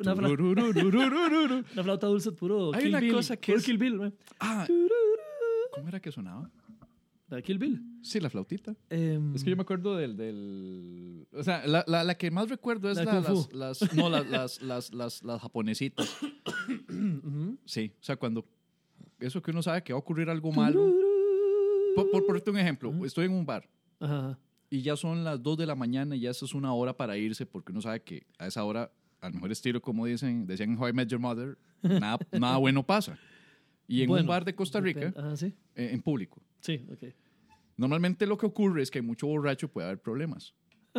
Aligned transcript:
Una, 0.00 0.14
fla- 0.16 0.28
una 1.72 1.82
flauta 1.82 2.06
dulce 2.06 2.32
puro. 2.32 2.72
Hay 2.74 2.80
Kill 2.82 2.88
una 2.90 3.00
Bill, 3.00 3.12
cosa 3.12 3.36
que 3.36 3.52
puro 3.52 3.58
es- 3.58 3.64
Kill 3.64 3.78
Bill. 3.78 4.12
Ah, 4.40 4.66
¿cómo 5.72 5.88
era 5.88 6.00
que 6.00 6.10
sonaba? 6.12 6.50
¿La 7.28 7.36
de 7.38 7.42
Kill 7.42 7.58
Bill? 7.58 7.82
Sí, 8.02 8.20
la 8.20 8.30
flautita. 8.30 8.76
Em, 8.88 9.34
Es 9.34 9.42
que 9.42 9.50
yo 9.50 9.56
me 9.56 9.62
acuerdo 9.62 9.96
del... 9.96 10.16
del 10.16 11.26
o 11.32 11.42
sea, 11.42 11.66
la, 11.66 11.84
la, 11.88 12.04
la 12.04 12.14
que 12.16 12.30
más 12.30 12.48
recuerdo 12.48 12.88
es 12.90 12.96
La 12.98 13.04
las. 13.04 13.94
No, 13.94 14.08
las, 14.08 14.60
las, 14.62 14.92
las, 14.92 15.22
las, 15.24 15.40
japonesitas. 15.40 16.16
Sí, 17.64 17.92
o 18.00 18.04
sea, 18.04 18.16
cuando... 18.16 18.44
Eso 19.18 19.42
que 19.42 19.50
uno 19.50 19.62
sabe 19.62 19.82
que 19.82 19.92
va 19.92 19.96
a 19.98 20.00
ocurrir 20.00 20.28
algo 20.30 20.52
malo. 20.52 20.92
Por, 21.96 22.10
por 22.10 22.26
ponerte 22.26 22.50
un 22.50 22.58
ejemplo, 22.58 22.92
estoy 23.06 23.24
en 23.24 23.32
un 23.32 23.46
bar 23.46 23.66
Ajá. 23.98 24.38
y 24.68 24.82
ya 24.82 24.94
son 24.96 25.24
las 25.24 25.42
2 25.42 25.56
de 25.56 25.64
la 25.66 25.74
mañana 25.74 26.14
y 26.14 26.20
ya 26.20 26.30
eso 26.30 26.44
es 26.44 26.52
una 26.54 26.74
hora 26.74 26.94
para 26.94 27.16
irse 27.16 27.46
porque 27.46 27.72
uno 27.72 27.80
sabe 27.80 28.02
que 28.02 28.26
a 28.38 28.46
esa 28.46 28.62
hora, 28.64 28.92
al 29.20 29.34
mejor 29.34 29.52
estilo, 29.52 29.80
como 29.80 30.06
dicen, 30.06 30.46
decían 30.46 30.70
en 30.72 30.78
How 30.78 30.88
I 30.88 30.92
Met 30.92 31.08
Your 31.08 31.20
Mother, 31.20 31.58
nada, 31.82 32.18
nada 32.32 32.56
bueno 32.58 32.84
pasa. 32.86 33.18
Y 33.88 34.02
en 34.02 34.10
un 34.10 34.14
Bueno, 34.16 34.28
bar 34.28 34.44
de 34.44 34.54
Costa 34.54 34.80
Rica, 34.80 35.12
Ajá, 35.16 35.36
sí. 35.36 35.46
eh, 35.74 35.90
en 35.92 36.02
público, 36.02 36.42
Sí, 36.60 36.84
ok. 36.90 37.04
normalmente 37.76 38.26
lo 38.26 38.36
que 38.36 38.46
ocurre 38.46 38.82
es 38.82 38.90
que 38.90 38.98
hay 38.98 39.04
mucho 39.04 39.26
borracho, 39.26 39.68
puede 39.68 39.86
haber 39.86 40.00
problemas. 40.00 40.54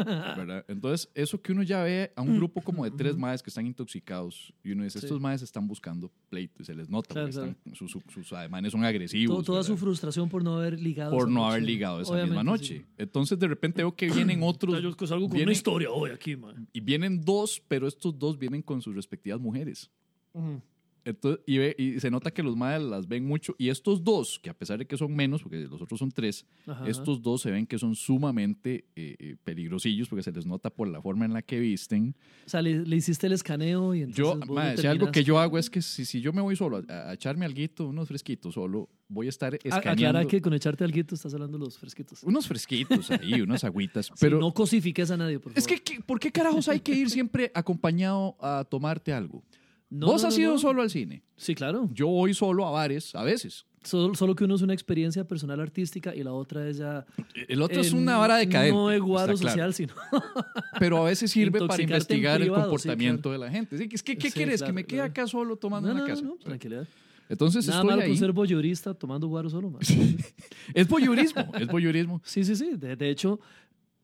¿Verdad? 0.05 0.65
Entonces, 0.67 1.09
eso 1.15 1.41
que 1.41 1.51
uno 1.51 1.63
ya 1.63 1.83
ve 1.83 2.11
a 2.15 2.21
un 2.21 2.35
grupo 2.37 2.61
como 2.61 2.83
de 2.83 2.91
tres 2.91 3.17
maes 3.17 3.41
que 3.41 3.49
están 3.49 3.65
intoxicados 3.65 4.53
y 4.63 4.71
uno 4.71 4.83
dice, 4.83 4.99
Sí. 4.99 5.05
estos 5.05 5.19
maes 5.19 5.41
están 5.41 5.67
buscando 5.67 6.11
pleito 6.29 6.61
y 6.61 6.65
se 6.65 6.75
les 6.75 6.89
nota 6.89 7.13
Claro, 7.13 7.27
porque 7.29 7.47
están- 7.49 7.75
sus, 7.75 7.97
sus- 8.09 8.33
ademanes 8.33 8.71
son 8.71 8.83
agresivos. 8.83 9.37
To- 9.37 9.43
toda 9.43 9.63
su 9.63 9.71
¿verdad? 9.73 9.81
frustración 9.83 10.29
por 10.29 10.43
no 10.43 10.57
haber 10.57 10.79
ligado. 10.79 11.11
por 11.11 11.27
no 11.29 11.41
noche. 11.41 11.51
haber 11.51 11.63
ligado 11.63 12.01
esa 12.01 12.11
Obviamente, 12.11 12.35
misma 12.35 12.43
noche. 12.51 12.77
sí. 12.79 12.85
Entonces, 12.97 13.39
de 13.39 13.47
repente 13.47 13.81
veo 13.81 13.95
que 13.95 14.07
vienen 14.37 14.43
otros. 14.43 14.81
Yo 14.81 14.91
salgo 15.07 15.27
con 15.27 15.33
vienen- 15.37 15.47
una 15.47 15.53
historia 15.53 15.89
hoy 15.89 16.11
aquí, 16.11 16.35
man. 16.35 16.67
Y 16.73 16.79
vienen 16.79 17.21
dos, 17.23 17.61
pero 17.67 17.87
estos 17.87 18.17
dos 18.17 18.37
vienen 18.37 18.61
con 18.61 18.81
sus 18.81 18.95
respectivas 18.95 19.39
mujeres. 19.39 19.89
Ujú. 20.33 20.61
Entonces, 21.07 21.41
y, 21.47 21.57
ve- 21.57 21.75
y 21.77 21.99
se 21.99 22.11
nota 22.11 22.31
que 22.31 22.43
los 22.43 22.55
madres 22.57 22.83
las 22.83 23.07
ven 23.07 23.25
mucho. 23.25 23.55
Y 23.57 23.69
estos 23.69 24.03
dos, 24.03 24.39
que 24.39 24.49
a 24.49 24.53
pesar 24.53 24.77
de 24.79 24.85
que 24.85 24.97
son 24.97 25.15
menos, 25.15 25.41
porque 25.41 25.57
los 25.59 25.81
otros 25.81 25.99
son 25.99 26.11
tres, 26.11 26.45
Ajá. 26.67 26.87
estos 26.87 27.21
dos 27.21 27.41
se 27.41 27.51
ven 27.51 27.65
que 27.65 27.79
son 27.79 27.95
sumamente 27.95 28.85
eh, 28.95 29.15
eh, 29.19 29.35
peligrosillos 29.43 30.09
porque 30.09 30.23
se 30.23 30.31
les 30.31 30.45
nota 30.45 30.69
por 30.69 30.87
la 30.87 31.01
forma 31.01 31.25
en 31.25 31.33
la 31.33 31.41
que 31.41 31.59
visten. 31.59 32.15
O 32.45 32.49
sea, 32.49 32.61
le, 32.61 32.85
le 32.85 32.95
hiciste 32.95 33.27
el 33.27 33.33
escaneo 33.33 33.95
y 33.95 34.01
entonces. 34.01 34.17
Yo, 34.17 34.35
vos 34.37 34.49
mae, 34.55 34.77
si 34.77 34.87
algo 34.87 35.11
que 35.11 35.23
yo 35.23 35.39
hago 35.39 35.57
es 35.57 35.69
que 35.69 35.81
si, 35.81 36.03
si 36.05 36.19
yo 36.21 36.33
me 36.33 36.41
voy 36.41 36.55
solo 36.55 36.83
a, 36.89 37.09
a 37.09 37.13
echarme 37.13 37.45
alguito, 37.45 37.87
unos 37.87 38.07
fresquitos 38.07 38.53
solo, 38.53 38.89
voy 39.07 39.27
a 39.27 39.29
estar 39.29 39.53
escaneando 39.55 40.19
Aclara 40.19 40.25
que 40.27 40.41
con 40.41 40.53
echarte 40.53 40.83
alguito 40.83 41.15
estás 41.15 41.33
hablando 41.33 41.57
de 41.57 41.63
los 41.65 41.77
fresquitos. 41.77 42.23
unos 42.23 42.47
fresquitos 42.47 43.09
ahí, 43.11 43.39
unas 43.41 43.63
agüitas. 43.63 44.07
Sí, 44.07 44.13
Pero 44.19 44.39
no 44.39 44.51
cosifiques 44.53 45.09
a 45.11 45.17
nadie, 45.17 45.39
por 45.39 45.53
favor. 45.53 45.59
es 45.59 45.67
que, 45.67 45.77
¿qué- 45.81 46.01
¿por 46.01 46.19
qué 46.19 46.31
carajos 46.31 46.67
hay 46.69 46.79
que 46.79 46.91
ir 46.93 47.09
siempre 47.09 47.51
acompañado 47.53 48.35
a 48.41 48.65
tomarte 48.69 49.13
algo? 49.13 49.43
No, 49.89 50.07
Vos 50.07 50.21
no, 50.21 50.27
has 50.27 50.35
no, 50.37 50.41
ido 50.43 50.57
solo 50.57 50.81
al 50.81 50.89
cine. 50.89 51.23
Sí, 51.37 51.55
claro. 51.55 51.89
Yo 51.93 52.07
voy 52.07 52.33
solo 52.33 52.65
a 52.65 52.71
bares 52.71 53.15
a 53.15 53.23
veces. 53.23 53.65
Solo, 53.83 54.15
solo 54.15 54.35
que 54.35 54.43
uno 54.43 54.55
es 54.55 54.61
una 54.61 54.73
experiencia 54.73 55.25
personal 55.25 55.61
artística 55.61 56.13
y 56.13 56.21
la 56.23 56.33
otra 56.33 56.67
es 56.67 56.77
ya. 56.77 57.05
El 57.47 57.61
otro 57.61 57.79
es 57.79 57.93
una 57.93 58.17
vara 58.17 58.35
decadente. 58.35 58.75
No 58.75 58.91
es 58.91 58.99
guaro 58.99 59.33
claro. 59.35 59.49
social, 59.49 59.73
sino. 59.73 59.93
Pero 60.79 60.97
a 60.97 61.05
veces 61.05 61.31
sirve 61.31 61.65
para 61.65 61.81
investigar 61.81 62.41
el 62.41 62.47
sí, 62.49 62.53
comportamiento 62.53 63.31
de 63.31 63.37
la 63.37 63.49
gente. 63.49 63.77
Sí, 63.77 63.87
es 63.89 64.03
que, 64.03 64.17
¿Qué 64.17 64.29
Sí, 64.29 64.35
quieres? 64.35 64.57
claro, 64.59 64.73
que 64.73 64.75
me 64.75 64.83
quede 64.85 65.01
acá 65.01 65.25
solo 65.25 65.55
tomando 65.55 65.93
no, 65.93 66.05
casa. 66.05 66.21
no, 66.21 66.35
tranquilidad. 66.35 66.85
Entonces 67.29 67.65
Nada 67.67 67.79
estoy 67.81 67.95
malo 67.97 68.07
con 68.09 68.17
ser 68.17 68.31
voyeurista 68.33 68.93
tomando 68.93 69.27
guaro 69.27 69.49
solo, 69.49 69.69
man. 69.69 69.81
Es 70.73 70.87
voyeurismo, 70.87 71.51
es 71.57 71.67
voyeurismo. 71.67 72.21
Sí, 72.25 72.43
sí, 72.43 72.55
sí. 72.57 72.71
De, 72.75 72.95
de 72.97 73.09
hecho, 73.09 73.39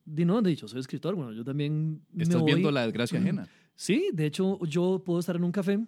no, 0.05 0.41
de 0.41 0.51
hecho, 0.51 0.67
soy 0.67 0.79
escritor. 0.79 1.15
Bueno, 1.15 1.33
yo 1.33 1.43
también. 1.43 2.01
me 2.13 2.23
Estás 2.23 2.39
voy- 2.39 2.51
viendo 2.53 2.71
la 2.71 2.83
desgracia 2.83 3.19
ajena. 3.19 3.47
Sí, 3.75 4.09
de 4.13 4.25
hecho, 4.25 4.59
yo 4.65 5.01
puedo 5.05 5.19
estar 5.19 5.35
en 5.35 5.43
un 5.43 5.51
café. 5.51 5.79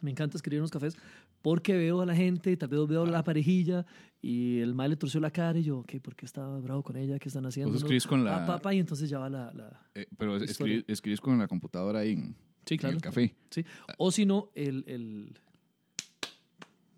Me 0.00 0.10
encanta 0.10 0.36
escribir 0.36 0.58
en 0.58 0.62
los 0.62 0.70
cafés 0.70 0.96
porque 1.42 1.76
veo 1.76 2.00
a 2.00 2.06
la 2.06 2.14
gente, 2.14 2.56
tal 2.56 2.68
vez 2.68 2.86
veo 2.86 3.02
a 3.02 3.06
la 3.10 3.22
parejilla 3.24 3.84
y 4.20 4.58
el 4.60 4.74
mal 4.74 4.90
le 4.90 4.96
torció 4.96 5.18
la 5.20 5.30
cara 5.30 5.58
y 5.58 5.64
yo, 5.64 5.78
ok, 5.80 5.96
¿por 6.00 6.14
qué 6.14 6.24
estaba 6.26 6.58
bravo 6.60 6.82
con 6.82 6.96
ella? 6.96 7.18
¿Qué 7.18 7.28
están 7.28 7.44
haciendo? 7.46 7.74
Escribís 7.76 8.06
con 8.06 8.24
la- 8.24 8.38
pa, 8.40 8.46
pa, 8.46 8.62
pa, 8.62 8.74
y 8.74 8.78
entonces 8.78 9.10
ya 9.10 9.18
va 9.18 9.28
la. 9.28 9.52
la- 9.52 9.86
Eh, 9.94 10.06
pero 10.16 10.36
escribís, 10.36 10.84
escribís 10.86 11.20
con 11.20 11.38
la 11.38 11.46
computadora 11.48 12.00
ahí 12.00 12.12
en, 12.12 12.36
Sí, 12.64 12.76
en 12.80 12.86
el 12.90 13.00
café. 13.00 13.34
Sí. 13.50 13.64
O 13.98 14.10
si 14.12 14.24
no, 14.24 14.50
el, 14.54 14.84
el, 14.86 15.36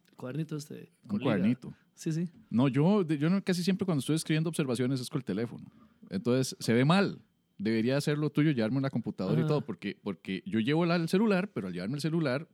el 0.09 0.17
cuadernito 0.17 0.57
este. 0.57 0.91
Un 1.11 1.19
cuadernito. 1.19 1.75
Sí, 1.95 2.13
sí. 2.13 2.29
No, 2.51 2.69
yo, 2.69 3.03
yo 3.07 3.29
casi 3.45 3.63
siempre 3.63 3.85
cuando 3.87 4.01
estoy 4.01 4.17
escribiendo 4.17 4.49
observaciones 4.51 5.01
es 5.01 5.09
con 5.09 5.21
el 5.21 5.25
teléfono. 5.25 5.65
Entonces, 6.11 6.57
se 6.59 6.73
ve 6.73 6.85
mal. 6.85 7.21
Debería 7.59 7.97
hacerlo 7.97 8.31
tuyo, 8.31 8.51
llevarme 8.51 8.81
la 8.81 8.91
computadora 8.91 9.37
y 9.37 9.41
Ajá. 9.41 9.49
todo, 9.49 9.61
porque, 9.61 9.97
porque 10.03 10.43
yo 10.45 10.59
llevo 10.61 10.85
el 10.85 11.09
celular, 11.09 11.51
pero 11.53 11.69
al 11.69 11.73
llevarme 11.73 11.97
el 11.97 12.01
celular, 12.01 12.49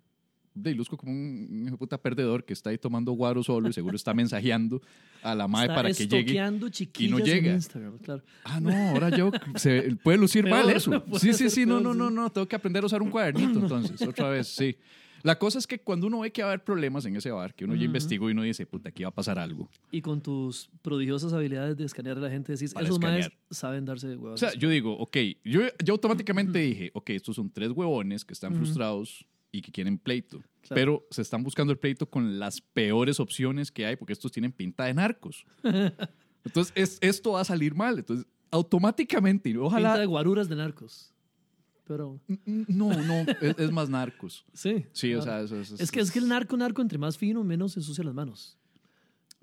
de 0.55 0.75
luzco 0.75 0.97
como 0.97 1.13
un, 1.13 1.69
un 1.71 1.79
puta 1.79 1.97
perdedor 1.99 2.45
que 2.45 2.53
está 2.53 2.71
ahí 2.71 2.79
tomando 2.79 3.13
guaro 3.13 3.43
solo 3.43 3.69
y 3.69 3.73
seguro 3.73 3.97
está 3.97 4.13
mensajeando 4.15 4.83
a 5.23 5.35
la 5.35 5.47
madre 5.47 5.67
Está 5.67 5.75
para 5.77 5.89
que 5.93 6.07
llegue. 6.07 6.19
estoqueando 6.19 6.69
chiquillas 6.69 7.23
llega. 7.25 7.49
en 7.51 7.55
Instagram, 7.55 7.99
claro. 7.99 8.23
Ah, 8.45 8.61
no, 8.61 8.73
ahora 8.91 9.11
yo 9.17 9.31
se 9.55 9.97
puede 10.03 10.19
lucir 10.19 10.45
Peor, 10.45 10.65
mal 10.67 10.71
eso. 10.71 11.05
puede 11.05 11.21
Sí, 11.21 11.33
sí, 11.35 11.51
sí, 11.51 11.67
no, 11.67 11.81
no, 11.81 11.95
no, 11.95 12.11
no, 12.11 12.31
tengo 12.31 12.49
que 12.49 12.57
aprender 12.57 12.83
a 12.83 12.87
usar 12.87 13.01
un 13.01 13.11
cuadernito 13.11 13.59
entonces, 13.61 14.03
otra 14.03 14.29
vez, 14.31 14.49
sí. 14.49 14.77
La 15.23 15.39
cosa 15.39 15.59
es 15.59 15.67
que 15.67 15.79
cuando 15.81 16.07
uno 16.07 16.21
ve 16.21 16.33
que 16.33 16.43
va 16.43 16.49
a 16.49 16.53
haber 16.53 16.65
problemas 16.65 17.05
en 17.07 17.17
ese 17.17 17.31
bar, 17.31 17.55
que 17.55 17.65
uno 17.65 17.75
ya 17.75 17.81
Ujú. 17.81 17.87
investigó 17.87 18.29
y 18.29 18.33
uno 18.33 18.43
dice, 18.43 18.67
puta, 18.67 18.89
aquí 18.89 19.03
va 19.03 19.11
a 19.11 19.15
pasar 19.15 19.39
algo. 19.39 19.69
Y 19.91 20.01
con 20.03 20.21
tus 20.23 20.71
prodigiosas 20.83 21.33
habilidades 21.33 21.77
de 21.77 21.85
escanear 21.85 22.17
a 22.19 22.21
la 22.21 22.31
gente, 22.31 22.53
decís, 22.53 22.73
Para 22.73 22.87
esos 22.87 22.99
maes 23.01 23.27
escanear. 23.27 23.41
saben 23.51 23.85
darse 23.85 24.09
de 24.09 24.17
huevos. 24.17 24.43
O 24.43 24.47
sea, 24.47 24.55
yo 24.59 24.69
digo, 24.69 24.97
ok, 24.99 25.17
yo, 25.45 25.61
yo 25.85 25.95
automáticamente 25.95 26.59
dije, 26.59 26.91
ok, 26.95 27.11
estos 27.11 27.37
son 27.37 27.51
tres 27.51 27.71
huevones 27.73 28.25
que 28.25 28.33
están 28.33 28.53
Ujú. 28.53 28.63
frustrados 28.65 29.27
y 29.53 29.63
que 29.63 29.73
quieren 29.73 29.99
pleito. 29.99 30.39
Claro. 30.63 30.75
Pero 30.75 31.07
se 31.11 31.23
están 31.23 31.43
buscando 31.43 31.73
el 31.73 31.79
pleito 31.79 32.07
con 32.09 32.39
las 32.39 32.61
peores 32.61 33.19
opciones 33.21 33.71
que 33.73 33.85
hay 33.87 33.97
porque 33.97 34.13
estos 34.13 34.31
tienen 34.33 34.53
pinta 34.53 34.85
de 34.85 34.95
narcos. 34.95 35.45
Entonces, 36.45 36.73
es- 36.77 36.99
esto 37.01 37.33
va 37.33 37.41
a 37.41 37.45
salir 37.45 37.75
mal. 37.75 37.99
Entonces, 37.99 38.27
automáticamente, 38.51 39.57
ojalá... 39.59 39.91
Pinta 39.91 40.01
de 40.01 40.07
guaruras 40.07 40.49
de 40.49 40.57
narcos. 40.57 41.13
Pero, 41.91 42.21
No, 42.47 42.89
no, 43.03 43.15
es, 43.41 43.59
es 43.59 43.73
más 43.73 43.91
narcos. 43.91 44.45
sí. 44.53 44.87
Sí, 44.93 45.13
o 45.13 45.21
claro. 45.21 45.49
sea, 45.49 45.59
eso, 45.59 45.75
eso- 45.75 45.83
Es 45.83 45.91
que, 45.91 45.99
es 45.99 46.13
que 46.13 46.21
el 46.21 46.29
narco, 46.29 46.57
narco, 46.57 46.81
entre 46.83 46.99
más 46.99 47.19
fino, 47.19 47.43
menos 47.43 47.73
se 47.73 47.81
ensucia 47.81 48.05
las 48.05 48.15
manos. 48.15 48.57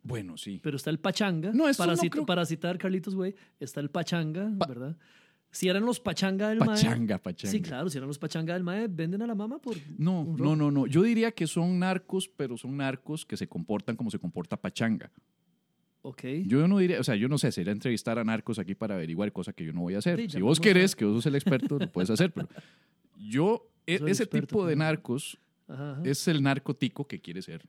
Bueno, 0.02 0.38
sí. 0.38 0.62
Pero 0.64 0.78
está 0.78 0.90
el 0.90 1.00
pachanga. 1.00 1.52
No, 1.54 1.66
para, 1.78 1.94
no 1.96 2.02
creo- 2.10 2.26
para 2.26 2.46
citar 2.46 2.78
Carlitos, 2.78 3.16
güey, 3.16 3.36
está 3.60 3.82
el 3.82 3.90
pachanga, 3.90 4.50
Pa- 4.58 4.66
¿verdad? 4.66 4.96
Si 5.52 5.68
eran 5.68 5.84
los 5.86 6.00
pachanga 6.00 6.48
del 6.48 6.60
mae. 6.60 6.68
Pachanga, 6.70 7.18
pachanga. 7.18 7.52
Sí, 7.52 7.62
claro, 7.62 7.90
si 7.90 7.98
eran 7.98 8.08
los 8.08 8.18
pachanga 8.18 8.54
del 8.54 8.64
mae, 8.64 8.88
venden 8.88 9.22
a 9.24 9.28
la 9.28 9.36
mama 9.36 9.60
por. 9.60 9.76
No, 9.98 10.24
no, 10.38 10.56
no, 10.56 10.72
no. 10.72 10.88
Yo 10.88 11.02
diría 11.04 11.32
que 11.34 11.48
son 11.48 11.80
narcos, 11.80 12.30
pero 12.30 12.58
son 12.58 12.78
narcos 12.78 13.26
que 13.26 13.36
se 13.36 13.48
comportan 13.50 13.98
como 13.98 14.10
se 14.10 14.20
comporta 14.20 14.56
Pachanga. 14.56 15.12
Ok. 16.08 16.24
Yo 16.46 16.68
no 16.70 16.78
diría, 16.78 17.02
o 17.02 17.04
sea, 17.04 17.16
yo 17.16 17.28
no 17.28 17.38
sé, 17.38 17.52
sería 17.52 17.74
entrevistar 17.74 18.18
a 18.18 18.24
narcos 18.24 18.60
aquí 18.60 18.76
para 18.76 18.96
averiguar 18.96 19.32
cosa 19.34 19.52
que 19.52 19.66
yo 19.66 19.74
no 19.74 19.82
voy 19.82 19.96
a 19.96 19.98
hacer. 19.98 20.18
Sí, 20.22 20.30
si 20.30 20.42
vos 20.42 20.60
querés, 20.60 20.96
que 20.96 21.04
vos 21.04 21.16
sos 21.16 21.26
el 21.26 21.36
experto, 21.36 21.78
lo 21.78 21.92
puedes 21.92 22.10
hacer, 22.10 22.32
pero 22.32 22.48
yo, 23.18 23.70
e- 23.86 23.96
ese 23.96 24.24
experto, 24.24 24.48
tipo 24.48 24.66
de 24.66 24.76
narcos 24.78 25.38
Ajá, 25.68 25.92
ajá. 25.94 26.02
es 26.06 26.26
el 26.30 26.42
narcotico 26.42 27.06
que 27.08 27.20
quiere 27.20 27.42
ser. 27.42 27.68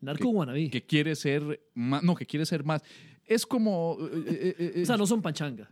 Narco 0.00 0.28
wannabe. 0.28 0.70
Que 0.70 0.86
quiere 0.86 1.16
ser 1.16 1.60
más, 1.74 2.02
no, 2.04 2.14
que 2.14 2.26
quiere 2.26 2.46
ser 2.46 2.62
más. 2.62 2.82
Es 3.24 3.44
como... 3.44 3.96
eh, 4.00 4.54
eh, 4.58 4.72
eh, 4.76 4.82
o 4.82 4.86
sea, 4.86 4.96
no 4.96 5.06
son 5.06 5.20
pachanga. 5.20 5.68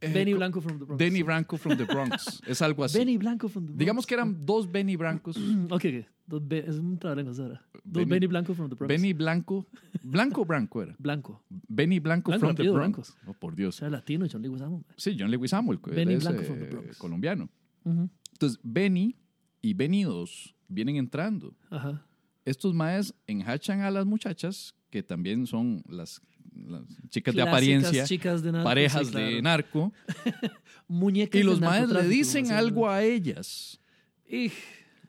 Eh, 0.00 0.12
Benny 0.12 0.32
co- 0.32 0.38
Blanco 0.38 0.60
from 0.60 0.78
the 0.78 0.84
Bronx. 0.84 0.98
Denny 0.98 1.22
Branco 1.22 1.56
from 1.56 1.76
the 1.76 1.84
Bronx. 1.84 2.40
es 2.46 2.62
algo 2.62 2.84
así. 2.84 2.98
Benny 2.98 3.16
Blanco 3.18 3.48
from 3.48 3.64
the 3.64 3.68
Bronx. 3.72 3.78
Digamos 3.78 4.06
que 4.06 4.14
eran 4.14 4.44
dos 4.46 4.70
Benny 4.70 4.96
Brancos. 4.96 5.36
Ok, 5.70 5.84
ok. 5.84 6.06
Dos 6.26 6.42
es 6.50 6.76
un 6.76 6.96
trabalenguas 6.98 7.40
ahora. 7.40 7.60
Dos 7.84 8.02
Benny- 8.04 8.10
Benny 8.10 8.26
Blanco 8.28 8.54
from 8.54 8.68
the 8.68 8.76
Bronx. 8.76 8.88
Benny 8.88 9.12
Blanco. 9.12 9.66
Blanco 10.04 10.42
o 10.42 10.44
Branco 10.44 10.82
era. 10.82 10.94
Blanco. 10.98 11.42
Benny 11.68 11.98
Blanco, 11.98 12.30
Blanco, 12.30 12.46
from 12.46 12.56
the 12.56 12.70
Bronx. 12.70 13.14
Blanco. 13.14 13.30
Oh, 13.30 13.34
por 13.40 13.52
O 13.52 13.56
Dios. 13.56 13.74
sea, 13.76 13.90
latino, 13.90 14.26
John 14.30 14.40
Leguizamo. 14.42 14.76
man. 14.78 14.84
Sí, 14.96 15.16
John 15.18 15.30
Lewis 15.30 15.50
Samuel. 15.50 15.80
Benny 15.84 16.14
es, 16.14 16.22
Blanco 16.24 16.42
eh, 16.42 16.44
from 16.44 16.58
the 16.60 16.66
Bronx. 16.66 16.96
colombiano. 16.98 17.48
Ujú. 17.84 18.08
Entonces, 18.32 18.60
Benny 18.62 19.16
y 19.60 19.74
Benny 19.74 20.04
2 20.04 20.54
vienen 20.68 20.96
entrando. 20.96 21.54
Ajá. 21.68 22.06
Estos 22.44 22.74
maes 22.74 23.12
enhachan 23.26 23.80
a 23.80 23.90
las 23.90 24.06
muchachas, 24.06 24.74
que 24.90 25.02
también 25.02 25.46
son 25.46 25.82
las, 25.88 26.22
las 26.54 26.82
chicas 27.08 27.34
de 27.34 27.42
apariencia, 27.42 28.04
chicas 28.04 28.42
de 28.42 28.52
narco, 28.52 28.64
parejas 28.64 29.06
sí, 29.06 29.12
claro. 29.12 29.26
de 29.26 29.42
narco, 29.42 29.92
Muñecas 30.88 31.40
y 31.40 31.44
los 31.44 31.60
maes 31.60 31.88
le 31.88 32.02
dicen 32.08 32.50
algo 32.50 32.88
a 32.88 33.02
ellas. 33.02 33.80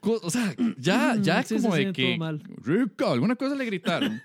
O 0.02 0.30
sea, 0.30 0.56
ya, 0.78 1.16
ya 1.22 1.44
Sí, 1.44 1.56
como 1.56 1.76
sí, 1.76 1.86
de 1.86 1.94
que. 1.94 2.20
Rica, 2.64 3.12
alguna 3.12 3.36
cosa 3.36 3.56
le 3.56 3.66
gritaron. 3.66 4.22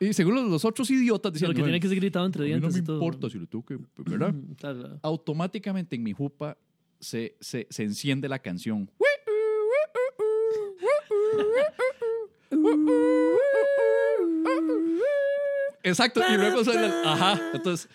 y 0.00 0.12
según 0.12 0.50
los, 0.50 0.64
otros 0.64 0.90
idiotas 0.90 1.32
pero 1.32 1.32
diciendo. 1.32 1.54
que 1.56 1.62
tiene 1.62 1.80
que 1.80 1.88
ser 1.88 1.96
gritado 1.96 2.26
entre 2.26 2.40
no 2.42 2.46
dientes 2.46 2.74
me 2.74 2.80
y 2.80 2.82
todo. 2.82 2.96
importa 2.96 3.30
si 3.30 3.38
lo 3.38 3.46
tengo 3.46 3.64
que. 3.64 3.78
¿Verdad? 3.98 4.34
Claro. 4.58 4.98
Automáticamente 5.02 5.96
en 5.96 6.02
mi 6.02 6.12
jupa 6.12 6.58
se, 7.00 7.36
se, 7.40 7.66
se 7.70 7.82
enciende 7.82 8.28
la 8.28 8.38
canción. 8.38 8.90
Exacto, 15.84 16.20
y 16.28 16.36
luego 16.36 16.64
suena 16.64 16.86
el- 16.86 17.06
Ajá. 17.06 17.40
Entonces, 17.52 17.88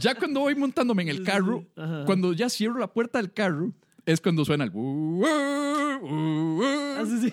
ya 0.00 0.14
cuando 0.14 0.40
voy 0.40 0.54
montándome 0.54 1.02
en 1.02 1.08
el 1.08 1.22
carro, 1.24 1.64
Ajá. 1.76 2.04
cuando 2.06 2.32
ya 2.32 2.48
cierro 2.48 2.78
la 2.78 2.86
puerta 2.86 3.18
del 3.18 3.32
carro, 3.32 3.72
es 4.06 4.20
cuando 4.20 4.44
suena 4.44 4.64
el... 4.64 4.70
"Uh, 4.72 4.80
uh, 4.80 5.98
uh, 6.02 6.60
uh", 6.60 6.62
Ah, 6.98 7.04
sí, 7.04 7.32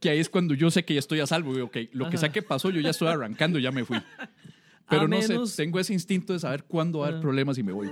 que 0.00 0.10
ahí 0.10 0.18
es 0.18 0.28
cuando 0.28 0.54
yo 0.54 0.70
sé 0.70 0.84
que 0.84 0.94
ya 0.94 0.98
estoy 1.00 1.20
a 1.20 1.26
salvo. 1.26 1.56
y, 1.56 1.60
ok, 1.60 1.76
lo 1.92 2.08
que 2.10 2.16
sea 2.16 2.32
que 2.32 2.42
pasó, 2.42 2.70
yo 2.70 2.80
ya 2.80 2.90
estoy 2.90 3.08
arrancando, 3.08 3.58
ya 3.58 3.70
me 3.70 3.84
fui. 3.84 3.98
Pero 4.88 5.02
A 5.02 5.04
no 5.04 5.10
menos- 5.18 5.50
sé, 5.50 5.62
tengo 5.62 5.78
ese 5.78 5.92
instinto 5.92 6.32
de 6.32 6.38
saber 6.40 6.64
cuándo 6.64 6.98
va 7.00 7.06
a 7.06 7.08
haber 7.08 7.18
Ah. 7.18 7.22
problemas 7.22 7.56
y 7.58 7.62
me 7.62 7.72
voy. 7.72 7.88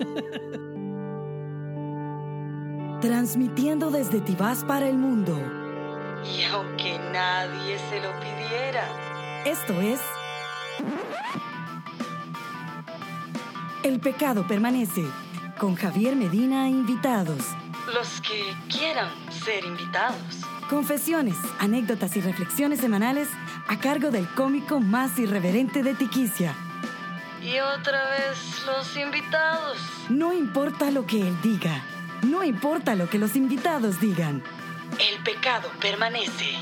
Transmitiendo 3.00 3.90
desde 3.90 4.20
Tibás 4.20 4.64
para 4.64 4.88
el 4.88 4.96
mundo. 4.96 5.36
Y 6.38 6.44
aunque 6.44 6.98
nadie 7.12 7.76
se 7.90 8.00
lo 8.00 8.10
pidiera, 8.20 8.86
Esto 9.44 9.80
es. 9.80 10.00
El 13.82 14.00
pecado 14.00 14.46
permanece. 14.46 15.04
Con 15.58 15.74
Javier 15.74 16.16
Medina 16.16 16.68
invitados. 16.68 17.38
los 17.92 18.20
que 18.20 18.54
quieran 18.68 19.08
ser 19.30 19.64
invitados. 19.64 20.18
Confesiones, 20.70 21.36
anécdotas 21.58 22.16
y 22.16 22.20
reflexiones 22.20 22.80
semanales 22.80 23.28
a 23.68 23.78
cargo 23.78 24.10
del 24.10 24.26
cómico 24.34 24.80
más 24.80 25.18
irreverente 25.18 25.82
de 25.82 25.94
Tiquicia. 25.94 26.54
Y 27.42 27.58
otra 27.58 28.08
vez 28.10 28.64
los 28.66 28.96
invitados. 28.96 29.78
No 30.08 30.32
importa 30.32 30.90
lo 30.90 31.04
que 31.06 31.20
él 31.20 31.36
diga. 31.42 31.82
No 32.22 32.44
importa 32.44 32.94
lo 32.94 33.10
que 33.10 33.18
los 33.18 33.34
invitados 33.34 34.00
digan. 34.00 34.42
El 34.98 35.22
pecado 35.24 35.68
permanece. 35.80 36.54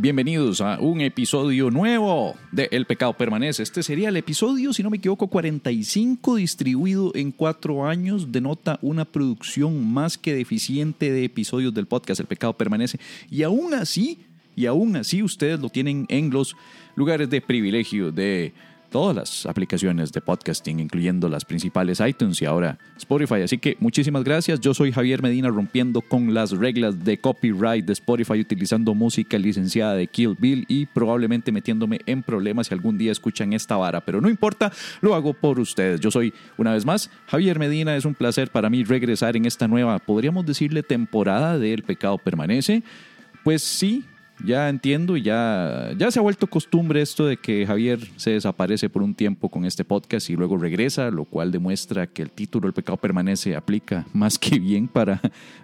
Bienvenidos 0.00 0.62
a 0.62 0.80
un 0.80 1.02
episodio 1.02 1.70
nuevo 1.70 2.36
de 2.52 2.70
El 2.72 2.86
Pecado 2.86 3.12
Permanece. 3.12 3.62
Este 3.62 3.82
sería 3.82 4.08
el 4.08 4.16
episodio, 4.16 4.72
si 4.72 4.82
no 4.82 4.88
me 4.88 4.96
equivoco, 4.96 5.28
45 5.28 6.36
distribuido 6.36 7.12
en 7.14 7.32
cuatro 7.32 7.84
años. 7.84 8.32
Denota 8.32 8.78
una 8.80 9.04
producción 9.04 9.92
más 9.92 10.16
que 10.16 10.34
deficiente 10.34 11.12
de 11.12 11.24
episodios 11.24 11.74
del 11.74 11.86
podcast 11.86 12.20
El 12.20 12.28
Pecado 12.28 12.56
Permanece. 12.56 12.98
Y 13.30 13.42
aún 13.42 13.74
así, 13.74 14.20
y 14.56 14.64
aún 14.64 14.96
así 14.96 15.22
ustedes 15.22 15.60
lo 15.60 15.68
tienen 15.68 16.06
en 16.08 16.30
los 16.30 16.56
lugares 16.94 17.28
de 17.28 17.42
privilegio 17.42 18.10
de 18.10 18.54
todas 18.92 19.16
las 19.16 19.46
aplicaciones 19.46 20.12
de 20.12 20.20
podcasting, 20.20 20.78
incluyendo 20.78 21.28
las 21.28 21.46
principales 21.46 21.98
iTunes 21.98 22.40
y 22.42 22.44
ahora 22.44 22.78
Spotify. 22.98 23.40
Así 23.42 23.58
que 23.58 23.76
muchísimas 23.80 24.22
gracias. 24.22 24.60
Yo 24.60 24.74
soy 24.74 24.92
Javier 24.92 25.22
Medina 25.22 25.48
rompiendo 25.48 26.02
con 26.02 26.34
las 26.34 26.52
reglas 26.52 27.02
de 27.02 27.18
copyright 27.18 27.86
de 27.86 27.94
Spotify, 27.94 28.38
utilizando 28.38 28.94
música 28.94 29.38
licenciada 29.38 29.94
de 29.94 30.06
Kill 30.06 30.36
Bill 30.38 30.66
y 30.68 30.84
probablemente 30.86 31.50
metiéndome 31.50 32.00
en 32.04 32.22
problemas 32.22 32.66
si 32.66 32.74
algún 32.74 32.98
día 32.98 33.10
escuchan 33.10 33.54
esta 33.54 33.76
vara. 33.76 34.02
Pero 34.02 34.20
no 34.20 34.28
importa, 34.28 34.70
lo 35.00 35.14
hago 35.14 35.32
por 35.32 35.58
ustedes. 35.58 35.98
Yo 35.98 36.10
soy, 36.10 36.34
una 36.58 36.74
vez 36.74 36.84
más, 36.84 37.10
Javier 37.26 37.58
Medina. 37.58 37.96
Es 37.96 38.04
un 38.04 38.14
placer 38.14 38.50
para 38.50 38.68
mí 38.68 38.84
regresar 38.84 39.36
en 39.38 39.46
esta 39.46 39.66
nueva, 39.66 39.98
podríamos 40.00 40.44
decirle, 40.44 40.82
temporada 40.82 41.58
de 41.58 41.72
El 41.72 41.82
Pecado 41.82 42.18
Permanece. 42.18 42.82
Pues 43.42 43.62
sí, 43.62 44.04
ya 44.44 44.68
entiendo 44.68 45.16
y 45.16 45.22
ya, 45.22 45.90
ya 45.96 46.10
se 46.10 46.18
ha 46.18 46.22
vuelto 46.22 46.46
costumbre 46.46 47.00
esto 47.00 47.26
de 47.26 47.36
que 47.36 47.66
Javier 47.66 48.00
se 48.16 48.30
desaparece 48.30 48.88
por 48.88 49.02
un 49.02 49.14
tiempo 49.14 49.48
con 49.48 49.64
este 49.64 49.84
podcast 49.84 50.30
y 50.30 50.36
luego 50.36 50.56
regresa, 50.56 51.10
lo 51.10 51.24
cual 51.24 51.52
demuestra 51.52 52.06
que 52.06 52.22
el 52.22 52.30
título 52.30 52.66
El 52.66 52.74
pecado 52.74 52.96
permanece 52.96 53.54
aplica 53.54 54.06
más 54.12 54.38
que 54.38 54.58
bien 54.58 54.88
para, 54.88 55.20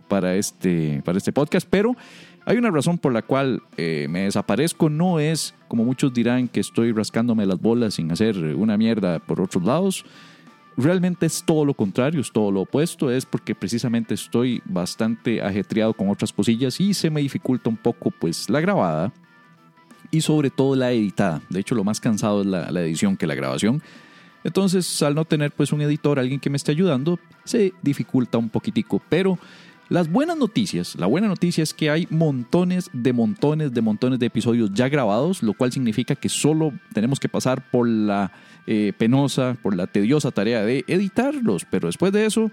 para, 0.09 0.37
este, 0.37 1.03
para 1.05 1.19
este 1.19 1.32
podcast. 1.32 1.67
Pero 1.69 1.97
hay 2.44 2.56
una 2.56 2.70
razón 2.70 2.99
por 2.99 3.12
la 3.12 3.23
cual 3.23 3.62
eh, 3.76 4.06
me 4.09 4.20
desaparezco. 4.20 4.88
No 4.88 5.21
es, 5.21 5.55
como 5.67 5.85
muchos 5.85 6.14
dirán, 6.14 6.49
que 6.49 6.61
estoy 6.61 6.93
rascándome 6.93 7.47
las 7.47 7.61
bolas 7.61 7.94
sin 7.94 8.12
hacer 8.12 8.37
una 8.55 8.76
mierda 8.76 9.19
por 9.19 9.41
otros 9.41 9.64
lados 9.64 10.05
realmente 10.78 11.26
es 11.26 11.42
todo 11.42 11.64
lo 11.64 11.75
contrario, 11.75 12.20
es 12.20 12.30
todo 12.30 12.52
lo 12.52 12.62
opuesto, 12.62 13.10
es 13.10 13.26
porque 13.26 13.54
precisamente 13.54 14.14
estoy 14.14 14.62
bastante 14.64 15.42
ajetreado 15.42 15.92
con 15.92 16.08
otras 16.08 16.32
cosillas 16.32 16.80
y 16.80 16.94
se 16.94 17.10
me 17.10 17.20
dificulta 17.20 17.69
un 17.69 17.76
poco 17.76 18.12
pues 18.12 18.48
la 18.48 18.60
grabada 18.60 19.12
y 20.10 20.20
sobre 20.20 20.50
todo 20.50 20.76
la 20.76 20.92
editada. 20.92 21.42
De 21.50 21.60
hecho, 21.60 21.75
lo 21.75 21.84
más 21.84 22.00
cansado 22.00 22.42
es 22.42 22.46
la, 22.46 22.70
la 22.70 22.80
edición 22.82 23.16
que 23.16 23.26
la 23.26 23.34
grabación. 23.34 23.82
Entonces, 24.44 25.02
al 25.02 25.16
no 25.16 25.25
tener 25.25 25.50
pues 25.50 25.72
un 25.72 25.82
editor, 25.82 26.19
alguien 26.19 26.38
que 26.38 26.48
me 26.48 26.56
esté 26.56 26.70
ayudando, 26.70 27.19
se 27.44 27.75
dificulta 27.82 28.38
un 28.38 28.48
poquitico, 28.48 29.02
pero 29.08 29.36
las 29.88 30.11
buenas 30.11 30.37
noticias, 30.37 30.96
la 30.96 31.06
buena 31.06 31.29
noticia 31.29 31.62
es 31.62 31.73
que 31.73 31.88
hay 31.88 32.06
montones 32.11 32.90
de 32.93 33.12
montones 33.12 33.73
de 33.73 33.81
montones 33.81 34.19
de 34.19 34.26
episodios 34.26 34.70
ya 34.75 34.88
grabados, 34.88 35.43
lo 35.43 35.55
cual 35.55 35.73
significa 35.73 36.14
que 36.14 36.29
solo 36.29 36.73
tenemos 36.93 37.19
que 37.19 37.29
pasar 37.29 37.70
por 37.70 37.88
la 37.88 38.31
eh, 38.67 38.93
penosa, 38.99 39.56
por 39.62 39.75
la 39.75 39.87
tediosa 39.87 40.31
tarea 40.31 40.62
de 40.62 40.85
editarlos, 40.88 41.64
pero 41.70 41.88
después 41.88 42.12
de 42.12 42.26
eso 42.26 42.50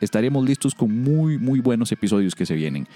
estaremos 0.00 0.44
listos 0.44 0.74
con 0.74 0.90
muy, 1.02 1.38
muy 1.38 1.60
buenos 1.60 1.92
episodios 1.92 2.34
que 2.34 2.44
se 2.46 2.54
vienen. 2.54 2.88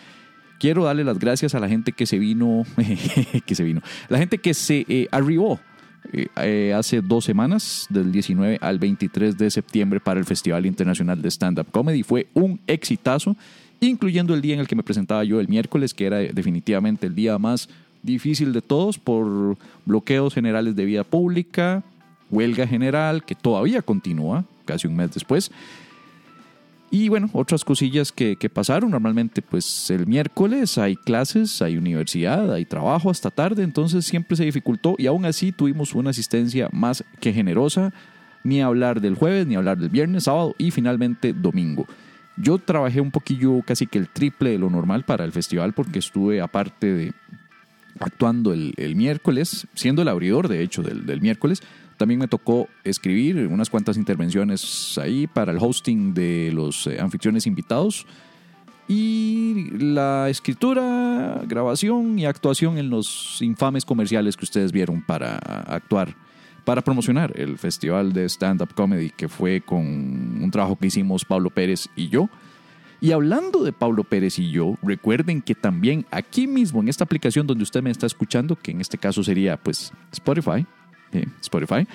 Quiero 0.59 0.85
darle 0.85 1.05
las 1.05 1.21
gracias 1.21 1.55
a 1.55 1.61
la 1.61 1.69
gente 1.69 1.93
que 1.93 2.07
se 2.07 2.19
vino, 2.19 2.65
que 3.47 3.55
se 3.55 3.63
vino, 3.63 3.81
la 4.09 4.19
gente 4.19 4.39
que 4.39 4.55
se 4.55 4.85
eh, 4.89 5.09
arribó 5.13 5.61
eh, 6.13 6.73
hace 6.75 7.03
dos 7.03 7.25
semanas, 7.25 7.87
del 7.91 8.11
19 8.11 8.59
al 8.61 8.79
23 8.79 9.37
de 9.37 9.51
septiembre, 9.51 10.01
para 10.01 10.19
el 10.19 10.27
Festival 10.27 10.65
Internacional 10.65 11.21
de 11.21 11.29
Stand 11.29 11.59
Up 11.59 11.71
Comedy. 11.71 12.03
Fue 12.03 12.29
un 12.35 12.61
exitazo, 12.67 13.37
incluyendo 13.81 14.35
el 14.35 14.41
día 14.41 14.55
en 14.55 14.61
el 14.61 14.69
que 14.69 14.77
me 14.77 14.83
presentaba 14.83 15.25
yo 15.25 15.41
el 15.41 15.49
miércoles, 15.49 15.95
que 15.95 16.07
era 16.07 16.19
definitivamente 16.19 17.07
el 17.07 17.15
día 17.15 17.39
más 17.39 17.69
difícil 18.03 18.53
de 18.53 18.63
todos 18.63 18.99
por 18.99 19.57
bloqueos 19.85 20.35
generales 20.35 20.75
de 20.77 20.85
vida 20.85 21.05
pública, 21.05 21.83
huelga 22.31 22.67
general, 22.67 23.25
que 23.25 23.35
todavía 23.35 23.83
continúa, 23.83 24.45
casi 24.65 24.87
un 24.87 24.97
mes 24.97 25.13
después. 25.13 25.51
Y 26.91 27.11
bueno, 27.11 27.29
otras 27.35 27.65
cosillas 27.65 28.13
que, 28.13 28.37
que, 28.37 28.49
pasaron. 28.49 28.91
Normalmente, 28.91 29.43
pues 29.43 29.91
el 29.91 30.07
miércoles 30.07 30.79
hay 30.79 30.97
clases, 30.97 31.61
hay 31.61 31.77
universidad, 31.77 32.51
hay 32.53 32.65
trabajo 32.65 33.11
hasta 33.11 33.31
tarde, 33.31 33.63
entonces 33.63 34.07
siempre 34.07 34.37
se 34.37 34.45
dificultó 34.45 34.95
y 34.97 35.07
aún 35.07 35.27
así 35.27 35.53
tuvimos 35.53 35.95
una 35.95 36.11
asistencia 36.11 36.71
más 36.73 37.05
que 37.21 37.33
generosa. 37.33 37.93
Ni 38.43 38.63
hablar 38.63 39.03
del 39.03 39.17
jueves, 39.17 39.47
ni 39.47 39.57
hablar 39.57 39.77
del 39.77 39.91
viernes, 39.91 40.25
sábado 40.25 40.55
y 40.57 40.71
finalmente 40.71 41.35
domingo. 41.35 41.87
Yo 42.41 42.59
trabajé 42.59 43.01
un 43.01 43.11
poquillo, 43.11 43.63
casi 43.63 43.87
que 43.87 43.99
el 43.99 44.09
triple 44.09 44.51
de 44.51 44.59
lo 44.59 44.71
normal 44.71 45.05
para 45.05 45.25
el 45.25 45.33
festival 45.33 45.73
porque 45.73 45.99
estuve 45.99 46.41
aparte 46.41 46.93
de 46.93 47.13
actuando 48.01 48.53
el, 48.53 48.95
miércoles, 48.95 49.67
siendo 49.75 50.03
el 50.03 50.09
abridor 50.09 50.47
de 50.47 50.63
hecho 50.63 50.83
del, 50.83 51.05
del 51.05 51.21
miércoles, 51.21 51.63
también 51.99 52.21
me 52.21 52.29
tocó 52.29 52.69
escribir 52.85 53.49
unas 53.49 53.69
cuantas 53.69 53.97
intervenciones 53.97 54.97
ahí 54.99 55.27
para 55.27 55.53
el 55.53 55.59
hosting 55.61 56.15
de 56.15 56.51
los 56.55 56.87
eh, 56.87 56.99
anfitriones 57.01 57.47
invitados. 57.47 58.07
Y 58.87 59.69
la 59.73 60.31
escritura, 60.31 61.43
grabación 61.47 62.19
y 62.19 62.25
actuación 62.25 62.79
en 62.79 62.89
los 62.89 63.43
infames 63.43 63.85
comerciales 63.85 64.37
que 64.37 64.45
ustedes 64.47 64.73
vieron 64.73 65.03
para 65.03 65.37
actuar, 65.37 66.17
para 66.69 66.83
promocionar 66.83 67.33
el 67.35 67.57
festival 67.57 68.13
de 68.13 68.29
stand-up 68.29 68.75
comedy 68.75 69.09
que 69.09 69.27
fue 69.27 69.63
con 69.63 69.87
un 69.87 70.51
trabajo 70.51 70.77
que 70.77 70.89
hicimos 70.89 71.25
Pablo 71.25 71.49
Pérez 71.49 71.89
y 71.97 72.11
yo. 72.11 72.29
Y 73.01 73.13
hablando 73.13 73.65
de 73.65 73.73
Pablo 73.73 74.05
Pérez 74.05 74.39
y 74.39 74.51
yo, 74.51 74.75
recuerden 74.83 75.41
que 75.41 75.55
también 75.55 76.05
aquí 76.11 76.47
mismo 76.47 76.83
en 76.83 76.91
esta 76.91 77.05
aplicación 77.05 77.47
donde 77.47 77.65
usted 77.65 77.83
me 77.83 77.91
está 77.91 78.05
escuchando, 78.05 78.55
que 78.55 78.73
en 78.73 78.83
este 78.83 78.99
caso 78.99 79.23
sería 79.23 79.57
pues 79.57 79.95
Spotify, 80.13 80.67
eh, 81.13 81.25
Spotify, 81.41 81.89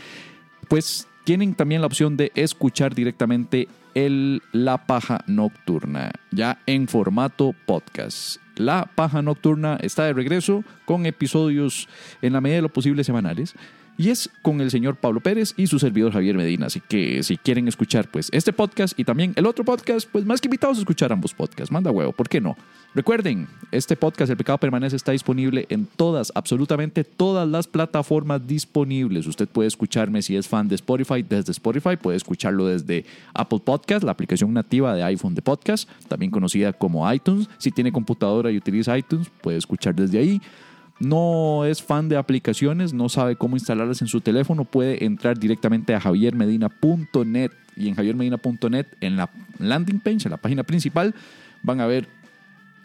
pues 0.68 1.08
tienen 1.24 1.54
también 1.54 1.82
la 1.82 1.86
opción 1.86 2.18
de 2.18 2.32
escuchar 2.34 2.96
directamente 2.96 3.68
el 3.94 4.42
La 4.54 4.88
Paja 4.88 5.24
Nocturna, 5.28 6.14
ya 6.32 6.64
en 6.66 6.88
formato 6.88 7.54
podcast. 7.68 8.38
La 8.56 8.90
Paja 8.96 9.22
Nocturna 9.22 9.78
está 9.84 10.06
de 10.06 10.14
regreso 10.14 10.64
con 10.86 11.06
episodios 11.06 11.88
en 12.24 12.34
la 12.34 12.42
medida 12.42 12.56
de 12.56 12.64
lo 12.64 12.70
posible 12.70 13.04
semanales. 13.04 13.54
Y 13.98 14.10
es 14.10 14.30
con 14.42 14.60
el 14.62 14.72
señor 14.72 14.96
Pablo 14.96 15.22
Pérez 15.22 15.54
y 15.56 15.68
su 15.68 15.78
servidor 15.78 16.14
Javier 16.14 16.36
Medina. 16.36 16.66
Así 16.66 16.82
que 16.82 17.22
si 17.24 17.38
quieren 17.38 17.68
escuchar 17.68 18.10
pues 18.10 18.30
este 18.32 18.52
podcast 18.52 19.00
y 19.00 19.04
también 19.04 19.34
el 19.36 19.46
otro 19.46 19.64
podcast, 19.64 20.10
pues 20.12 20.26
más 20.26 20.42
que 20.42 20.48
invitados 20.48 20.78
a 20.78 20.82
escuchar 20.82 21.14
ambos 21.14 21.34
podcasts. 21.34 21.72
Manda 21.72 21.92
huevo, 21.92 22.12
¿por 22.12 22.28
qué 22.28 22.42
no? 22.42 22.56
Recuerden, 22.96 23.48
este 23.72 23.96
podcast, 23.96 24.30
El 24.30 24.38
Pecado 24.38 24.60
Permanece, 24.60 24.96
está 24.96 25.14
disponible 25.14 25.66
en 25.70 25.88
todas, 25.88 26.32
absolutamente 26.36 27.04
todas 27.04 27.48
las 27.48 27.68
plataformas 27.68 28.46
disponibles. 28.46 29.26
Usted 29.26 29.48
puede 29.48 29.68
escucharme 29.68 30.22
si 30.22 30.36
es 30.36 30.48
fan 30.48 30.68
de 30.68 30.76
Spotify 30.76 31.24
desde 31.28 31.52
Spotify, 31.52 31.98
puede 32.00 32.18
escucharlo 32.18 32.68
desde 32.68 33.06
Apple 33.34 33.62
Podcast, 33.66 34.04
la 34.04 34.12
aplicación 34.12 34.54
nativa 34.54 34.94
de 34.94 35.04
iPhone 35.04 35.34
de 35.34 35.42
podcast, 35.42 35.90
también 36.08 36.32
conocida 36.32 36.72
como 36.72 37.12
iTunes. 37.12 37.50
Si 37.58 37.72
tiene 37.72 37.92
computadora 37.92 38.52
y 38.52 38.58
utiliza 38.58 38.96
iTunes, 38.96 39.28
puede 39.42 39.58
escuchar 39.58 39.96
desde 39.96 40.20
ahí. 40.20 40.40
No 41.00 41.66
es 41.66 41.82
fan 41.82 42.10
de 42.10 42.18
aplicaciones, 42.18 42.94
no 42.94 43.10
sabe 43.10 43.36
cómo 43.36 43.56
instalarlas 43.56 44.02
en 44.02 44.08
su 44.08 44.22
teléfono, 44.22 44.66
puede 44.66 45.04
entrar 45.04 45.38
directamente 45.38 45.94
a 45.94 46.00
javiermedina.net 46.00 47.52
y 47.76 47.88
en 47.88 47.96
javiermedina.net 47.96 48.88
en 49.02 49.18
la 49.18 49.30
landing 49.60 50.00
page, 50.00 50.26
en 50.26 50.32
la 50.32 50.38
página 50.38 50.64
principal, 50.64 51.14
van 51.64 51.82
a 51.82 51.88
ver 51.88 52.08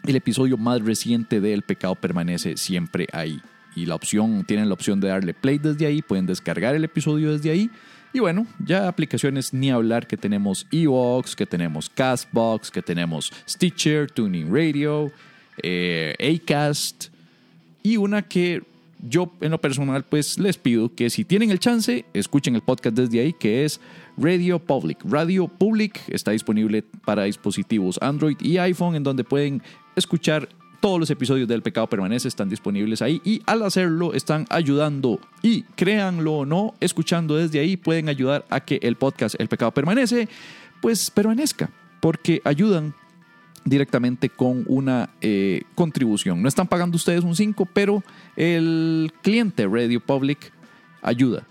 el 0.05 0.15
episodio 0.15 0.57
más 0.57 0.81
reciente 0.81 1.41
de 1.41 1.53
El 1.53 1.61
pecado 1.61 1.95
permanece 1.95 2.57
siempre 2.57 3.07
ahí. 3.11 3.41
Y 3.75 3.85
la 3.85 3.95
opción, 3.95 4.43
tienen 4.45 4.67
la 4.67 4.73
opción 4.73 4.99
de 4.99 5.09
darle 5.09 5.33
play 5.33 5.57
desde 5.59 5.85
ahí, 5.85 6.01
pueden 6.01 6.25
descargar 6.25 6.75
el 6.75 6.83
episodio 6.83 7.31
desde 7.31 7.51
ahí. 7.51 7.69
Y 8.11 8.19
bueno, 8.19 8.47
ya 8.65 8.87
aplicaciones 8.87 9.53
ni 9.53 9.69
hablar 9.69 10.07
que 10.07 10.17
tenemos 10.17 10.65
Evox, 10.71 11.35
que 11.35 11.45
tenemos 11.45 11.89
Castbox, 11.89 12.71
que 12.71 12.81
tenemos 12.81 13.31
Stitcher, 13.47 14.09
Tuning 14.09 14.51
Radio, 14.51 15.11
eh, 15.61 16.15
Acast 16.19 17.09
y 17.83 17.97
una 17.97 18.23
que 18.23 18.63
yo 19.07 19.31
en 19.41 19.51
lo 19.51 19.61
personal 19.61 20.03
pues 20.03 20.37
les 20.39 20.57
pido 20.57 20.93
que 20.93 21.09
si 21.09 21.23
tienen 21.23 21.51
el 21.51 21.59
chance 21.59 22.05
escuchen 22.13 22.55
el 22.55 22.61
podcast 22.61 22.95
desde 22.95 23.21
ahí 23.21 23.33
que 23.33 23.63
es 23.63 23.79
Radio 24.17 24.59
Public. 24.59 24.99
Radio 25.05 25.47
Public 25.47 26.01
está 26.09 26.31
disponible 26.31 26.83
para 27.05 27.23
dispositivos 27.23 27.97
Android 28.01 28.37
y 28.41 28.57
iPhone 28.57 28.95
en 28.95 29.03
donde 29.03 29.23
pueden 29.23 29.61
escuchar 29.95 30.49
todos 30.81 30.99
los 30.99 31.09
episodios 31.09 31.47
del 31.47 31.61
Pecado 31.61 31.87
Permanece 31.87 32.27
están 32.27 32.49
disponibles 32.49 33.01
ahí 33.01 33.21
y 33.23 33.41
al 33.45 33.63
hacerlo 33.63 34.13
están 34.13 34.45
ayudando 34.49 35.19
y 35.41 35.63
créanlo 35.75 36.39
o 36.39 36.45
no, 36.45 36.73
escuchando 36.79 37.35
desde 37.35 37.59
ahí 37.59 37.77
pueden 37.77 38.09
ayudar 38.09 38.45
a 38.49 38.61
que 38.61 38.79
el 38.81 38.95
podcast 38.95 39.35
El 39.39 39.47
Pecado 39.47 39.71
Permanece 39.71 40.29
pues 40.81 41.11
permanezca 41.11 41.69
porque 41.99 42.41
ayudan 42.45 42.93
directamente 43.69 44.29
con 44.29 44.63
una 44.67 45.09
eh, 45.21 45.63
contribución. 45.75 46.41
No 46.41 46.47
están 46.47 46.67
pagando 46.67 46.95
ustedes 46.95 47.23
un 47.23 47.35
5, 47.35 47.65
pero 47.67 48.03
el 48.35 49.11
cliente 49.21 49.67
Radio 49.67 49.99
Public 49.99 50.51
ayuda 51.01 51.43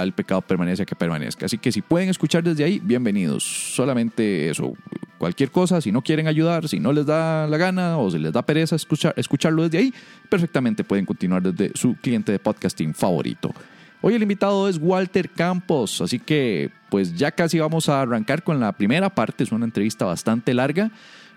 al 0.00 0.12
pecado 0.12 0.40
permanece 0.42 0.84
que 0.86 0.94
permanezca. 0.94 1.46
Así 1.46 1.58
que 1.58 1.72
si 1.72 1.82
pueden 1.82 2.08
escuchar 2.08 2.42
desde 2.42 2.64
ahí, 2.64 2.80
bienvenidos. 2.82 3.44
Solamente 3.44 4.50
eso, 4.50 4.74
cualquier 5.18 5.50
cosa, 5.50 5.80
si 5.80 5.92
no 5.92 6.02
quieren 6.02 6.26
ayudar, 6.26 6.68
si 6.68 6.80
no 6.80 6.92
les 6.92 7.06
da 7.06 7.46
la 7.46 7.56
gana 7.56 7.98
o 7.98 8.10
si 8.10 8.18
les 8.18 8.32
da 8.32 8.42
pereza 8.42 8.76
escuchar, 8.76 9.14
escucharlo 9.16 9.62
desde 9.62 9.78
ahí, 9.78 9.94
perfectamente 10.28 10.84
pueden 10.84 11.06
continuar 11.06 11.42
desde 11.42 11.76
su 11.76 11.96
cliente 11.96 12.32
de 12.32 12.38
podcasting 12.38 12.94
favorito. 12.94 13.52
Hoy 14.00 14.14
el 14.14 14.22
invitado 14.22 14.68
es 14.68 14.78
Walter 14.78 15.30
Campos, 15.30 16.02
así 16.02 16.18
que 16.18 16.70
pues 16.90 17.14
ya 17.14 17.30
casi 17.30 17.58
vamos 17.58 17.88
a 17.88 18.02
arrancar 18.02 18.42
con 18.42 18.60
la 18.60 18.72
primera 18.72 19.08
parte, 19.08 19.44
es 19.44 19.52
una 19.52 19.64
entrevista 19.64 20.04
bastante 20.04 20.52
larga. 20.52 20.90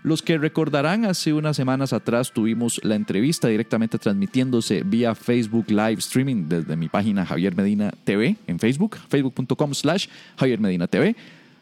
Los 0.07 0.21
que 0.21 0.37
recordarán, 0.37 1.03
hace 1.03 1.33
unas 1.33 1.57
semanas 1.57 1.91
atrás 1.91 2.31
tuvimos 2.31 2.79
la 2.81 2.95
entrevista 2.95 3.49
directamente 3.49 3.97
transmitiéndose 3.97 4.83
vía 4.85 5.13
Facebook 5.15 5.65
Live 5.67 5.95
Streaming 5.95 6.47
desde 6.47 6.77
mi 6.77 6.87
página 6.87 7.25
Javier 7.25 7.53
Medina 7.57 7.91
TV 8.05 8.37
en 8.47 8.57
Facebook, 8.57 8.95
facebook.com 9.09 9.73
slash 9.73 10.07
Javier 10.37 10.61
Medina 10.61 10.87
TV. 10.87 11.13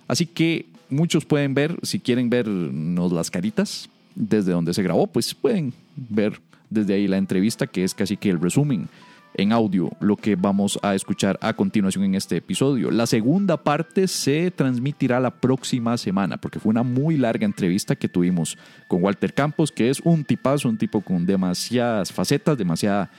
Así 0.08 0.28
que 0.28 0.68
muchos 0.92 1.26
pueden 1.26 1.56
ver, 1.56 1.76
si 1.82 2.00
quieren 2.00 2.30
vernos 2.30 3.12
las 3.12 3.32
caritas 3.32 3.90
desde 4.14 4.52
donde 4.52 4.76
se 4.76 4.84
grabó, 4.84 5.08
pues 5.08 5.34
pueden 5.34 5.74
ver 5.96 6.40
desde 6.70 6.94
ahí 6.94 7.08
la 7.08 7.18
entrevista, 7.18 7.66
que 7.66 7.84
es 7.84 7.96
casi 7.96 8.16
que 8.16 8.30
el 8.30 8.40
resumen 8.40 8.90
en 9.38 9.52
audio 9.52 9.92
lo 10.00 10.16
que 10.16 10.36
vamos 10.36 10.80
a 10.82 10.96
escuchar 10.96 11.38
a 11.42 11.54
continuación 11.54 12.04
en 12.06 12.16
este 12.16 12.38
episodio. 12.38 12.92
La 12.92 13.06
segunda 13.06 13.64
parte 13.64 14.08
se 14.08 14.52
transmitirá 14.52 15.20
la 15.20 15.32
próxima 15.32 15.98
semana 15.98 16.38
porque 16.38 16.60
fue 16.60 16.72
una 16.72 16.84
muy 16.84 17.18
larga 17.18 17.46
entrevista 17.46 17.96
que 17.96 18.10
tuvimos 18.10 18.58
con 18.88 19.04
Walter 19.04 19.34
Campos, 19.34 19.72
que 19.72 19.90
es 19.90 20.00
un 20.02 20.24
tipazo, 20.24 20.70
un 20.70 20.78
tipo 20.78 21.02
con 21.02 21.26
demasiadas 21.26 22.12
facetas, 22.12 22.58
demasiada 22.58 23.12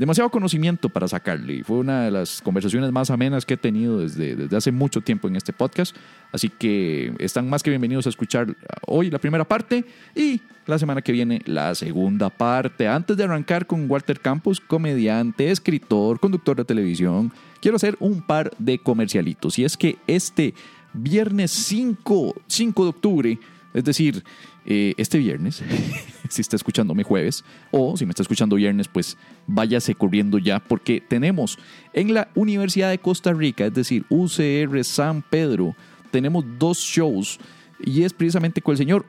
demasiado 0.00 0.30
conocimiento 0.30 0.88
para 0.88 1.06
sacarle. 1.06 1.62
Fue 1.62 1.76
una 1.76 2.04
de 2.04 2.10
las 2.10 2.40
conversaciones 2.40 2.90
más 2.90 3.10
amenas 3.10 3.44
que 3.44 3.54
he 3.54 3.58
tenido 3.58 4.00
desde, 4.00 4.34
desde 4.34 4.56
hace 4.56 4.72
mucho 4.72 5.02
tiempo 5.02 5.28
en 5.28 5.36
este 5.36 5.52
podcast. 5.52 5.94
Así 6.32 6.48
que 6.48 7.12
están 7.18 7.50
más 7.50 7.62
que 7.62 7.68
bienvenidos 7.68 8.06
a 8.06 8.08
escuchar 8.08 8.56
hoy 8.86 9.10
la 9.10 9.18
primera 9.18 9.44
parte 9.44 9.84
y 10.14 10.40
la 10.64 10.78
semana 10.78 11.02
que 11.02 11.12
viene 11.12 11.42
la 11.44 11.74
segunda 11.74 12.30
parte. 12.30 12.88
Antes 12.88 13.14
de 13.18 13.24
arrancar 13.24 13.66
con 13.66 13.90
Walter 13.90 14.20
Campos, 14.20 14.58
comediante, 14.58 15.50
escritor, 15.50 16.18
conductor 16.18 16.56
de 16.56 16.64
televisión, 16.64 17.30
quiero 17.60 17.76
hacer 17.76 17.98
un 18.00 18.22
par 18.22 18.52
de 18.58 18.78
comercialitos. 18.78 19.58
Y 19.58 19.64
es 19.64 19.76
que 19.76 19.98
este 20.06 20.54
viernes 20.94 21.50
5, 21.50 22.36
5 22.46 22.84
de 22.84 22.88
octubre, 22.88 23.38
es 23.74 23.84
decir, 23.84 24.24
eh, 24.66 24.94
este 24.96 25.18
viernes, 25.18 25.62
si 26.28 26.40
está 26.40 26.56
escuchándome 26.56 27.02
jueves, 27.02 27.44
o 27.70 27.96
si 27.96 28.04
me 28.04 28.10
está 28.10 28.22
escuchando 28.22 28.56
viernes, 28.56 28.88
pues 28.88 29.16
váyase 29.46 29.94
corriendo 29.94 30.38
ya, 30.38 30.60
porque 30.60 31.00
tenemos 31.00 31.58
en 31.92 32.14
la 32.14 32.28
Universidad 32.34 32.90
de 32.90 32.98
Costa 32.98 33.32
Rica, 33.32 33.66
es 33.66 33.74
decir, 33.74 34.04
UCR 34.08 34.84
San 34.84 35.22
Pedro, 35.22 35.74
tenemos 36.10 36.44
dos 36.58 36.78
shows 36.78 37.38
y 37.82 38.02
es 38.02 38.12
precisamente 38.12 38.60
con 38.60 38.72
el 38.72 38.78
señor 38.78 39.06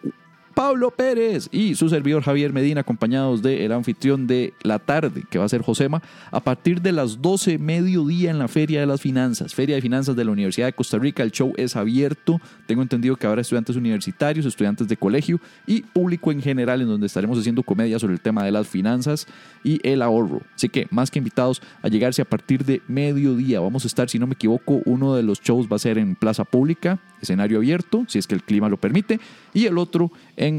Pablo 0.53 0.91
Pérez 0.91 1.49
y 1.51 1.75
su 1.75 1.89
servidor 1.89 2.23
Javier 2.23 2.53
Medina, 2.53 2.81
acompañados 2.81 3.41
del 3.41 3.71
anfitrión 3.71 4.27
de 4.27 4.53
la 4.63 4.79
tarde, 4.79 5.23
que 5.29 5.39
va 5.39 5.45
a 5.45 5.49
ser 5.49 5.61
Josema, 5.61 6.01
a 6.31 6.39
partir 6.41 6.81
de 6.81 6.91
las 6.91 7.21
12 7.21 7.57
mediodía 7.57 8.31
en 8.31 8.39
la 8.39 8.47
Feria 8.47 8.79
de 8.79 8.85
las 8.85 9.01
Finanzas, 9.01 9.55
Feria 9.55 9.75
de 9.75 9.81
Finanzas 9.81 10.15
de 10.15 10.25
la 10.25 10.31
Universidad 10.31 10.67
de 10.67 10.73
Costa 10.73 10.97
Rica. 10.97 11.23
El 11.23 11.31
show 11.31 11.53
es 11.57 11.75
abierto. 11.75 12.39
Tengo 12.65 12.81
entendido 12.81 13.15
que 13.15 13.27
habrá 13.27 13.41
estudiantes 13.41 13.75
universitarios, 13.75 14.45
estudiantes 14.45 14.87
de 14.87 14.97
colegio 14.97 15.39
y 15.65 15.81
público 15.81 16.31
en 16.31 16.41
general, 16.41 16.81
en 16.81 16.87
donde 16.87 17.07
estaremos 17.07 17.37
haciendo 17.39 17.63
comedia 17.63 17.99
sobre 17.99 18.13
el 18.13 18.21
tema 18.21 18.43
de 18.43 18.51
las 18.51 18.67
finanzas 18.67 19.27
y 19.63 19.79
el 19.87 20.01
ahorro. 20.01 20.41
Así 20.55 20.69
que, 20.69 20.87
más 20.91 21.11
que 21.11 21.19
invitados 21.19 21.61
a 21.81 21.87
llegarse 21.87 22.21
a 22.21 22.25
partir 22.25 22.65
de 22.65 22.81
mediodía, 22.87 23.59
vamos 23.59 23.85
a 23.85 23.87
estar, 23.87 24.09
si 24.09 24.19
no 24.19 24.27
me 24.27 24.33
equivoco, 24.33 24.81
uno 24.85 25.15
de 25.15 25.23
los 25.23 25.41
shows 25.41 25.67
va 25.71 25.75
a 25.75 25.79
ser 25.79 25.97
en 25.97 26.15
Plaza 26.15 26.45
Pública, 26.45 26.99
escenario 27.21 27.57
abierto, 27.57 28.05
si 28.07 28.19
es 28.19 28.27
que 28.27 28.35
el 28.35 28.43
clima 28.43 28.69
lo 28.69 28.77
permite, 28.77 29.19
y 29.53 29.65
el 29.65 29.77
otro 29.77 30.11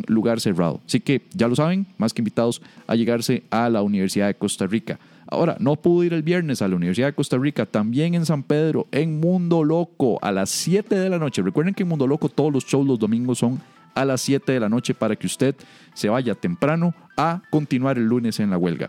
lugar 0.07 0.41
cerrado. 0.41 0.81
Así 0.87 1.01
que 1.01 1.23
ya 1.33 1.49
lo 1.49 1.57
saben, 1.57 1.87
más 1.99 2.13
que 2.13 2.21
invitados 2.21 2.63
a 2.87 2.95
llegarse 2.95 3.43
a 3.51 3.69
la 3.69 3.83
Universidad 3.83 4.29
de 4.29 4.35
Costa 4.35 4.67
Rica. 4.67 4.99
Ahora, 5.27 5.57
no 5.61 5.77
pudo 5.77 6.05
ir 6.05 6.13
el 6.13 6.23
viernes 6.23 6.61
a 6.61 6.69
la 6.69 6.77
Universidad 6.77 7.09
de 7.09 7.15
Costa 7.15 7.39
Rica, 7.39 7.65
también 7.65 8.15
en 8.15 8.27
San 8.27 8.43
Pedro, 8.43 8.87
en 8.93 9.19
Mundo 9.19 9.65
Loco, 9.65 10.19
a 10.23 10.31
las 10.31 10.51
7 10.51 10.95
de 10.95 11.09
la 11.09 11.19
noche. 11.19 11.43
Recuerden 11.43 11.75
que 11.75 11.85
en 11.85 11.89
Mundo 11.89 12.07
Loco 12.07 12.29
todos 12.29 12.53
los 12.53 12.65
shows 12.67 12.87
los 12.87 12.99
domingos 12.99 13.39
son 13.39 13.61
a 13.95 14.05
las 14.05 14.21
7 14.23 14.53
de 14.53 14.61
la 14.61 14.69
noche 14.69 14.95
para 14.95 15.17
que 15.17 15.27
usted 15.27 15.55
se 15.95 16.09
vaya 16.09 16.35
temprano 16.35 16.95
a 17.17 17.43
continuar 17.51 17.99
el 17.99 18.05
lunes 18.05 18.41
en 18.41 18.51
la 18.51 18.59
huelga. 18.59 18.89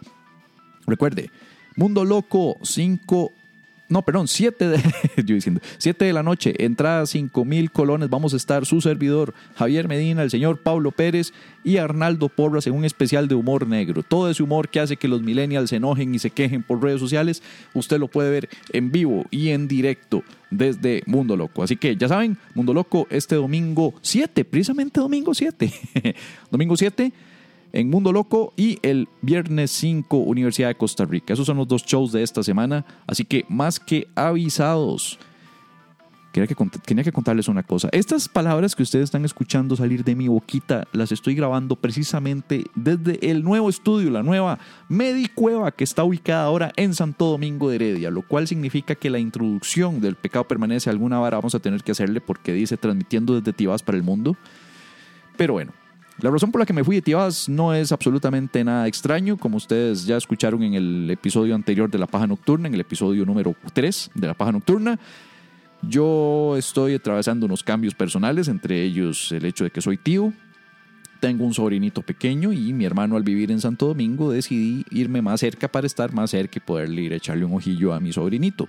Recuerde, 0.86 1.30
Mundo 1.76 2.04
Loco 2.04 2.56
5 2.62 3.32
no, 3.94 4.02
perdón, 4.02 4.28
7 4.28 4.68
de, 4.68 4.78
yo 5.24 5.36
diciendo, 5.36 5.62
7 5.78 6.04
de 6.04 6.14
la 6.14 6.24
noche, 6.24 6.66
entrada 6.66 7.06
5 7.06 7.46
mil 7.46 7.72
colones, 7.72 8.10
vamos 8.10 8.34
a 8.34 8.38
estar 8.38 8.66
su 8.66 8.82
servidor, 8.82 9.36
Javier 9.56 9.88
Medina, 9.88 10.24
el 10.24 10.32
señor 10.32 10.58
Pablo 10.62 10.90
Pérez 10.90 11.32
y 11.64 11.78
Arnaldo 11.78 12.28
Porras 12.28 12.66
en 12.66 12.74
un 12.74 12.86
especial 12.86 13.28
de 13.28 13.36
humor 13.36 13.68
negro. 13.68 14.02
Todo 14.02 14.32
ese 14.32 14.42
humor 14.42 14.70
que 14.70 14.80
hace 14.80 14.98
que 14.98 15.08
los 15.08 15.22
millennials 15.22 15.70
se 15.70 15.76
enojen 15.76 16.16
y 16.16 16.18
se 16.18 16.32
quejen 16.32 16.64
por 16.64 16.82
redes 16.82 17.00
sociales, 17.00 17.44
usted 17.76 18.00
lo 18.00 18.08
puede 18.08 18.32
ver 18.32 18.50
en 18.72 18.92
vivo 18.92 19.26
y 19.30 19.50
en 19.50 19.68
directo 19.68 20.24
desde 20.50 21.04
Mundo 21.06 21.38
Loco. 21.38 21.62
Así 21.62 21.78
que 21.78 21.96
ya 21.96 22.08
saben, 22.08 22.38
Mundo 22.56 22.74
Loco 22.74 23.06
este 23.12 23.36
domingo 23.36 23.94
7, 24.02 24.44
precisamente 24.44 25.00
domingo 25.02 25.36
7. 25.36 25.72
domingo 26.50 26.76
7 26.76 27.14
en 27.74 27.90
Mundo 27.90 28.12
Loco 28.14 28.54
y 28.56 28.80
el 28.84 29.10
viernes 29.22 29.72
5 29.72 30.16
Universidad 30.18 30.70
de 30.70 30.76
Costa 30.76 31.06
Rica. 31.06 31.34
Esos 31.34 31.48
son 31.48 31.58
los 31.58 31.68
dos 31.68 31.84
shows 31.84 32.12
de 32.12 32.24
esta 32.24 32.44
semana, 32.44 32.86
así 33.08 33.26
que 33.26 33.46
más 33.50 33.80
que 33.80 34.08
avisados. 34.16 35.20
Quería 36.32 36.48
que, 36.48 36.56
tenía 36.84 37.04
que 37.04 37.12
contarles 37.12 37.48
una 37.48 37.62
cosa. 37.62 37.90
Estas 37.92 38.28
palabras 38.28 38.76
que 38.76 38.82
ustedes 38.82 39.04
están 39.04 39.24
escuchando 39.24 39.76
salir 39.76 40.04
de 40.04 40.16
mi 40.16 40.28
boquita 40.28 40.88
las 40.92 41.12
estoy 41.12 41.36
grabando 41.36 41.76
precisamente 41.76 42.64
desde 42.74 43.30
el 43.30 43.44
nuevo 43.44 43.70
estudio, 43.70 44.10
la 44.10 44.24
nueva 44.24 44.58
Medicueva 44.90 45.72
que 45.72 45.84
está 45.84 46.04
ubicada 46.04 46.46
ahora 46.46 46.72
en 46.76 46.96
Santo 46.96 47.26
Domingo 47.26 47.70
de 47.70 47.76
Heredia, 47.76 48.10
lo 48.10 48.24
cual 48.24 48.48
significa 48.48 48.96
que 48.96 49.12
la 49.12 49.20
introducción 49.20 50.02
del 50.02 50.16
pecado 50.16 50.48
permanece 50.48 50.90
alguna 50.90 51.20
vara 51.20 51.38
vamos 51.38 51.54
a 51.54 51.60
tener 51.60 51.84
que 51.84 51.92
hacerle 51.92 52.20
porque 52.20 52.52
dice 52.52 52.78
transmitiendo 52.78 53.36
desde 53.36 53.54
Tibás 53.54 53.84
para 53.84 53.98
el 53.98 54.04
mundo. 54.04 54.36
Pero 55.38 55.54
bueno, 55.54 55.72
la 56.20 56.30
razón 56.30 56.52
por 56.52 56.60
la 56.60 56.66
que 56.66 56.74
me 56.74 56.84
fui 56.84 56.98
de 56.98 57.02
Tibás 57.02 57.50
no 57.50 57.74
es 57.74 57.92
absolutamente 57.92 58.64
nada 58.64 58.88
extraño, 58.88 59.36
como 59.38 59.58
ustedes 59.58 60.06
ya 60.06 60.16
escucharon 60.16 60.62
en 60.64 60.76
el 60.76 61.10
episodio 61.10 61.56
anterior 61.56 61.90
de 61.90 61.98
La 61.98 62.08
Paja 62.08 62.28
Nocturna, 62.28 62.68
en 62.68 62.76
el 62.76 62.82
episodio 62.82 63.26
número 63.26 63.56
3 63.74 64.12
de 64.14 64.28
La 64.28 64.34
Paja 64.34 64.52
Nocturna. 64.52 65.00
Yo 65.82 66.56
estoy 66.56 66.94
atravesando 66.94 67.46
unos 67.46 67.64
cambios 67.64 67.96
personales, 67.96 68.48
entre 68.48 68.82
ellos 68.84 69.32
el 69.32 69.44
hecho 69.46 69.64
de 69.64 69.72
que 69.72 69.82
soy 69.82 69.98
tío. 69.98 70.32
Tengo 71.20 71.46
un 71.46 71.54
sobrinito 71.54 72.02
pequeño 72.02 72.54
y 72.54 72.74
mi 72.74 72.86
hermano 72.86 73.18
al 73.18 73.24
vivir 73.24 73.52
en 73.52 73.60
Santo 73.60 73.88
Domingo 73.88 74.32
decidí 74.32 74.86
irme 74.92 75.22
más 75.22 75.40
cerca 75.40 75.68
para 75.68 75.88
estar 75.88 76.14
más 76.14 76.32
cerca 76.32 76.58
y 76.58 76.62
poderle 76.62 77.02
ir 77.02 77.14
a 77.14 77.16
echarle 77.18 77.44
un 77.44 77.56
ojillo 77.56 77.94
a 77.94 78.00
mi 78.00 78.14
sobrinito. 78.14 78.68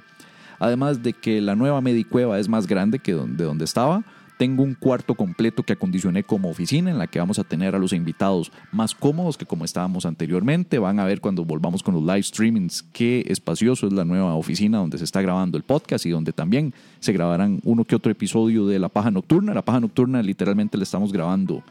Además 0.59 1.03
de 1.03 1.13
que 1.13 1.41
la 1.41 1.57
nueva 1.57 1.81
Medicueva 1.81 2.39
es 2.39 2.49
más 2.49 2.67
grande 2.67 3.01
que 3.01 3.13
donde, 3.13 3.45
donde 3.45 3.65
estaba, 3.65 4.03
Tengo 4.39 4.65
un 4.65 4.75
cuarto 4.75 5.15
completo 5.15 5.63
que 5.63 5.75
acondicioné 5.75 6.25
como 6.25 6.51
oficina 6.51 6.91
en 6.91 6.99
la 6.99 7.07
que 7.07 7.21
vamos 7.21 7.39
a 7.39 7.45
tener 7.45 7.75
a 7.75 7.79
los 7.79 7.93
invitados 7.93 8.51
más 8.73 8.95
cómodos 8.95 9.39
que 9.39 9.47
como 9.47 9.65
estábamos 9.65 10.07
anteriormente. 10.07 10.79
Van 10.79 10.99
a 10.99 11.05
ver 11.05 11.21
cuando 11.21 11.45
volvamos 11.45 11.83
con 11.83 11.95
los 11.95 12.03
live 12.03 12.23
streamings 12.23 12.83
qué 12.93 13.25
espacioso 13.29 13.87
es 13.87 13.93
la 13.93 14.05
nueva 14.05 14.35
oficina 14.35 14.79
donde 14.79 14.99
se 14.99 15.05
está 15.05 15.23
grabando 15.23 15.57
el 15.57 15.63
podcast 15.63 16.05
y 16.07 16.11
donde 16.11 16.33
también 16.33 16.75
se 16.99 17.13
grabarán 17.13 17.61
uno 17.65 17.85
que 17.85 17.95
otro 17.95 18.11
episodio 18.11 18.67
de 18.67 18.79
La 18.81 18.89
Paja 18.89 19.11
Nocturna. 19.11 19.55
La 19.55 19.63
Paja 19.63 19.81
Nocturna 19.81 20.21
literalmente 20.21 20.77
le 20.77 20.83
estamos 20.83 21.13
grabando 21.13 21.63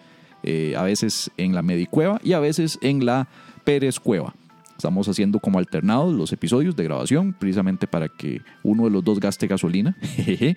eh, 0.44 0.74
a 0.78 0.84
veces 0.84 1.32
en 1.38 1.54
la 1.54 1.62
Medicueva 1.62 2.22
y 2.24 2.34
a 2.34 2.40
veces 2.40 2.80
en 2.82 3.06
la 3.06 3.28
Pérez 3.66 4.00
Cueva. 4.00 4.34
Estamos 4.78 5.08
haciendo 5.08 5.40
como 5.40 5.60
alternados 5.60 6.14
los 6.14 6.32
episodios 6.34 6.76
de 6.76 6.84
grabación, 6.84 7.34
precisamente 7.34 7.88
para 7.88 8.10
que 8.10 8.42
uno 8.64 8.86
de 8.86 8.90
los 8.90 9.04
dos 9.04 9.20
gaste 9.20 9.48
gasolina. 9.48 9.96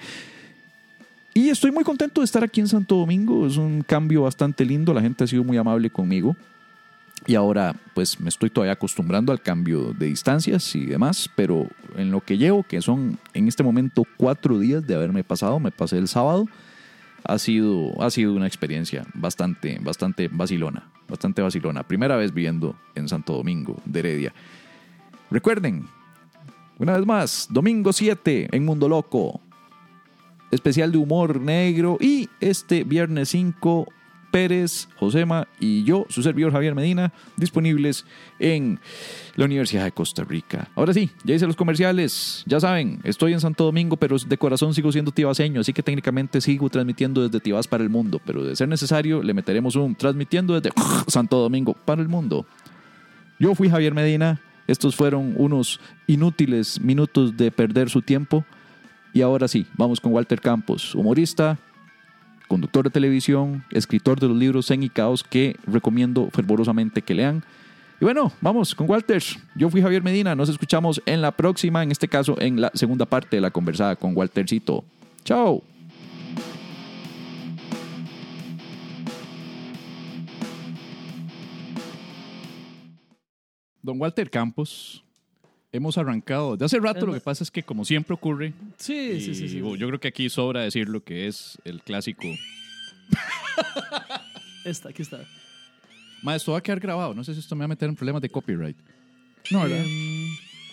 y 1.37 1.51
estoy 1.51 1.71
muy 1.71 1.85
contento 1.85 2.23
de 2.23 2.25
estar 2.25 2.43
aquí 2.43 2.61
en 2.61 2.69
Santo 2.69 2.97
Domingo. 2.97 3.47
Es 3.47 3.59
un 3.59 3.83
cambio 3.83 4.23
bastante 4.23 4.65
lindo. 4.65 4.95
La 4.95 5.03
gente 5.03 5.25
ha 5.25 5.27
sido 5.27 5.45
muy 5.45 5.59
amable 5.59 5.91
conmigo. 5.91 6.35
Y 7.27 7.35
ahora, 7.35 7.77
pues 7.95 8.19
me 8.19 8.31
estoy 8.31 8.49
todavía 8.49 8.73
acostumbrando 8.73 9.33
al 9.33 9.43
cambio 9.43 9.93
de 9.93 10.07
distancias 10.07 10.75
y 10.75 10.87
demás. 10.87 11.29
Pero 11.37 11.69
en 11.97 12.11
lo 12.11 12.23
que 12.23 12.39
llevo, 12.39 12.63
que 12.63 12.81
son 12.81 13.19
en 13.35 13.49
este 13.49 13.63
momento 13.63 14.05
cuatro 14.17 14.59
días 14.59 14.87
de 14.87 14.95
haberme 14.95 15.25
pasado, 15.25 15.61
me 15.61 15.71
pasé 15.71 15.99
el 15.99 16.09
sábado 16.09 16.47
ha 17.29 17.39
sido, 17.39 18.01
ha 18.01 18.11
sido 18.11 18.35
una 18.35 18.47
experiencia 18.47 19.05
bastante, 19.13 19.79
bastante 19.83 20.29
vacilona, 20.29 20.89
bastante 21.09 21.43
vacilona. 21.43 21.83
Primera 21.83 22.17
vez 22.17 22.33
viviendo 22.33 22.77
en 22.95 23.09
Santo 23.09 23.35
Domingo 23.35 23.81
de 23.85 23.99
Heredia. 23.99 24.35
Recuerden, 25.31 25.87
una 26.79 26.97
vez 26.97 27.07
más, 27.07 27.49
domingo 27.51 27.93
7 27.93 28.49
en 28.53 28.65
Mundo 28.65 28.89
Loco, 28.89 29.41
especial 30.57 30.91
de 30.91 30.99
humor 30.99 31.41
negro 31.41 31.99
y 32.01 32.29
este 32.41 32.83
viernes 32.85 33.29
5 33.29 33.87
Pérez, 34.37 34.89
Josema 34.97 35.49
y 35.61 35.83
yo, 35.85 36.05
su 36.11 36.23
servidor 36.23 36.53
Javier 36.53 36.75
Medina, 36.75 37.13
disponibles 37.37 38.05
en 38.39 38.79
la 39.35 39.47
Universidad 39.47 39.85
de 39.85 39.93
Costa 39.93 40.25
Rica. 40.25 40.69
Ahora 40.75 40.93
sí, 40.93 41.11
ya 41.25 41.35
hice 41.35 41.47
los 41.47 41.57
comerciales. 41.57 42.43
Ya 42.47 42.61
saben, 42.61 43.01
estoy 43.05 43.33
en 43.33 43.41
Santo 43.41 43.65
Domingo, 43.65 43.97
pero 43.97 44.17
de 44.19 44.37
corazón 44.37 44.75
sigo 44.75 44.93
siendo 44.93 45.11
tibaseño, 45.11 45.63
así 45.63 45.73
que 45.73 45.83
técnicamente 45.83 46.43
sigo 46.43 46.69
transmitiendo 46.69 47.23
desde 47.23 47.41
Tibás 47.41 47.67
para 47.67 47.83
el 47.83 47.89
mundo. 47.89 48.21
Pero 48.27 48.45
de 48.45 48.57
ser 48.57 48.69
necesario, 48.69 49.23
le 49.23 49.33
meteremos 49.33 49.75
un 49.77 49.95
transmitiendo 49.95 50.61
desde 50.61 50.71
Santo 51.07 51.39
Domingo 51.39 51.75
para 51.85 52.03
el 52.03 52.09
mundo. 52.09 52.47
Yo 53.39 53.55
fui 53.55 53.71
Javier 53.71 53.95
Medina. 53.95 54.43
Estos 54.67 54.97
fueron 54.97 55.35
unos 55.37 55.81
inútiles 56.09 56.81
minutos 56.81 57.37
de 57.37 57.51
perder 57.53 57.89
su 57.89 58.03
tiempo. 58.03 58.45
Y 59.17 59.23
ahora 59.23 59.49
sí, 59.49 59.65
vamos 59.79 59.99
con 59.99 60.13
Walter 60.13 60.43
Campos, 60.43 60.95
humorista, 60.95 61.59
conductor 62.49 62.85
de 62.85 62.91
televisión, 62.91 63.65
escritor 63.71 64.21
de 64.21 64.29
los 64.29 64.37
libros 64.37 64.67
Zen 64.67 64.83
y 64.83 64.91
Caos 64.91 65.25
que 65.25 65.57
recomiendo 65.67 66.29
fervorosamente 66.35 67.01
que 67.01 67.15
lean. 67.15 67.43
Y 67.99 68.05
bueno, 68.05 68.31
vamos 68.43 68.75
con 68.75 68.91
Walter. 68.91 69.23
Yo 69.55 69.71
fui 69.71 69.81
Javier 69.81 70.03
Medina. 70.03 70.35
Nos 70.35 70.51
escuchamos 70.51 71.01
en 71.07 71.23
la 71.23 71.33
próxima, 71.33 71.83
en 71.83 71.93
este 71.93 72.09
caso 72.09 72.39
en 72.39 72.61
la 72.61 72.71
segunda 72.75 73.07
parte 73.07 73.39
de 73.39 73.41
la 73.41 73.51
conversada 73.51 73.97
con 73.97 74.15
Waltercito. 74.15 74.85
Chao. 75.25 75.63
Don 83.81 83.99
Walter 83.99 84.29
Campos, 84.29 85.06
hemos 85.73 85.99
arrancado. 85.99 86.57
De 86.57 86.65
hace 86.65 86.79
rato 86.81 87.07
lo 87.07 87.13
que 87.15 87.21
pasa 87.21 87.45
es 87.45 87.51
que 87.51 87.63
como 87.63 87.85
siempre 87.85 88.15
ocurre, 88.15 88.53
Sí, 88.79 89.21
sí, 89.21 89.35
sí, 89.35 89.49
sí. 89.49 89.59
yo 89.59 89.75
creo 89.89 90.01
que 90.01 90.09
aquí 90.09 90.29
sobra 90.29 90.63
decir 90.63 90.89
lo 90.89 91.03
que 91.05 91.27
es 91.27 91.59
el 91.65 91.83
clásico. 91.83 92.27
Esta, 94.65 94.89
aquí 94.89 95.03
está. 95.03 95.21
Más, 96.23 96.37
esto 96.37 96.53
va 96.53 96.59
a 96.59 96.63
quedar 96.63 96.81
grabado. 96.81 97.15
No 97.15 97.23
sé 97.23 97.35
si 97.35 97.41
esto 97.41 97.55
me 97.55 97.61
va 97.61 97.65
a 97.67 97.69
meter 97.69 97.89
en 97.89 97.95
problemas 97.95 98.23
de 98.23 98.29
copyright. 98.29 98.77
No, 99.51 99.63
¿verdad? 99.63 99.85
Em, 99.85 100.27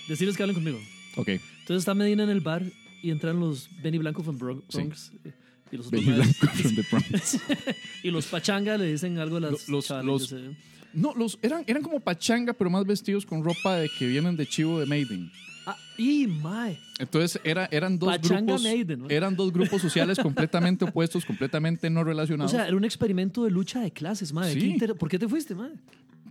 decirles 0.08 0.36
que 0.36 0.44
hablen 0.44 0.56
conmigo. 0.56 0.80
ok. 1.16 1.28
Entonces 1.30 1.78
está 1.78 1.94
Medina 1.94 2.24
en 2.24 2.30
el 2.30 2.40
bar 2.42 2.64
y 3.04 3.12
entran 3.12 3.40
los 3.40 3.70
Benny 3.82 4.00
Blanco 4.00 4.24
from 4.24 4.40
Bron- 4.40 4.64
Sí. 4.70 4.78
Bronx. 4.78 5.12
eh, 5.26 5.32
Y 5.72 5.78
los, 5.78 5.92
Benny 5.92 6.06
Blanco 6.12 6.48
from 6.48 6.76
the 6.76 6.86
Bronx. 6.90 7.40
y 8.04 8.10
los 8.12 8.26
Pachanga 8.26 8.78
le 8.78 8.92
dicen 8.92 9.20
algo 9.20 9.38
a 9.38 9.42
las 9.42 9.68
Lo- 9.68 9.78
los- 9.78 9.90
los- 9.90 10.30
yo 10.30 10.38
sé. 10.38 10.56
No, 10.94 11.14
los, 11.16 11.40
eran, 11.42 11.64
eran 11.68 11.82
como 11.84 12.00
pachanga, 12.00 12.54
pero 12.54 12.70
más 12.70 12.86
vestidos 12.86 13.26
con 13.26 13.44
ropa 13.44 13.78
de 13.78 13.90
que 13.90 14.08
vienen 14.08 14.36
de 14.36 14.46
chivo 14.48 14.80
de 14.80 14.86
Maiden. 14.86 15.32
Ah, 15.66 15.78
y 15.98 16.28
mae. 16.28 16.78
Entonces 17.00 17.40
era, 17.44 17.68
eran 17.72 17.98
dos 17.98 18.10
Pachanga 18.10 18.42
grupos. 18.42 18.64
Maiden, 18.64 19.00
¿no? 19.00 19.10
Eran 19.10 19.36
dos 19.36 19.52
grupos 19.54 19.82
sociales 19.82 20.20
completamente 20.20 20.84
opuestos, 20.86 21.24
completamente 21.26 21.90
no 21.90 22.02
O 22.02 22.04
relacionados. 22.04 22.52
sea, 22.52 22.68
era 22.68 22.76
un 22.76 22.84
experimento 22.84 23.44
de 23.46 23.52
lucha 23.52 23.80
de 23.80 23.90
clases, 23.92 24.34
mae. 24.34 24.54
Sí. 24.54 24.60
Qué 24.60 24.66
inter- 24.68 24.96
¿Por 24.96 25.10
qué 25.10 25.18
te 25.18 25.28
fuiste, 25.28 25.56
mae? 25.56 25.72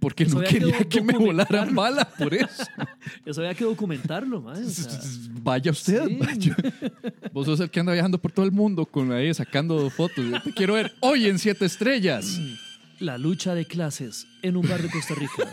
porque 0.01 0.25
eso 0.25 0.35
no 0.35 0.41
que 0.41 0.59
quería 0.59 0.79
que 0.81 1.01
me 1.01 1.17
volaran 1.17 1.73
bala 1.77 2.05
por 2.19 2.35
eso. 2.35 2.65
Eso 3.25 3.41
había 3.41 3.55
que 3.55 3.63
documentarlo, 3.63 4.43
mae. 4.43 4.65
o 4.65 4.69
sea, 4.69 4.99
Vaya 5.45 5.71
usted, 5.71 6.09
sí. 6.09 6.17
vaya. 6.17 6.57
Vos 7.33 7.47
sos 7.47 7.61
el 7.61 7.71
que 7.71 7.79
anda 7.79 7.93
viajando 7.93 8.19
por 8.21 8.33
todo 8.33 8.45
el 8.45 8.51
mundo 8.51 8.85
con 8.85 9.13
ahí 9.13 9.33
sacando 9.33 9.89
fotos. 9.91 10.25
Yo 10.29 10.43
te 10.43 10.53
quiero 10.53 10.75
ver 10.75 10.93
hoy 11.01 11.27
en 11.29 11.39
Siete 11.39 11.65
Estrellas. 11.67 12.41
La 13.03 13.19
lucha 13.19 13.53
de 13.57 13.65
clases 13.65 14.29
en 14.43 14.57
un 14.57 14.69
bar 14.69 14.81
de 14.81 14.89
Costa 14.89 15.15
Rica. 15.15 15.53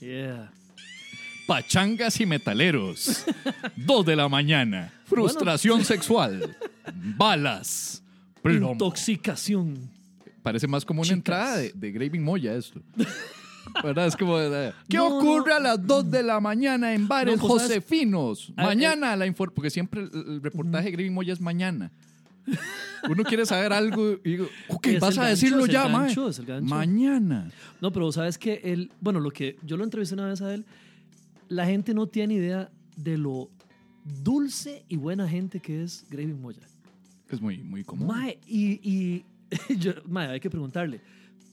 Yeah. 0.00 0.50
Pachangas 1.46 2.20
y 2.20 2.26
metaleros. 2.26 3.24
Dos 3.74 4.04
de 4.04 4.14
la 4.16 4.28
mañana. 4.28 4.92
Frustración 5.06 5.82
sexual. 5.82 6.54
Balas. 7.16 8.02
Plomo. 8.42 8.72
Intoxicación. 8.72 9.88
Parece 10.42 10.66
más 10.66 10.84
como 10.84 11.00
una 11.00 11.06
Chicas. 11.06 11.16
entrada 11.16 11.56
de, 11.56 11.72
de 11.74 11.92
Graving 11.92 12.22
Moya 12.22 12.54
esto. 12.54 12.82
¿Verdad? 13.82 14.08
Es 14.08 14.16
como... 14.16 14.38
eh, 14.38 14.74
¿Qué 14.90 14.98
No, 14.98 15.06
ocurre 15.16 15.50
no. 15.52 15.56
a 15.56 15.60
las 15.60 15.86
2 15.86 16.10
de 16.10 16.22
la 16.22 16.38
mañana 16.38 16.92
en 16.92 17.08
bares 17.08 17.40
No, 17.40 17.48
pues. 17.48 17.62
Josefinos? 17.62 18.52
Ah, 18.56 18.64
Mañana 18.64 19.16
la 19.16 19.26
información... 19.26 19.54
Porque 19.54 19.70
siempre 19.70 20.02
el, 20.02 20.10
el 20.12 20.42
reportaje 20.42 20.86
de 20.86 20.90
Graving 20.90 21.14
Moya 21.14 21.32
es 21.32 21.40
mañana. 21.40 21.90
Uno 23.08 23.22
quiere 23.24 23.44
saber 23.46 23.72
algo 23.72 24.12
y 24.24 24.30
digo, 24.30 24.48
ok, 24.68 24.86
vas 25.00 25.18
a 25.18 25.26
decirlo 25.30 25.66
ya, 25.72 25.82
mae. 25.88 26.14
Mañana. 26.68 27.50
No, 27.80 27.92
pero 27.92 28.10
sabes 28.12 28.38
que 28.38 28.60
él, 28.64 28.90
bueno, 29.00 29.20
lo 29.20 29.30
que 29.30 29.56
yo 29.62 29.76
lo 29.76 29.84
entrevisté 29.84 30.14
una 30.14 30.26
vez 30.26 30.40
a 30.42 30.52
él, 30.54 30.64
la 31.48 31.66
gente 31.66 31.92
no 31.94 32.06
tiene 32.06 32.34
idea 32.34 32.70
de 32.96 33.18
lo 33.18 33.50
dulce 34.22 34.84
y 34.88 34.96
buena 34.96 35.28
gente 35.28 35.60
que 35.60 35.82
es 35.82 36.04
Graving 36.10 36.40
Moya. 36.40 36.62
Es 37.30 37.40
muy, 37.40 37.58
muy 37.58 37.84
común. 37.84 38.06
Mae, 38.08 38.38
y, 38.46 38.80
y 38.88 39.24
yo- 39.78 39.94
mae, 40.06 40.28
hay 40.28 40.40
que 40.40 40.50
preguntarle, 40.50 41.00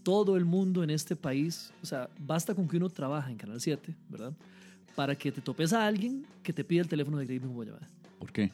todo 0.03 0.35
el 0.37 0.45
mundo 0.45 0.83
en 0.83 0.89
este 0.89 1.15
país, 1.15 1.71
o 1.81 1.85
sea, 1.85 2.09
basta 2.19 2.55
con 2.55 2.67
que 2.67 2.77
uno 2.77 2.89
trabaja 2.89 3.29
en 3.31 3.37
Canal 3.37 3.61
7, 3.61 3.93
¿verdad? 4.09 4.33
Para 4.95 5.15
que 5.15 5.31
te 5.31 5.41
topes 5.41 5.73
a 5.73 5.85
alguien 5.85 6.25
que 6.43 6.51
te 6.53 6.63
pida 6.63 6.81
el 6.81 6.87
teléfono 6.87 7.17
de 7.17 7.25
Graving 7.25 7.53
Moya. 7.53 7.73
¿Por 8.19 8.31
qué? 8.31 8.51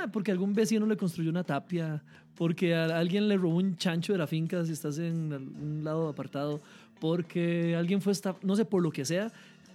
Mae, 0.00 0.08
porque 0.08 0.30
algún 0.32 0.54
vecino 0.54 0.86
le 0.86 0.96
construyó 0.96 1.30
una 1.30 1.44
tapia, 1.44 2.02
porque 2.34 2.74
a 2.74 2.98
alguien 2.98 3.28
le 3.28 3.36
robó 3.36 3.56
un 3.58 3.76
chancho 3.76 4.12
de 4.12 4.18
la 4.18 4.26
finca 4.26 4.64
si 4.64 4.72
estás 4.72 4.98
en 4.98 5.32
un 5.32 5.82
lado 5.84 6.08
apartado, 6.08 6.60
porque 7.00 7.76
alguien 7.76 8.00
fue 8.00 8.12
esta, 8.12 8.34
no 8.42 8.56
sé, 8.56 8.64
por 8.64 8.82
lo 8.82 8.90
que 8.90 9.04
sea, 9.04 9.30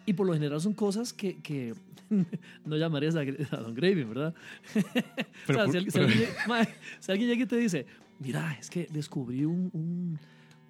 y 0.05 0.13
por 0.13 0.25
lo 0.25 0.33
general 0.33 0.59
son 0.61 0.73
cosas 0.73 1.13
que, 1.13 1.37
que 1.41 1.73
no 2.65 2.75
llamarías 2.77 3.15
a, 3.15 3.19
a 3.21 3.57
Don 3.61 3.75
Gravy, 3.75 4.03
¿verdad? 4.03 4.33
Pero 5.47 5.63
o 5.63 5.63
sea, 5.63 5.71
si, 5.71 5.77
alguien- 5.77 5.91
si 5.91 5.99
pero- 5.99 6.07
alguien, 6.07 6.29
mae, 6.47 6.67
si 6.99 7.11
alguien 7.11 7.29
llega 7.29 7.43
y 7.43 7.47
te 7.47 7.57
dice, 7.57 7.85
mira, 8.19 8.57
es 8.59 8.69
que 8.69 8.87
descubrí 8.91 9.45
un, 9.45 9.69
un- 9.73 10.19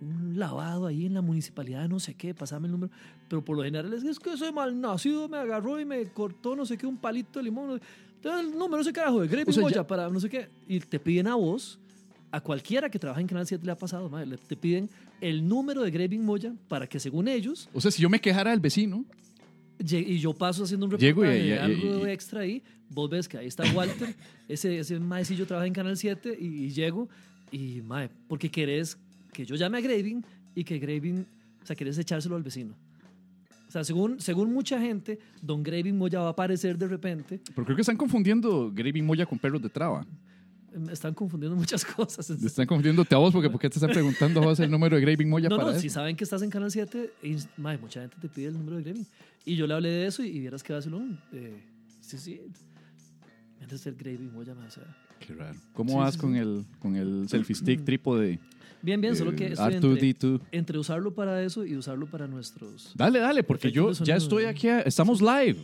un 0.02 0.38
lavado 0.38 0.88
ahí 0.88 1.06
en 1.06 1.14
la 1.14 1.22
municipalidad 1.22 1.88
no 1.88 2.02
sé 2.02 2.16
qué, 2.16 2.34
pasame 2.34 2.68
el 2.68 2.74
número, 2.74 2.92
pero 3.30 3.42
por 3.44 3.56
lo 3.56 3.64
general 3.64 3.94
es, 3.94 4.04
es 4.04 4.20
que 4.20 4.36
soy 4.36 4.52
mal 4.52 4.80
nacido, 4.82 5.30
me 5.30 5.38
agarró 5.38 5.80
y 5.80 5.86
me 5.86 6.04
cortó 6.12 6.54
no 6.58 6.66
sé 6.66 6.78
qué, 6.78 6.86
un 6.86 6.98
palito 6.98 7.40
de 7.40 7.44
limón. 7.44 7.80
Entonces 8.26 8.52
el 8.54 8.58
número 8.58 8.82
ese 8.82 8.92
carajo 8.92 9.22
de 9.22 9.28
Gravy 9.28 9.50
O 9.52 9.54
sea, 9.54 9.62
Moya 9.62 9.76
ya- 9.76 9.88
para 9.88 10.10
no 10.10 10.20
sé 10.20 10.30
qué, 10.30 10.50
y 10.68 10.80
te 10.80 11.00
piden 11.00 11.28
a 11.28 11.36
vos, 11.36 11.80
a 12.32 12.42
cualquiera 12.42 12.90
que 12.90 12.98
trabaja 12.98 13.22
en 13.22 13.28
Canal 13.28 13.46
7 13.46 13.64
le 13.64 13.72
ha 13.72 13.78
pasado, 13.78 14.10
mae, 14.10 14.26
le- 14.26 14.38
te 14.38 14.56
piden 14.58 14.90
el 15.22 15.48
número 15.48 15.84
de 15.84 15.92
Graving 15.92 16.26
Moya 16.26 16.54
para 16.68 16.88
que 16.88 17.00
según 17.00 17.28
ellos 17.28 17.70
O 17.72 17.80
sea, 17.80 17.92
si 17.92 18.02
yo 18.02 18.10
me 18.10 18.20
quejara 18.20 18.50
del 18.50 18.60
vecino, 18.60 19.06
y 19.78 20.18
yo 20.20 20.34
paso 20.34 20.64
haciendo 20.64 20.86
un 20.88 20.94
y- 20.94 20.96
reportaje, 20.98 21.46
y- 21.46 21.50
y- 21.50 21.52
algo 21.54 22.08
extra 22.08 22.42
ahí, 22.42 22.64
vos 22.90 23.10
ves 23.10 23.28
que 23.28 23.38
ahí 23.38 23.48
está 23.48 23.64
Walter, 23.74 24.16
ese, 24.48 24.80
ese 24.80 25.00
maecillo 25.00 25.46
trabaja 25.46 25.68
en 25.68 25.74
Canal 25.74 25.96
7 25.96 26.36
y, 26.40 26.66
y 26.66 26.70
llego 26.72 27.08
y, 27.52 27.82
mae, 27.84 28.10
porque 28.28 28.50
querés 28.50 28.98
que 29.34 29.46
yo 29.46 29.56
llame 29.56 29.78
a 29.78 29.82
Graving 29.82 30.26
y 30.56 30.64
que 30.64 30.80
Graving, 30.80 31.28
o 31.62 31.66
sea, 31.66 31.76
querés 31.76 31.98
echárselo 32.00 32.36
al 32.36 32.44
vecino. 32.44 32.74
Sea, 33.76 33.84
según, 33.84 34.22
según 34.22 34.54
mucha 34.54 34.80
gente, 34.80 35.20
Don 35.42 35.62
Graving 35.62 35.98
Moya 35.98 36.22
va 36.22 36.28
a 36.28 36.30
aparecer 36.32 36.78
de 36.78 36.88
repente. 36.88 37.42
pero 37.54 37.66
creo 37.66 37.76
que 37.76 37.82
están 37.82 37.98
confundiendo 37.98 38.72
Graving 38.74 39.06
Moya 39.06 39.26
con 39.26 39.38
perros 39.38 39.62
de 39.62 39.68
traba. 39.70 40.06
Me 40.74 40.94
Están 40.94 41.14
confundiendo 41.14 41.58
muchas 41.58 41.84
cosas. 41.96 42.26
Te 42.28 42.48
están 42.48 42.66
confundiéndote 42.68 43.14
a 43.14 43.18
vos 43.18 43.34
porque 43.34 43.50
¿por 43.50 43.60
qué 43.60 43.70
te 43.70 43.76
están 43.76 43.92
preguntando 43.92 44.42
a 44.42 44.46
vos 44.46 44.60
el 44.62 44.72
número 44.72 44.96
de 44.96 45.02
Graving 45.02 45.30
Moya 45.30 45.50
No, 45.50 45.58
para 45.58 45.68
no, 45.68 45.74
eso? 45.74 45.82
si 45.82 45.90
saben 45.90 46.16
que 46.16 46.24
estás 46.24 46.42
en 46.42 46.50
Canal 46.50 46.72
7, 46.72 47.12
y, 47.24 47.36
mae, 47.58 47.78
mucha 47.78 48.00
gente 48.00 48.16
te 48.22 48.30
pide 48.30 48.48
el 48.48 48.54
número 48.54 48.78
de 48.78 48.84
Graving. 48.84 49.06
Y 49.44 49.58
yo 49.58 49.68
le 49.68 49.74
hablé 49.74 49.90
de 49.90 50.06
eso 50.08 50.24
y, 50.24 50.28
y 50.28 50.40
vieras 50.40 50.64
que 50.64 50.72
vacilón. 50.72 51.20
Eh, 51.34 51.62
sí, 52.00 52.18
sí. 52.18 52.40
Antes 53.62 53.82
ser 53.82 53.96
Gravy 53.96 54.30
Moya, 54.34 54.56
mae, 54.56 54.68
o 54.68 54.72
sea. 54.72 54.84
Qué 55.28 55.34
raro. 55.34 55.58
¿Cómo 55.74 55.92
Sí, 55.94 55.98
vas 55.98 56.14
sí, 56.16 56.20
con. 56.20 56.36
El, 56.36 56.66
con 56.80 56.96
el 56.96 57.28
selfie 57.30 57.56
stick 57.56 57.84
trípode? 57.84 58.40
Bien, 58.82 59.02
bien, 59.02 59.16
solo 59.16 59.36
que 59.36 59.46
eh, 59.48 59.54
estoy 59.54 59.74
entre, 59.74 59.90
R2D2? 59.90 60.42
entre 60.52 60.78
usarlo 60.78 61.14
para 61.16 61.42
eso 61.42 61.66
y 61.66 61.76
usarlo 61.76 62.06
para 62.06 62.28
nuestros... 62.28 62.92
Dale, 62.94 63.18
dale, 63.18 63.42
porque 63.42 63.72
yo 63.72 63.92
ya 63.94 64.16
estoy 64.16 64.46
aquí. 64.46 64.68
a- 64.68 64.82
Estamos 64.82 65.22
live. 65.22 65.58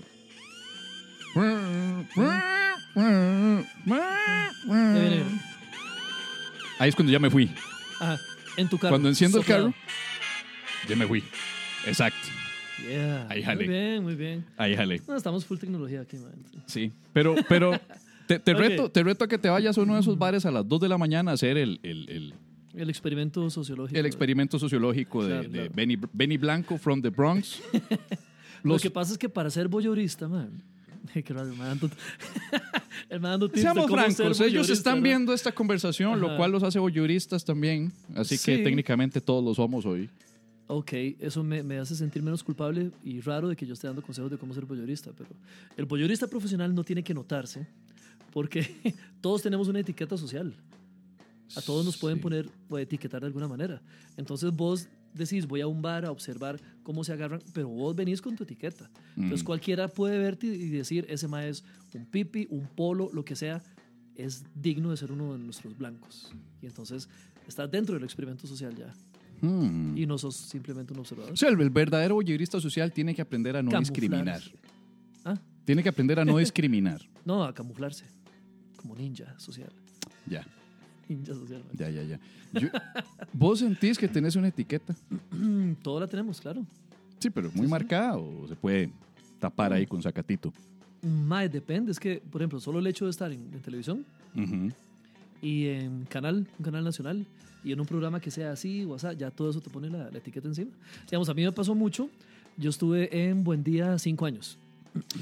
Ahí 6.80 6.90
es 6.90 6.96
cuando 6.96 7.12
ya 7.12 7.20
me 7.20 7.30
fui. 7.30 7.50
Ajá, 8.00 8.20
en 8.58 8.68
tu 8.70 8.78
carro. 8.78 8.92
Cuando 8.94 9.10
enciendo 9.10 9.38
el 9.40 9.46
carro, 9.46 9.74
ya 10.88 10.96
me 10.96 11.06
fui. 11.06 11.24
Exacto. 11.86 12.18
Yeah. 12.90 13.28
Ahí 13.30 13.44
jale. 13.44 13.66
Muy 13.66 13.74
bien, 13.74 14.04
muy 14.04 14.16
bien. 14.16 14.46
Ahí 14.58 14.76
jale. 14.76 15.02
No, 15.08 15.16
estamos 15.16 15.46
full 15.46 15.58
tecnología 15.60 16.02
aquí, 16.02 16.18
man. 16.18 16.32
Sí. 16.66 16.92
Pero, 17.14 17.36
pero 17.48 17.72
te, 18.40 18.40
te 18.40 18.52
Ok. 18.54 18.58
reto, 18.60 18.90
te 18.92 19.04
reto 19.04 19.26
a 19.26 19.28
que 19.28 19.38
te 19.38 19.50
vayas 19.50 19.78
a 19.78 19.82
uno 19.82 19.96
de 19.96 20.02
esos 20.02 20.18
bares 20.18 20.46
a 20.46 20.52
las 20.52 20.68
2 20.68 20.82
de 20.82 20.90
la 20.90 20.98
mañana 20.98 21.32
a 21.32 21.34
hacer 21.36 21.58
el, 21.58 21.80
el, 21.84 22.10
el, 22.10 22.34
El 22.74 22.90
experimento 22.90 23.50
sociológico. 23.50 24.00
el 24.00 24.06
experimento 24.06 24.58
sociológico 24.60 25.24
de, 25.24 25.30
Claro, 25.30 25.44
de 25.44 25.50
claro. 25.60 25.72
Benny, 25.76 25.98
Benny 26.14 26.38
Blanco 26.38 26.78
from 26.78 27.02
the 27.02 27.10
Bronx. 27.10 27.62
Lo 28.64 28.74
Los- 28.74 28.82
que 28.82 28.92
pasa 28.92 29.12
es 29.14 29.18
que 29.18 29.28
para 29.30 29.50
ser 29.50 29.68
voyeurista, 29.68 30.28
man. 30.28 30.62
Raro, 31.30 31.56
man 31.56 31.80
dando, 33.10 33.48
de 33.50 33.60
Seamos 33.62 33.90
francos, 33.90 34.40
ellos 34.42 34.70
están 34.70 34.98
¿no? 34.98 35.04
viendo 35.04 35.34
esta 35.34 35.52
conversación, 35.52 36.20
lo 36.22 36.28
Ajá. 36.28 36.38
cual 36.38 36.52
los 36.52 36.62
hace 36.64 36.78
voyeuristas 36.80 37.44
también. 37.44 37.92
Así 38.16 38.36
que 38.38 38.58
Sí. 38.58 38.64
técnicamente 38.64 39.20
todos 39.20 39.44
lo 39.44 39.54
somos 39.56 39.86
hoy. 39.86 40.10
Ok, 40.68 40.94
eso 41.20 41.44
me, 41.44 41.64
me 41.64 41.80
hace 41.80 41.96
sentir 41.96 42.24
menos 42.24 42.44
culpable 42.44 42.92
y 43.04 43.20
raro 43.20 43.50
de 43.50 43.56
que 43.58 43.66
yo 43.66 43.74
esté 43.74 43.88
dando 43.88 44.02
consejos 44.02 44.32
de 44.32 44.38
cómo 44.38 44.54
ser 44.54 44.64
voyeurista, 44.66 45.12
pero 45.18 45.30
el 45.76 45.86
voyeurista 45.86 46.28
profesional 46.28 46.74
no 46.74 46.84
tiene 46.86 47.04
que 47.04 47.14
notarse 47.14 47.68
porque 48.32 48.66
todos 49.22 49.42
tenemos 49.42 49.68
una 49.68 49.80
etiqueta 49.80 50.18
social. 50.18 50.54
A 51.56 51.62
todos 51.62 51.86
nos 51.86 51.98
pueden 51.98 52.18
Sí. 52.18 52.24
poner 52.24 52.50
o 52.70 52.78
etiquetar 52.78 53.22
de 53.22 53.28
alguna 53.28 53.48
manera. 53.48 53.82
Entonces 54.18 54.52
vos 54.52 54.88
decís, 55.14 55.46
voy 55.46 55.60
a 55.60 55.68
un 55.68 55.82
bar 55.82 56.06
a 56.06 56.12
observar 56.12 56.60
cómo 56.84 57.04
se 57.04 57.12
agarran, 57.12 57.42
pero 57.54 57.68
vos 57.68 57.94
venís 57.96 58.22
con 58.22 58.36
tu 58.38 58.44
etiqueta. 58.46 58.90
Entonces 59.18 59.44
Mm. 59.44 59.46
cualquiera 59.46 59.88
puede 59.90 60.18
verte 60.18 60.48
y 60.48 60.70
decir, 60.70 61.06
ese 61.10 61.28
ma 61.28 61.46
es 61.46 61.64
un 61.94 62.06
pipi, 62.06 62.48
un 62.50 62.66
polo, 62.68 63.10
lo 63.14 63.26
que 63.26 63.36
sea, 63.36 63.62
es 64.16 64.46
digno 64.56 64.92
de 64.92 64.98
ser 64.98 65.12
uno 65.12 65.34
de 65.34 65.40
nuestros 65.40 65.78
blancos. 65.78 66.32
Y 66.62 66.68
entonces 66.68 67.10
estás 67.48 67.70
dentro 67.70 67.96
del 67.96 68.04
experimento 68.06 68.48
social 68.48 68.74
ya. 68.76 68.94
Hmm. 69.42 69.98
Y 69.98 70.06
no 70.06 70.18
sos 70.18 70.36
simplemente 70.38 70.94
un 70.94 71.00
observador. 71.00 71.34
O 71.34 71.36
sea, 71.36 71.50
el, 71.50 71.60
el 71.60 71.70
verdadero 71.72 72.16
voyeurista 72.16 72.62
social 72.62 72.94
tiene 72.94 73.14
que 73.14 73.22
aprender 73.24 73.58
a 73.58 73.62
no 73.64 73.72
Camuflar. 73.72 73.92
discriminar. 73.94 74.42
Ah, 75.26 75.38
Tiene 75.66 75.84
que 75.84 75.90
aprender 75.90 76.18
a 76.20 76.24
no 76.26 76.38
discriminar. 76.38 77.02
no, 77.26 77.44
a 77.44 77.54
camuflarse. 77.54 78.06
Como 78.82 78.96
ninja 78.96 79.38
social. 79.40 79.72
Ya, 80.28 80.46
Ninja 81.08 81.34
social. 81.34 81.64
man. 81.68 81.76
ya, 81.78 81.90
ya, 81.90 82.04
ya. 82.04 82.20
Yo- 82.54 82.70
¿Vos 83.34 83.60
sentís 83.60 83.98
que 83.98 84.08
tenés 84.08 84.36
una 84.36 84.48
etiqueta? 84.48 84.96
Todo 85.84 86.00
la 86.00 86.08
tenemos, 86.08 86.40
claro. 86.42 86.66
Sí, 87.20 87.30
pero 87.30 87.52
muy 87.54 87.68
marcada 87.68 88.18
o 88.18 88.48
se 88.48 88.56
puede 88.56 88.90
tapar 89.40 89.74
ahí 89.74 89.86
con 89.86 90.02
sacatito. 90.02 90.52
Mae, 91.04 91.50
depende. 91.50 91.92
Es 91.92 92.00
que, 92.00 92.22
por 92.32 92.42
ejemplo, 92.42 92.60
solo 92.60 92.80
el 92.80 92.88
hecho 92.88 93.06
de 93.06 93.12
estar 93.12 93.32
en, 93.32 93.40
en 93.54 93.60
televisión 93.62 94.06
Ujú. 94.36 94.70
y 95.42 95.68
en 95.68 96.06
canal, 96.06 96.48
un 96.58 96.64
canal 96.66 96.84
nacional, 96.84 97.26
y 97.64 97.72
en 97.72 97.80
un 97.80 97.86
programa 97.86 98.20
que 98.20 98.32
sea 98.32 98.52
así 98.52 98.86
o 98.86 98.96
así, 98.96 99.08
ya 99.18 99.30
todo 99.30 99.50
eso 99.52 99.62
te 99.62 99.70
pone 99.70 99.90
la, 99.90 100.10
la 100.10 100.18
etiqueta 100.18 100.48
encima. 100.48 100.72
Digamos, 101.06 101.30
a 101.30 101.34
mí 101.36 101.44
me 101.44 101.52
pasó 101.52 101.76
mucho. 101.76 102.10
Yo 102.58 102.70
estuve 102.72 103.28
en 103.30 103.44
Buen 103.44 103.64
Día 103.64 103.98
cinco 104.00 104.26
años. 104.26 104.58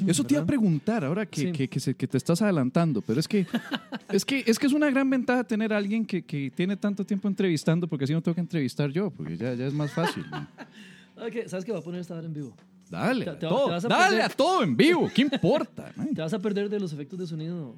Eso 0.08 0.24
te 0.24 0.34
iba 0.34 0.44
a 0.44 0.46
preguntar 0.46 1.04
ahora 1.06 1.26
que, 1.26 1.42
Sí. 1.42 1.52
que, 1.52 1.68
que 1.68 1.80
se- 1.80 1.94
que 1.94 2.08
te 2.08 2.18
estás 2.18 2.42
adelantando, 2.42 3.02
pero 3.02 3.20
es 3.20 3.28
que, 3.28 3.46
es 4.12 4.26
que 4.26 4.44
es 4.48 4.58
que 4.58 4.66
es 4.68 4.74
una 4.74 4.90
gran 4.90 5.10
ventaja 5.10 5.44
tener 5.44 5.72
a 5.74 5.78
alguien 5.78 6.06
que, 6.06 6.24
que 6.24 6.52
tiene 6.52 6.76
tanto 6.78 7.06
tiempo 7.06 7.28
entrevistando, 7.28 7.88
porque 7.88 8.06
así 8.06 8.14
no 8.14 8.22
tengo 8.22 8.36
que 8.36 8.42
entrevistar 8.42 8.90
yo, 8.92 9.12
porque 9.12 9.38
ya, 9.38 9.54
ya 9.54 9.68
es 9.68 9.74
más 9.74 9.92
fácil. 9.92 10.26
¿Sabes 11.48 11.66
qué? 11.66 11.72
Va 11.72 11.80
a 11.80 11.84
poner 11.84 12.02
esta 12.02 12.16
hora 12.16 12.26
en 12.26 12.34
vivo. 12.34 12.54
Dale, 12.90 13.26
Te- 13.26 13.30
a 13.32 13.40
te- 13.40 13.48
todo, 13.48 13.66
te 13.66 13.72
vas 13.72 13.86
a 13.86 13.88
dale 13.88 14.04
perder. 14.16 14.22
a 14.22 14.30
todo 14.30 14.64
en 14.64 14.76
vivo, 14.76 15.12
¿qué 15.14 15.22
importa? 15.22 15.92
man? 15.98 16.14
Te 16.16 16.22
vas 16.22 16.34
a 16.34 16.40
perder 16.40 16.70
de 16.70 16.80
los 16.80 16.92
efectos 16.94 17.20
de 17.20 17.28
sonido. 17.28 17.76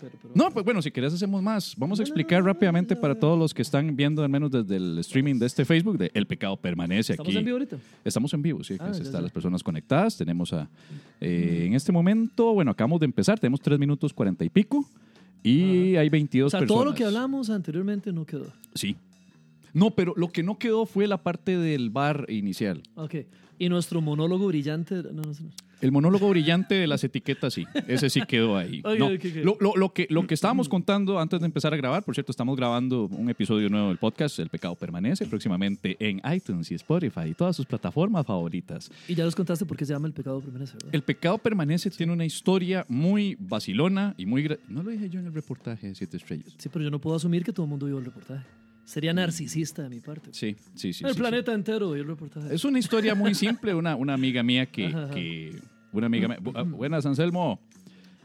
Pero, 0.00 0.12
pero- 0.22 0.34
No, 0.34 0.50
pues 0.50 0.64
bueno, 0.64 0.80
si 0.82 0.90
querés 0.90 1.12
hacemos 1.12 1.42
más. 1.42 1.74
Vamos 1.76 2.00
a 2.00 2.02
explicar 2.02 2.42
rápidamente 2.42 2.96
para 2.96 3.14
todos 3.14 3.38
los 3.38 3.52
que 3.54 3.62
están 3.62 3.94
viendo, 3.96 4.22
al 4.22 4.28
menos 4.28 4.50
desde 4.50 4.76
el 4.76 4.98
streaming 4.98 5.38
de 5.38 5.46
este 5.46 5.64
Facebook, 5.64 5.98
de 5.98 6.10
El 6.14 6.26
Pecado 6.26 6.56
Permanece 6.56 7.12
¿Estamos 7.12 7.28
aquí. 7.30 7.38
en 7.38 7.44
vivo 7.44 7.56
ahorita? 7.56 7.76
Estamos 8.04 8.32
en 8.34 8.42
vivo, 8.42 8.64
sí, 8.64 8.76
Ah, 8.80 8.90
ya, 8.92 9.02
están 9.02 9.22
las 9.22 9.32
personas 9.32 9.62
conectadas. 9.62 10.16
Tenemos 10.16 10.52
a, 10.52 10.68
eh, 11.20 11.64
en 11.66 11.74
este 11.74 11.92
momento, 11.92 12.52
bueno, 12.54 12.70
acabamos 12.70 13.00
de 13.00 13.06
empezar, 13.06 13.38
tenemos 13.38 13.60
3 13.60 13.78
minutos 13.78 14.12
40 14.12 14.44
y 14.44 14.48
pico 14.48 14.84
y 15.42 15.96
hay 15.96 16.08
22 16.08 16.46
O 16.46 16.50
sea, 16.50 16.60
personas. 16.60 16.78
todo 16.82 16.90
lo 16.90 16.94
que 16.94 17.04
hablamos 17.04 17.50
anteriormente 17.50 18.12
no 18.12 18.24
quedó. 18.26 18.46
Sí. 18.74 18.96
No, 19.72 19.90
pero 19.92 20.14
lo 20.16 20.28
que 20.28 20.42
no 20.42 20.58
quedó 20.58 20.84
fue 20.86 21.06
la 21.06 21.22
parte 21.22 21.56
del 21.56 21.90
bar 21.90 22.26
inicial. 22.28 22.82
Ok. 22.96 23.14
Y 23.58 23.68
nuestro 23.68 24.00
monólogo 24.00 24.46
brillante. 24.48 24.96
No, 24.96 25.22
no, 25.22 25.22
no. 25.22 25.34
El 25.80 25.92
monólogo 25.92 26.28
brillante 26.28 26.74
de 26.74 26.86
las 26.86 27.02
etiquetas, 27.04 27.54
sí. 27.54 27.64
Ese 27.88 28.10
sí 28.10 28.20
quedó 28.28 28.56
ahí. 28.56 28.82
No. 28.98 29.08
Lo, 29.42 29.56
lo- 29.60 29.76
lo 29.76 29.92
que, 29.92 30.06
lo 30.10 30.26
que 30.26 30.34
estábamos 30.34 30.68
contando 30.68 31.18
antes 31.18 31.40
de 31.40 31.46
empezar 31.46 31.72
a 31.72 31.76
grabar, 31.76 32.02
por 32.04 32.14
cierto, 32.14 32.32
estamos 32.32 32.56
grabando 32.56 33.06
un 33.06 33.30
episodio 33.30 33.68
nuevo 33.68 33.88
del 33.88 33.96
podcast, 33.98 34.38
El 34.38 34.48
Pecado 34.48 34.74
Permanece, 34.74 35.26
próximamente 35.26 35.96
en 36.00 36.20
iTunes 36.34 36.70
y 36.70 36.74
Spotify 36.74 37.28
y 37.30 37.34
todas 37.34 37.56
sus 37.56 37.66
plataformas 37.66 38.26
favoritas. 38.26 38.90
Y 39.08 39.14
ya 39.14 39.24
les 39.24 39.34
contaste 39.34 39.64
por 39.64 39.76
qué 39.76 39.84
se 39.86 39.92
llama 39.92 40.06
el 40.06 40.12
pecado 40.12 40.40
permanece, 40.40 40.74
¿verdad? 40.74 40.90
El 40.94 41.02
Pecado 41.02 41.38
Permanece 41.38 41.90
tiene 41.90 42.12
una 42.12 42.24
historia 42.24 42.84
muy 42.88 43.36
vacilona 43.38 44.14
y 44.18 44.26
muy... 44.26 44.44
gra- 44.44 44.58
No 44.68 44.82
lo 44.82 44.90
dije 44.90 45.08
yo 45.08 45.20
en 45.20 45.26
el 45.26 45.32
reportaje 45.34 45.88
de 45.88 45.94
Siete 45.94 46.16
Estrellas. 46.18 46.54
Sí, 46.58 46.68
pero 46.72 46.84
yo 46.84 46.90
no 46.90 46.98
puedo 46.98 47.16
asumir 47.16 47.42
que 47.44 47.52
todo 47.52 47.64
el 47.64 47.70
mundo 47.70 47.86
vio 47.86 47.98
el 47.98 48.04
reportaje. 48.04 48.44
Sería 48.84 49.12
narcisista 49.12 49.82
de 49.84 49.88
mi 49.88 50.00
parte. 50.00 50.30
Sí, 50.32 50.56
sí, 50.74 50.92
sí. 50.92 51.04
el 51.04 51.10
sí, 51.10 51.14
sí. 51.14 51.20
planeta 51.20 51.52
entero 51.52 51.92
vio 51.92 52.02
el 52.02 52.08
reportaje. 52.08 52.52
Es 52.52 52.64
una 52.64 52.78
historia 52.80 53.14
muy 53.14 53.34
simple. 53.36 53.72
Una, 53.72 53.94
una 53.94 54.14
amiga 54.14 54.42
mía 54.42 54.66
que, 54.66 54.86
Ajá, 54.86 55.04
ajá. 55.04 55.14
que- 55.14 55.54
Una 55.92 56.06
amiga 56.06 56.28
mía... 56.28 56.38
bu- 56.40 56.52
ah, 56.54 56.62
Buenas, 56.62 57.04
Anselmo. 57.06 57.60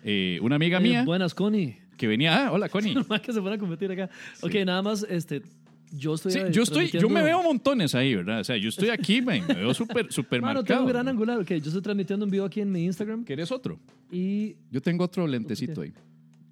Eh, 0.04 0.40
una 0.42 0.56
amiga 0.56 0.78
Eh, 0.78 0.82
mía 0.82 1.04
buenas, 1.04 1.34
Connie. 1.34 1.78
que 1.98 2.08
venía... 2.08 2.48
Ah, 2.48 2.52
hola, 2.52 2.70
Connie. 2.70 2.96
Más 3.10 3.22
que 3.22 3.34
se 3.34 3.40
van 3.40 3.54
a 3.54 3.58
competir 3.58 3.92
acá. 3.92 4.10
Ok, 4.42 4.54
nada 4.66 4.82
más, 4.82 5.06
este, 5.10 5.42
yo 5.92 6.14
estoy. 6.16 6.32
Sí, 6.34 6.40
eh, 6.40 6.50
yo 6.52 6.64
estoy, 6.64 6.88
yo 6.88 7.10
me 7.10 7.16
transmitiendo- 7.16 7.24
veo 7.24 7.44
montones 7.44 7.96
ahí, 7.96 8.16
¿verdad? 8.16 8.42
O 8.42 8.44
sea, 8.44 8.58
yo 8.58 8.70
estoy 8.70 8.90
aquí, 8.90 9.22
man, 9.22 9.42
me 9.48 9.54
veo 9.56 9.74
súper, 9.74 10.12
súper 10.12 10.42
Mano, 10.42 10.60
marcado. 10.60 10.66
tengo 10.80 10.88
un 10.88 10.94
gran 10.94 11.06
¿no? 11.06 11.12
angular. 11.12 11.40
Ok, 11.40 11.48
yo 11.50 11.56
estoy 11.68 11.82
transmitiendo 11.82 12.26
en 12.26 12.32
vivo 12.32 12.46
aquí 12.46 12.62
en 12.62 12.72
mi 12.72 12.86
Instagram 12.86 13.24
¿Querés 13.26 13.52
otro? 13.52 13.80
y 14.12 14.56
Yo 14.72 14.82
tengo 14.82 15.04
otro 15.06 15.26
lentecito 15.26 15.82
ahí. 15.82 15.92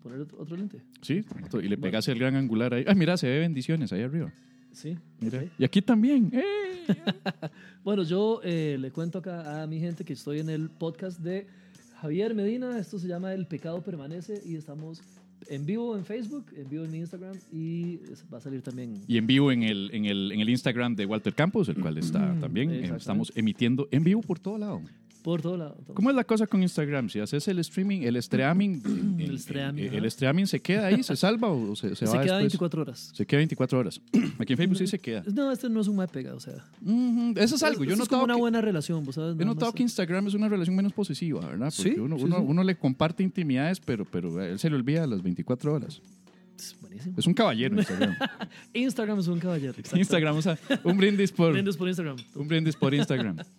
poner 0.01 0.19
otro, 0.21 0.39
otro 0.39 0.55
lente. 0.57 0.79
Sí, 1.01 1.23
otro, 1.45 1.61
y 1.61 1.67
le 1.67 1.77
pegas 1.77 2.07
el 2.07 2.17
gran 2.19 2.35
angular 2.35 2.73
ahí. 2.73 2.85
Ah, 2.87 2.93
mira, 2.95 3.17
se 3.17 3.27
ve 3.27 3.39
bendiciones 3.39 3.91
ahí 3.93 4.01
arriba. 4.01 4.31
Sí. 4.71 4.97
Mira. 5.19 5.39
ok. 5.39 5.45
Y 5.59 5.63
aquí 5.65 5.81
también. 5.83 6.31
¡eh! 6.33 6.41
Bueno, 7.83 8.03
yo 8.03 8.39
eh, 8.43 8.77
le 8.79 8.91
cuento 8.91 9.19
acá 9.19 9.61
a 9.63 9.67
mi 9.67 9.79
gente 9.79 10.03
que 10.05 10.13
estoy 10.13 10.39
en 10.39 10.49
el 10.49 10.69
podcast 10.69 11.19
de 11.19 11.47
Javier 12.01 12.33
Medina. 12.33 12.77
Esto 12.79 12.97
se 12.97 13.07
llama 13.07 13.33
El 13.33 13.45
Pecado 13.45 13.81
Permanece 13.81 14.41
y 14.45 14.55
estamos 14.55 15.01
en 15.49 15.65
vivo 15.65 15.97
en 15.97 16.05
Facebook, 16.05 16.45
en 16.55 16.69
vivo 16.69 16.85
en 16.85 16.91
mi 16.91 16.99
Instagram 16.99 17.35
y 17.51 17.97
va 18.33 18.37
a 18.37 18.41
salir 18.41 18.61
también. 18.61 19.01
Y 19.07 19.17
en 19.17 19.27
vivo 19.27 19.51
en 19.51 19.63
el, 19.63 19.89
en, 19.93 20.05
el, 20.05 20.31
en 20.31 20.39
el 20.39 20.49
Instagram 20.49 20.95
de 20.95 21.05
Walter 21.05 21.33
Campos, 21.33 21.67
el 21.67 21.75
cual 21.75 21.97
está 21.97 22.33
también. 22.39 22.71
eh. 22.71 22.93
Estamos 22.95 23.33
emitiendo 23.35 23.87
en 23.91 24.03
vivo 24.05 24.21
por 24.21 24.39
todo 24.39 24.57
lado. 24.57 24.81
Por 25.23 25.41
todo 25.41 25.55
lado. 25.55 25.77
¿Cómo 25.93 26.09
es 26.09 26.15
la 26.17 26.25
cosa 26.25 26.45
con 26.47 26.61
Instagram? 26.61 27.07
Si 27.09 27.17
haces 27.19 27.47
el 27.47 27.57
streaming, 27.59 28.01
el 28.01 28.17
streaming, 28.17 28.81
El 29.19 29.35
streaming, 29.35 29.83
el, 29.93 30.05
streaming 30.05 30.45
se 30.45 30.59
queda 30.61 30.87
ahí, 30.87 31.01
se 31.01 31.15
salva 31.15 31.47
o 31.47 31.75
se, 31.77 31.95
se 31.95 31.95
Se, 31.95 32.05
va 32.07 32.11
queda 32.23 32.37
después? 32.39 32.41
24 32.59 32.81
horas. 32.81 33.11
Se 33.13 33.25
queda 33.25 33.37
24 33.37 33.79
horas. 33.79 34.01
Aquí 34.39 34.51
en 34.53 34.57
Facebook 34.57 34.77
sí 34.77 34.87
se 34.87 34.99
queda. 34.99 35.23
No, 35.33 35.49
este 35.51 35.69
no 35.69 35.79
es 35.79 35.87
un 35.87 35.95
mae 35.95 36.09
pega, 36.09 36.33
o 36.35 36.39
sea. 36.41 36.55
Eso 37.37 37.55
es 37.55 37.63
algo. 37.63 37.85
Yo 37.85 37.93
es 37.93 38.07
como 38.09 38.25
una 38.25 38.33
que- 38.35 38.39
buena 38.41 38.59
relación, 38.61 39.05
¿vos 39.05 39.15
sabes? 39.15 39.39
He 39.39 39.45
notado 39.45 39.71
que 39.71 39.81
Instagram 39.83 40.27
es 40.27 40.33
una 40.33 40.49
relación 40.49 40.75
menos 40.75 40.91
posesiva, 40.91 41.39
¿verdad? 41.39 41.73
Porque 41.75 41.93
Sí, 41.93 41.99
uno, 41.99 42.17
sí, 42.17 42.23
uno, 42.25 42.37
sí. 42.39 42.43
uno 42.45 42.63
le 42.63 42.75
comparte 42.75 43.23
intimidades, 43.23 43.79
pero, 43.79 44.03
pero 44.03 44.37
a 44.39 44.47
él 44.47 44.59
se 44.59 44.69
le 44.69 44.75
olvida 44.75 45.07
las 45.07 45.23
24 45.23 45.73
horas. 45.73 46.01
Es 46.59 46.75
buenísimo. 46.81 47.15
Es 47.17 47.25
un 47.25 47.33
caballero 47.33 47.75
Instagram. 47.77 48.15
Instagram 48.73 49.19
es 49.19 49.27
un 49.27 49.39
caballero. 49.39 49.71
exacto. 49.77 49.97
Instagram, 49.97 50.35
o 50.37 50.41
sea, 50.41 50.59
un 50.83 50.97
brindis 50.97 51.31
por, 51.31 51.51
Brindes 51.53 51.77
por 51.77 51.87
Instagram. 51.87 52.17
un 52.35 52.47
brindis 52.49 52.75
por 52.75 52.93
Instagram. 52.93 53.37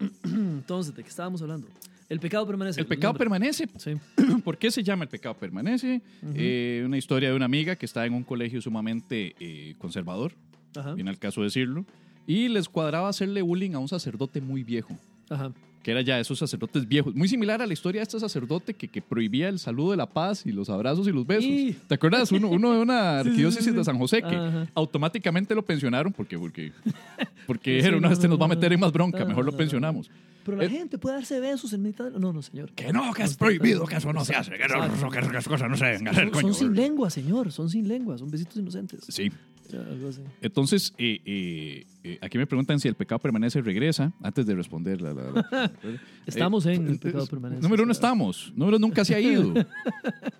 Entonces, 0.24 0.94
¿de 0.94 1.02
qué 1.02 1.08
estábamos 1.08 1.42
hablando? 1.42 1.66
El 2.08 2.18
pecado 2.18 2.46
permanece. 2.46 2.80
El 2.80 2.86
pecado 2.86 3.12
nombre. 3.12 3.24
permanece. 3.24 3.68
Sí. 3.78 3.92
¿Por 4.44 4.58
qué 4.58 4.70
se 4.70 4.82
llama 4.82 5.04
El 5.04 5.10
pecado 5.10 5.36
permanece? 5.36 6.00
Eh, 6.34 6.82
una 6.84 6.98
historia 6.98 7.30
de 7.30 7.36
una 7.36 7.44
amiga 7.44 7.76
que 7.76 7.86
está 7.86 8.04
en 8.06 8.14
un 8.14 8.24
colegio 8.24 8.60
sumamente 8.60 9.34
eh, 9.38 9.74
conservador, 9.78 10.32
Ajá. 10.76 10.94
viene 10.94 11.10
al 11.10 11.18
caso 11.18 11.42
decirlo, 11.42 11.84
y 12.26 12.48
les 12.48 12.68
cuadraba 12.68 13.08
hacerle 13.08 13.42
bullying 13.42 13.72
a 13.74 13.78
un 13.78 13.88
sacerdote 13.88 14.40
muy 14.40 14.64
viejo. 14.64 14.96
Ajá. 15.28 15.52
Que 15.82 15.90
era 15.92 16.02
ya 16.02 16.20
esos 16.20 16.38
sacerdotes 16.38 16.86
viejos. 16.86 17.14
Muy 17.14 17.26
similar 17.28 17.62
a 17.62 17.66
la 17.66 17.72
historia 17.72 18.00
de 18.00 18.02
este 18.02 18.20
sacerdote 18.20 18.74
que, 18.74 18.88
que 18.88 19.00
prohibía 19.00 19.48
el 19.48 19.58
saludo 19.58 19.92
de 19.92 19.96
la 19.96 20.06
paz 20.06 20.44
y 20.44 20.52
los 20.52 20.68
abrazos 20.68 21.08
y 21.08 21.12
los 21.12 21.26
besos. 21.26 21.44
Y- 21.46 21.76
¿Te 21.88 21.94
acuerdas? 21.94 22.30
Uno, 22.32 22.48
uno 22.48 22.72
de 22.72 22.78
una 22.78 23.22
sí, 23.22 23.28
arquidiócesis 23.28 23.64
sí, 23.64 23.70
sí. 23.70 23.76
de 23.76 23.84
San 23.84 23.98
José 23.98 24.20
que 24.22 24.36
Ajá. 24.36 24.66
automáticamente 24.74 25.54
lo 25.54 25.62
pensionaron 25.64 26.12
porque, 26.12 26.38
porque, 26.38 26.72
porque 27.46 27.76
dijeron, 27.76 28.02
no, 28.02 28.10
este 28.10 28.28
nos 28.28 28.38
va 28.40 28.44
a 28.44 28.48
meter 28.48 28.72
en 28.72 28.80
más 28.80 28.92
bronca, 28.92 29.24
mejor 29.24 29.44
lo 29.44 29.56
pensionamos. 29.56 30.10
Pero 30.44 30.56
la 30.56 30.64
Eh, 30.64 30.70
gente 30.70 30.96
puede 30.98 31.16
darse 31.16 31.38
besos 31.38 31.72
en 31.74 31.82
mitad. 31.82 32.10
de- 32.10 32.18
No, 32.18 32.32
no, 32.32 32.40
señor. 32.42 32.70
Que 32.72 32.92
no, 32.92 33.12
que 33.12 33.22
es 33.22 33.36
prohibido, 33.36 33.86
que 33.86 33.96
eso 33.96 34.12
no 34.12 34.24
se 34.24 34.34
hace, 34.34 34.52
que, 34.52 34.66
no, 34.68 35.10
que 35.10 35.18
esas 35.18 35.46
cosas 35.48 35.68
no 35.68 35.76
se 35.76 35.84
deben 35.86 36.08
hacer, 36.08 36.30
Son, 36.32 36.40
son 36.42 36.54
sin 36.54 36.74
lengua, 36.74 37.10
señor. 37.10 37.52
Son 37.52 37.68
sin 37.68 37.86
lengua. 37.88 38.16
Son 38.18 38.30
besitos 38.30 38.56
inocentes. 38.56 39.00
Sí. 39.08 39.30
Ya, 39.70 39.80
algo 39.80 40.08
así. 40.08 40.20
Entonces, 40.42 40.92
eh, 40.98 41.20
eh, 41.24 41.86
eh, 42.04 42.18
aquí 42.20 42.38
me 42.38 42.46
preguntan 42.46 42.80
si 42.80 42.88
el 42.88 42.94
pecado 42.94 43.18
permanece 43.18 43.60
regresa. 43.62 44.12
Antes 44.22 44.46
de 44.46 44.54
responder. 44.54 45.00
La, 45.00 45.12
la- 45.14 45.30
la- 45.32 45.72
Estamos 46.26 46.66
Eh, 46.66 46.74
en 46.74 46.86
el 46.88 46.94
eh, 46.94 46.98
pecado 47.00 47.24
eh, 47.24 47.28
permanece. 47.28 47.62
Número 47.62 47.82
uno 47.82 47.92
estamos. 47.92 48.52
Número 48.56 48.78
nunca 48.78 49.04
se 49.04 49.14
ha 49.14 49.20
ido. 49.20 49.52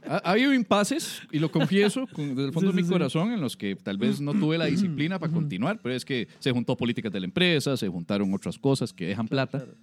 ha, 0.06 0.16
ha 0.16 0.30
habido 0.32 0.52
impases, 0.54 1.22
y 1.32 1.38
lo 1.38 1.50
confieso 1.50 2.06
con- 2.12 2.28
desde 2.34 2.46
el 2.46 2.52
fondo 2.52 2.70
Sí, 2.70 2.76
de 2.76 2.82
sí, 2.82 2.82
mi 2.82 2.88
sí. 2.88 2.92
corazón, 2.92 3.32
en 3.32 3.40
los 3.40 3.56
que 3.56 3.76
tal 3.76 3.98
vez 3.98 4.20
no 4.20 4.32
tuve 4.34 4.58
la 4.58 4.66
disciplina 4.66 5.18
para 5.18 5.32
continuar, 5.32 5.80
pero 5.82 5.94
es 5.94 6.04
que 6.04 6.28
se 6.38 6.50
juntó 6.52 6.76
políticas 6.76 7.12
de 7.12 7.20
la 7.20 7.26
empresa, 7.26 7.76
se 7.76 7.88
juntaron 7.88 8.32
otras 8.34 8.58
cosas 8.58 8.92
que 8.92 9.06
dejan 9.06 9.28
plata. 9.28 9.58
Claro. 9.58 9.74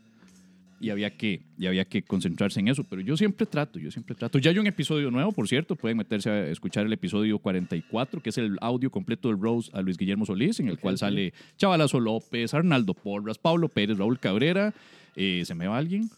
Y 0.79 0.89
había 0.91 1.09
que 1.15 1.41
y 1.57 1.65
había 1.65 1.85
que 1.85 2.03
concentrarse 2.03 2.59
en 2.59 2.67
eso 2.67 2.83
pero 2.83 3.01
yo 3.01 3.17
siempre 3.17 3.45
trato 3.47 3.79
yo 3.79 3.89
siempre 3.89 4.13
trato 4.15 4.37
ya 4.37 4.51
hay 4.51 4.59
un 4.59 4.67
episodio 4.67 5.09
nuevo 5.09 5.31
por 5.31 5.47
cierto 5.47 5.75
pueden 5.75 5.97
meterse 5.97 6.29
a 6.29 6.47
escuchar 6.49 6.85
el 6.85 6.93
episodio 6.93 7.39
44 7.39 8.21
que 8.21 8.29
es 8.29 8.37
el 8.37 8.57
audio 8.61 8.91
completo 8.91 9.29
del 9.29 9.41
Rose 9.41 9.71
a 9.73 9.81
Luis 9.81 9.97
Guillermo 9.97 10.25
Solís 10.25 10.59
en 10.59 10.67
el 10.67 10.77
cual 10.79 10.97
sale 10.97 11.33
Chavalazo 11.57 11.99
López 11.99 12.53
Arnaldo 12.53 12.93
Porras 12.93 13.37
Pablo 13.39 13.69
Pérez 13.69 13.97
Raúl 13.97 14.19
Cabrera 14.19 14.73
eh, 15.15 15.43
se 15.45 15.55
me 15.55 15.67
va 15.67 15.77
alguien 15.77 16.09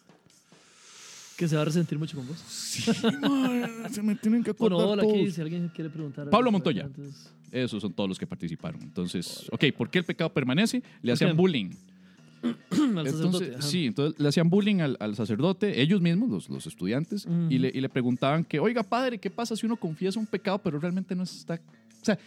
Que 1.37 1.47
se 1.47 1.55
va 1.55 1.61
a 1.61 1.65
resentir 1.65 1.97
mucho 1.97 2.17
con 2.17 2.27
vos. 2.27 2.37
se 2.37 4.01
me 4.03 4.15
tienen 4.15 4.43
que 4.43 4.51
Bueno, 4.51 4.77
hola 4.77 5.03
aquí, 5.03 5.31
si 5.31 5.39
alguien 5.39 5.69
quiere 5.69 5.89
preguntar. 5.89 6.23
algo 6.23 6.31
Pablo 6.31 6.51
Montoya. 6.51 6.89
esos 7.51 7.81
son 7.81 7.93
todos 7.93 8.09
los 8.09 8.19
que 8.19 8.27
participaron 8.27 8.81
entonces 8.81 9.47
ok 9.51 9.65
¿por 9.77 9.89
qué 9.89 9.99
el 9.99 10.05
pecado 10.05 10.31
permanece? 10.33 10.83
le 11.01 11.13
hacían 11.13 11.37
bullying 11.37 11.69
Entonces, 12.71 13.65
sí, 13.65 13.87
entonces 13.87 14.19
le 14.19 14.29
hacían 14.29 14.49
bullying 14.49 14.79
al, 14.81 14.97
al 14.99 15.15
sacerdote, 15.15 15.81
ellos 15.81 16.01
mismos, 16.01 16.29
los, 16.29 16.49
los 16.49 16.67
estudiantes, 16.67 17.27
y, 17.49 17.57
le, 17.57 17.71
y 17.73 17.81
le 17.81 17.89
preguntaban 17.89 18.43
que, 18.43 18.59
oiga, 18.59 18.83
padre, 18.83 19.17
¿qué 19.17 19.29
pasa 19.29 19.55
si 19.55 19.65
uno 19.65 19.75
confiesa 19.75 20.19
un 20.19 20.25
pecado, 20.25 20.59
pero 20.59 20.79
realmente 20.79 21.15
no 21.15 21.23
está... 21.23 21.55
O 21.55 22.05
sea, 22.05 22.17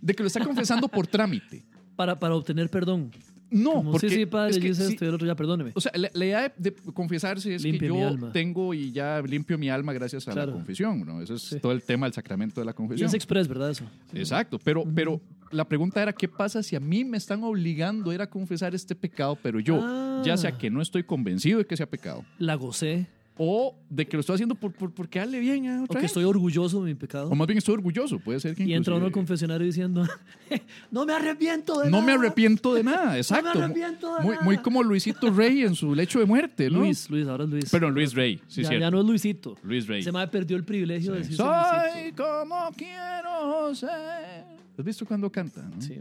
de 0.00 0.14
que 0.14 0.22
lo 0.22 0.26
está 0.26 0.44
confesando 0.44 0.88
por 0.88 1.06
trámite. 1.06 1.64
Para, 1.96 2.18
para 2.18 2.34
obtener 2.34 2.68
perdón. 2.70 3.10
No, 3.52 3.72
Como, 3.74 3.92
porque... 3.92 4.08
sí, 4.08 4.14
sí, 4.16 4.26
padre, 4.26 4.50
es 4.50 4.56
yo 4.56 4.62
que 4.62 4.68
hice 4.68 4.86
sí, 4.86 4.92
esto 4.94 5.04
y 5.04 5.08
el 5.08 5.14
otro 5.14 5.26
ya, 5.26 5.34
perdóneme. 5.36 5.72
o 5.74 5.80
sea, 5.80 5.92
la, 5.94 6.10
la 6.14 6.24
idea 6.24 6.42
de, 6.56 6.70
de 6.70 6.74
confesarse 6.94 7.54
es 7.54 7.62
Limpie 7.62 7.80
que 7.80 7.86
yo 7.88 8.08
alma. 8.08 8.32
tengo 8.32 8.72
y 8.74 8.90
ya 8.92 9.20
limpio 9.22 9.58
mi 9.58 9.68
alma 9.68 9.92
gracias 9.92 10.26
a 10.28 10.32
Claro. 10.32 10.52
la 10.52 10.56
confesión, 10.56 11.04
¿no? 11.04 11.20
Eso 11.20 11.34
es 11.34 11.42
Sí. 11.42 11.60
todo 11.60 11.72
el 11.72 11.82
tema 11.82 12.06
del 12.06 12.14
sacramento 12.14 12.60
de 12.60 12.64
la 12.64 12.70
Y 12.72 12.74
confesión. 12.74 13.06
es 13.08 13.14
express, 13.14 13.46
¿verdad? 13.48 13.70
Eso. 13.70 13.84
Exacto, 14.14 14.58
pero, 14.62 14.84
pero 14.94 15.20
la 15.50 15.66
pregunta 15.68 16.02
era, 16.02 16.12
¿qué 16.12 16.28
pasa 16.28 16.62
si 16.62 16.76
a 16.76 16.80
mí 16.80 17.04
me 17.04 17.18
están 17.18 17.44
obligando 17.44 18.10
a 18.10 18.14
ir 18.14 18.22
a 18.22 18.26
confesar 18.30 18.74
este 18.74 18.94
pecado, 18.94 19.36
pero 19.42 19.60
yo, 19.60 19.78
Ah. 19.82 20.22
ya 20.24 20.36
sea 20.36 20.56
que 20.56 20.70
no 20.70 20.80
estoy 20.80 21.02
convencido 21.04 21.58
de 21.58 21.66
que 21.66 21.76
sea 21.76 21.86
pecado, 21.86 22.24
La 22.38 22.54
gocé. 22.54 23.06
O 23.44 23.76
de 23.90 24.06
que 24.06 24.16
lo 24.16 24.20
estoy 24.20 24.34
haciendo 24.34 24.54
por, 24.54 24.72
por, 24.72 24.94
por 24.94 25.08
quedarle 25.08 25.40
bien 25.40 25.66
a 25.66 25.80
O 25.80 25.84
otra 25.84 25.94
que 25.94 26.02
gente. 26.02 26.06
estoy 26.06 26.22
orgulloso 26.24 26.84
de 26.84 26.90
mi 26.90 26.94
pecado. 26.94 27.28
O 27.28 27.34
más 27.34 27.48
bien 27.48 27.58
estoy 27.58 27.74
orgulloso, 27.74 28.20
puede 28.20 28.38
ser 28.38 28.54
que 28.54 28.62
Y 28.62 28.72
entra 28.72 28.94
uno 28.94 29.06
al 29.06 29.10
confesionario 29.10 29.66
diciendo, 29.66 30.06
no 30.92 31.04
me 31.04 31.12
arrepiento 31.12 31.80
de 31.80 31.86
No 31.90 31.96
nada. 32.00 32.06
me 32.06 32.12
arrepiento 32.12 32.72
de 32.74 32.84
nada, 32.84 33.16
exacto. 33.16 33.48
arrepiento 33.50 34.14
de 34.14 34.22
muy, 34.22 34.34
nada. 34.34 34.44
muy 34.44 34.58
como 34.58 34.84
Luisito 34.84 35.28
Rey 35.32 35.62
en 35.62 35.74
su 35.74 35.92
lecho 35.92 36.20
de 36.20 36.24
muerte, 36.26 36.70
¿no? 36.70 36.78
Luis, 36.78 37.10
Luis, 37.10 37.26
ahora 37.26 37.42
es 37.42 37.50
Luis. 37.50 37.68
Perdón, 37.70 37.94
Luis 37.94 38.14
Rey, 38.14 38.40
sí, 38.46 38.62
ya, 38.62 38.68
cierto. 38.68 38.80
ya 38.86 38.90
no 38.92 39.00
es 39.00 39.06
Luisito. 39.06 39.56
Luis 39.64 39.88
Rey. 39.88 40.02
Se 40.04 40.12
me 40.12 40.28
perdió 40.28 40.56
el 40.56 40.64
privilegio 40.64 41.12
de 41.12 41.18
decir 41.18 41.34
Soy 41.36 42.12
como 42.16 42.70
quiero 42.76 43.74
ser. 43.74 44.44
¿Has 44.78 44.84
visto 44.84 45.04
cuando 45.04 45.32
canta? 45.32 45.62
no? 45.62 45.82
Sí. 45.82 45.98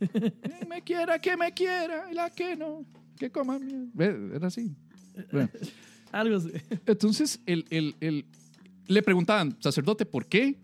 Que 0.00 0.66
me 0.68 0.82
quiera, 0.82 1.18
que 1.18 1.34
me 1.34 1.50
quiera, 1.52 2.08
y 2.10 2.14
la 2.14 2.28
que 2.28 2.54
no, 2.56 2.84
que 3.18 3.30
coma 3.30 3.58
mierda. 3.58 4.36
Era 4.36 4.46
así. 4.48 4.76
Bueno, 5.32 5.48
Algo 6.12 6.36
así. 6.36 6.50
entonces, 6.86 7.40
el, 7.46 7.64
el- 7.70 7.94
el- 8.00 8.24
le 8.86 9.02
preguntaban, 9.02 9.56
sacerdote, 9.60 10.06
¿por 10.06 10.26
qué? 10.26 10.56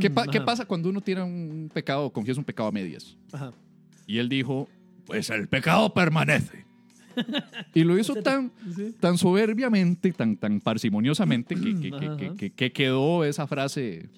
¿Qué, 0.00 0.10
pa- 0.10 0.26
qué 0.26 0.38
Ajá. 0.38 0.44
pasa 0.46 0.64
cuando 0.64 0.88
uno 0.88 1.00
tiene 1.00 1.22
un 1.22 1.70
pecado, 1.72 2.10
confiesa 2.10 2.40
un 2.40 2.44
pecado 2.44 2.68
a 2.68 2.72
medias? 2.72 3.16
Ajá. 3.32 3.52
Y 4.06 4.18
él 4.18 4.28
dijo, 4.28 4.68
pues 5.06 5.30
el 5.30 5.48
pecado 5.48 5.92
permanece. 5.94 6.64
Y 7.74 7.84
lo 7.84 7.98
hizo 7.98 8.14
tan, 8.16 8.50
Sí. 8.74 8.94
tan 8.98 9.16
soberbiamente, 9.18 10.12
tan, 10.12 10.36
tan 10.36 10.60
parsimoniosamente, 10.60 11.54
que, 11.54 12.34
que- 12.36 12.50
que 12.50 12.72
quedó 12.72 13.24
esa 13.24 13.46
frase 13.46 14.08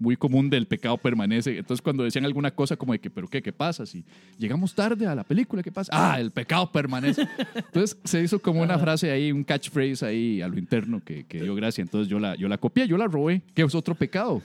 muy 0.00 0.16
común 0.16 0.50
del 0.50 0.66
pecado 0.66 0.96
permanece. 0.96 1.58
Entonces, 1.58 1.82
cuando 1.82 2.02
decían 2.02 2.24
alguna 2.24 2.50
cosa 2.50 2.76
como 2.76 2.92
de 2.92 2.98
que, 2.98 3.10
¿pero 3.10 3.28
qué? 3.28 3.42
¿Qué 3.42 3.52
pasa? 3.52 3.86
Si 3.86 4.02
llegamos 4.38 4.74
tarde 4.74 5.06
a 5.06 5.14
la 5.14 5.22
película, 5.22 5.62
¿qué 5.62 5.70
pasa? 5.70 5.92
Ah, 5.94 6.18
el 6.18 6.30
pecado 6.32 6.72
permanece. 6.72 7.28
Entonces, 7.54 7.96
se 8.02 8.22
hizo 8.22 8.40
como 8.40 8.62
una 8.62 8.78
frase 8.78 9.10
ahí, 9.10 9.30
un 9.30 9.44
catchphrase 9.44 10.04
ahí 10.04 10.40
a 10.42 10.48
lo 10.48 10.58
interno 10.58 11.04
que, 11.04 11.24
que 11.24 11.42
dio 11.42 11.54
gracia. 11.54 11.82
Entonces, 11.82 12.08
yo 12.08 12.18
la, 12.18 12.34
yo 12.34 12.48
la 12.48 12.58
copié, 12.58 12.88
yo 12.88 12.96
la 12.96 13.06
robé, 13.06 13.42
que 13.54 13.62
es 13.62 13.74
otro 13.74 13.94
pecado, 13.94 14.42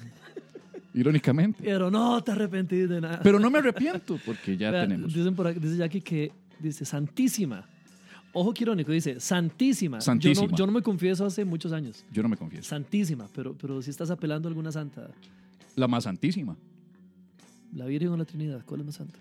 irónicamente. 0.94 1.64
Pero 1.64 1.90
no 1.90 2.22
te 2.22 2.34
arrepentís 2.34 2.90
de 2.90 3.00
nada. 3.02 3.22
Pero 3.24 3.40
no 3.40 3.50
me 3.50 3.60
arrepiento, 3.60 4.20
porque 4.26 4.58
ya 4.58 4.72
tenemos. 4.72 5.14
Dicen 5.14 5.36
por 5.36 5.48
aquí, 5.48 5.60
dice 5.60 5.78
Jackie 5.78 6.02
que 6.02 6.32
dice 6.60 6.84
Santísima. 6.84 7.66
Ojo 8.34 8.54
que 8.54 8.66
irónico, 8.66 8.92
dice 8.92 9.22
Santísima. 9.22 10.00
Yo 10.00 10.02
Santísima. 10.02 10.48
no, 10.48 10.58
yo 10.58 10.66
no 10.66 10.74
me 10.74 10.82
confieso 10.82 11.26
hace 11.26 11.46
muchos 11.46 11.72
años. 11.72 12.04
Yo 12.12 12.22
no 12.22 12.28
me 12.28 12.36
confieso. 12.36 12.68
Santísima, 12.68 13.30
pero, 13.34 13.54
pero 13.54 13.82
si 13.82 13.90
estás 13.90 14.12
apelando 14.12 14.50
a 14.50 14.50
alguna 14.50 14.74
santa. 14.74 15.10
La 15.76 15.88
más 15.88 16.06
santísima. 16.06 16.56
La 17.74 17.86
Virgen 17.86 18.10
o 18.10 18.18
la 18.18 18.26
Trinidad, 18.26 18.64
¿cuál 18.66 18.82
es 18.82 18.86
más 18.86 18.96
santa? 18.96 19.20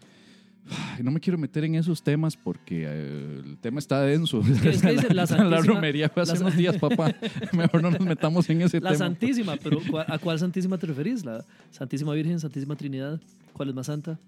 No 1.03 1.11
me 1.11 1.21
quiero 1.21 1.37
meter 1.37 1.65
en 1.65 1.75
esos 1.75 2.03
temas 2.03 2.37
porque 2.37 2.85
eh, 2.89 3.43
el 3.45 3.59
tema 3.59 3.79
está 3.81 4.01
denso. 4.03 4.41
es 4.41 4.61
que 4.81 4.93
dice 4.93 5.13
la 5.13 5.27
Santísima- 5.27 5.61
romería 5.63 6.09
fue 6.09 6.23
hace 6.23 6.35
la- 6.35 6.41
unos 6.41 6.57
días, 6.57 6.77
papá. 6.79 7.15
Mejor 7.53 7.83
no 7.83 7.91
nos 7.91 8.01
metamos 8.01 8.49
en 8.49 8.63
ese 8.63 8.81
La 8.81 8.93
tema. 8.93 8.99
Santísima, 9.05 9.57
pero 9.63 9.79
¿cuál- 9.91 10.07
¿a 10.09 10.19
cuál 10.19 10.39
Santísima 10.39 10.79
te 10.79 10.87
referís? 10.87 11.25
¿La 11.25 11.45
Santísima 11.71 12.15
Virgen, 12.15 12.41
Santísima 12.41 12.77
Trinidad? 12.77 13.21
¿Cuál 13.53 13.69
es 13.71 13.75
más 13.75 13.87
santa? 13.87 14.19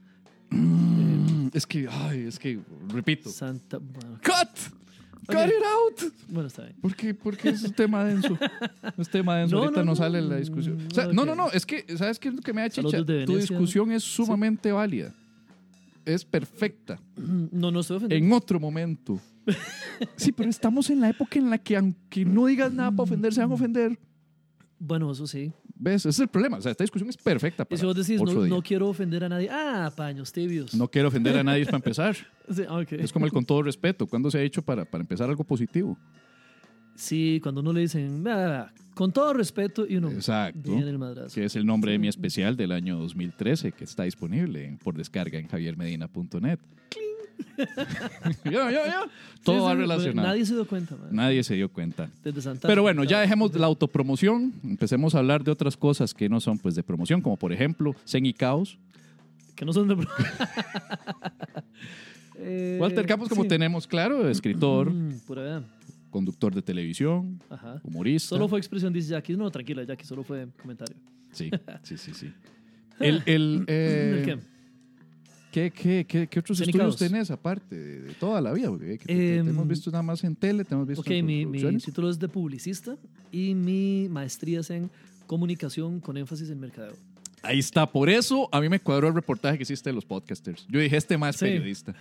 Mm, 0.50 1.48
Es 1.54 1.66
que, 1.66 1.88
ay, 1.90 2.26
es 2.26 2.38
que, 2.38 2.58
repito. 2.88 3.30
Santa. 3.30 3.78
Bueno, 3.78 4.18
¡Cut! 4.22 4.74
¡Cut 5.26 5.46
it 5.46 5.64
out! 5.64 6.12
bueno, 6.28 6.46
está 6.48 6.62
bien. 6.62 6.76
Porque, 6.80 7.14
porque 7.14 7.48
es 7.50 7.62
un 7.62 7.72
tema 7.72 8.04
denso. 8.04 8.38
Es 8.96 9.08
tema 9.08 9.36
denso. 9.36 9.56
No, 9.56 9.62
Ahorita 9.62 9.80
no, 9.80 9.86
no, 9.92 9.96
sale 9.96 10.20
la 10.22 10.36
discusión. 10.36 10.78
O 10.90 10.94
sea, 10.94 11.06
Ok. 11.06 11.12
No, 11.14 11.24
no, 11.24 11.34
no. 11.34 11.50
Es 11.52 11.64
que, 11.66 11.84
¿sabes 11.96 12.18
qué 12.18 12.28
es 12.28 12.34
lo 12.34 12.42
que 12.42 12.52
me 12.52 12.60
da 12.62 12.70
chicha? 12.70 13.04
Tu 13.04 13.36
discusión 13.36 13.90
es 13.92 14.02
sumamente 14.04 14.72
válida. 14.72 15.14
Es 16.04 16.24
perfecta. 16.24 16.98
No, 17.16 17.70
no 17.70 17.80
estoy 17.80 17.96
ofendiendo. 17.98 18.26
en 18.26 18.32
otro 18.32 18.60
momento. 18.60 19.20
Sí, 20.16 20.32
pero 20.32 20.50
estamos 20.50 20.90
en 20.90 21.00
la 21.00 21.08
época 21.08 21.38
en 21.38 21.48
la 21.48 21.56
que 21.56 21.76
aunque 21.76 22.24
no 22.24 22.46
digas 22.46 22.72
nada 22.72 22.90
para 22.90 23.04
ofender, 23.04 23.32
se 23.32 23.40
van 23.40 23.50
a 23.50 23.54
ofender. 23.54 23.98
Bueno, 24.78 25.10
eso 25.10 25.26
sí. 25.26 25.52
¿Ves? 25.78 26.02
Ese 26.02 26.08
es 26.08 26.20
el 26.20 26.28
problema. 26.28 26.56
O 26.56 26.62
sea, 26.62 26.72
esta 26.72 26.84
discusión 26.84 27.08
es 27.10 27.16
perfecta. 27.16 27.64
Y 27.64 27.66
Para 27.66 27.78
si 27.78 27.86
vos 27.86 27.94
decís, 27.94 28.20
no, 28.48 28.62
quiero 28.62 28.88
ofender 28.88 29.24
a 29.24 29.28
nadie. 29.28 29.48
Ah, 29.50 29.92
paños 29.94 30.32
tibios. 30.32 30.74
No 30.74 30.88
quiero 30.88 31.08
ofender 31.08 31.36
a 31.36 31.44
nadie 31.44 31.64
para 31.66 31.76
empezar. 31.84 32.16
Sí. 32.50 32.62
Es 32.90 33.12
como 33.12 33.26
el 33.26 33.32
con 33.32 33.44
todo 33.44 33.62
respeto. 33.62 34.06
¿Cuándo 34.06 34.30
se 34.30 34.38
ha 34.38 34.42
hecho 34.42 34.62
para, 34.62 34.84
para 34.84 35.02
empezar 35.02 35.28
algo 35.28 35.44
positivo? 35.44 35.98
Sí, 36.94 37.40
cuando 37.42 37.60
uno 37.60 37.74
le 37.74 37.80
dicen, 37.80 38.24
con 38.94 39.12
todo 39.12 39.34
respeto, 39.34 39.86
y 39.86 39.96
uno 39.96 40.10
Exacto. 40.10 40.72
viene 40.72 40.88
el 40.88 40.98
madrazo. 40.98 41.34
Que 41.34 41.44
es 41.44 41.54
el 41.54 41.66
nombre 41.66 41.92
de 41.92 41.98
mi 41.98 42.08
especial 42.08 42.56
del 42.56 42.72
año 42.72 42.96
2013 42.98 43.72
que 43.72 43.84
está 43.84 44.04
disponible 44.04 44.78
por 44.82 44.96
descarga 44.96 45.38
en 45.38 45.46
javiermedina.net. 45.46 46.58
yo, 48.44 48.70
yo, 48.70 48.70
yo. 48.70 49.10
Todo 49.42 49.56
Sí, 49.56 49.62
va 49.62 49.72
sí, 49.72 49.76
relacionado. 49.78 50.28
Nadie 50.28 50.46
se 50.46 50.54
dio 50.54 50.66
cuenta, 50.66 50.96
man. 50.96 51.08
Nadie 51.10 51.44
se 51.44 51.54
dio 51.54 51.68
cuenta. 51.68 52.10
Desde 52.24 52.42
Santa 52.42 52.66
Pero 52.66 52.82
bueno, 52.82 53.04
ya 53.04 53.20
dejemos 53.20 53.54
la 53.54 53.66
autopromoción, 53.66 54.52
empecemos 54.64 55.14
a 55.14 55.18
hablar 55.18 55.44
de 55.44 55.50
otras 55.50 55.76
cosas 55.76 56.12
que 56.14 56.28
no 56.28 56.40
son 56.40 56.58
pues 56.58 56.74
de 56.74 56.82
promoción, 56.82 57.20
como 57.20 57.36
por 57.36 57.52
ejemplo 57.52 57.94
Zen 58.06 58.26
y 58.26 58.32
Caos. 58.32 58.78
Que 59.54 59.64
no 59.64 59.72
son 59.72 59.88
de... 59.88 59.96
Eh, 62.38 62.76
Walter 62.78 63.06
Campos, 63.06 63.30
como 63.30 63.42
sí. 63.44 63.48
tenemos 63.48 63.86
claro, 63.86 64.28
escritor, 64.28 64.90
Mm, 64.90 65.20
pura 65.20 65.62
conductor 66.10 66.54
de 66.54 66.62
televisión, 66.62 67.40
Ajá. 67.50 67.80
humorista. 67.82 68.28
Solo 68.28 68.48
fue 68.48 68.58
expresión, 68.58 68.92
dice 68.92 69.10
Jackie. 69.10 69.36
No, 69.36 69.50
tranquila, 69.50 69.84
Jackie, 69.84 70.04
solo 70.04 70.22
fue 70.22 70.46
comentario. 70.60 70.96
Sí, 71.32 71.50
sí, 71.82 71.96
sí, 71.98 72.12
sí. 72.14 72.32
El, 73.00 73.22
el, 73.26 73.64
eh, 73.66 74.14
¿El 74.18 74.24
qué? 74.24 74.38
¿Qué, 75.56 75.70
qué, 75.70 76.04
qué, 76.06 76.26
qué 76.26 76.38
otros 76.40 76.60
y 76.60 76.64
estudios 76.64 76.96
Caos. 76.96 76.96
tenés 76.96 77.30
aparte 77.30 77.74
de, 77.74 78.00
de 78.02 78.14
toda 78.14 78.42
la 78.42 78.52
vida? 78.52 78.68
Porque, 78.68 78.98
que 78.98 79.06
te- 79.06 79.14
te- 79.14 79.14
te 79.14 79.36
Em, 79.38 79.48
hemos 79.48 79.66
visto 79.66 79.90
nada 79.90 80.02
más 80.02 80.22
en 80.22 80.36
tele, 80.36 80.64
te 80.64 80.74
hemos 80.74 80.86
visto 80.86 81.00
Ok, 81.00 81.10
en 81.12 81.24
mi, 81.24 81.36
mi 81.38 81.44
producciones. 81.52 81.84
título 81.84 82.10
es 82.10 82.18
de 82.18 82.28
publicista 82.28 82.96
y 83.32 83.54
mi 83.54 84.08
maestría 84.10 84.60
es 84.60 84.68
en 84.70 84.90
comunicación 85.26 86.00
con 86.00 86.18
énfasis 86.18 86.50
en 86.50 86.60
mercadeo. 86.60 86.94
Ahí 87.46 87.58
está. 87.58 87.90
Por 87.90 88.08
eso 88.08 88.48
a 88.52 88.60
mí 88.60 88.68
me 88.68 88.80
cuadró 88.80 89.08
el 89.08 89.14
reportaje 89.14 89.56
que 89.56 89.62
hiciste 89.62 89.90
de 89.90 89.94
los 89.94 90.04
podcasters. 90.04 90.66
Yo 90.68 90.80
dije, 90.80 90.96
este 90.96 91.16
más 91.16 91.36
Sí. 91.36 91.44
periodista. 91.46 91.94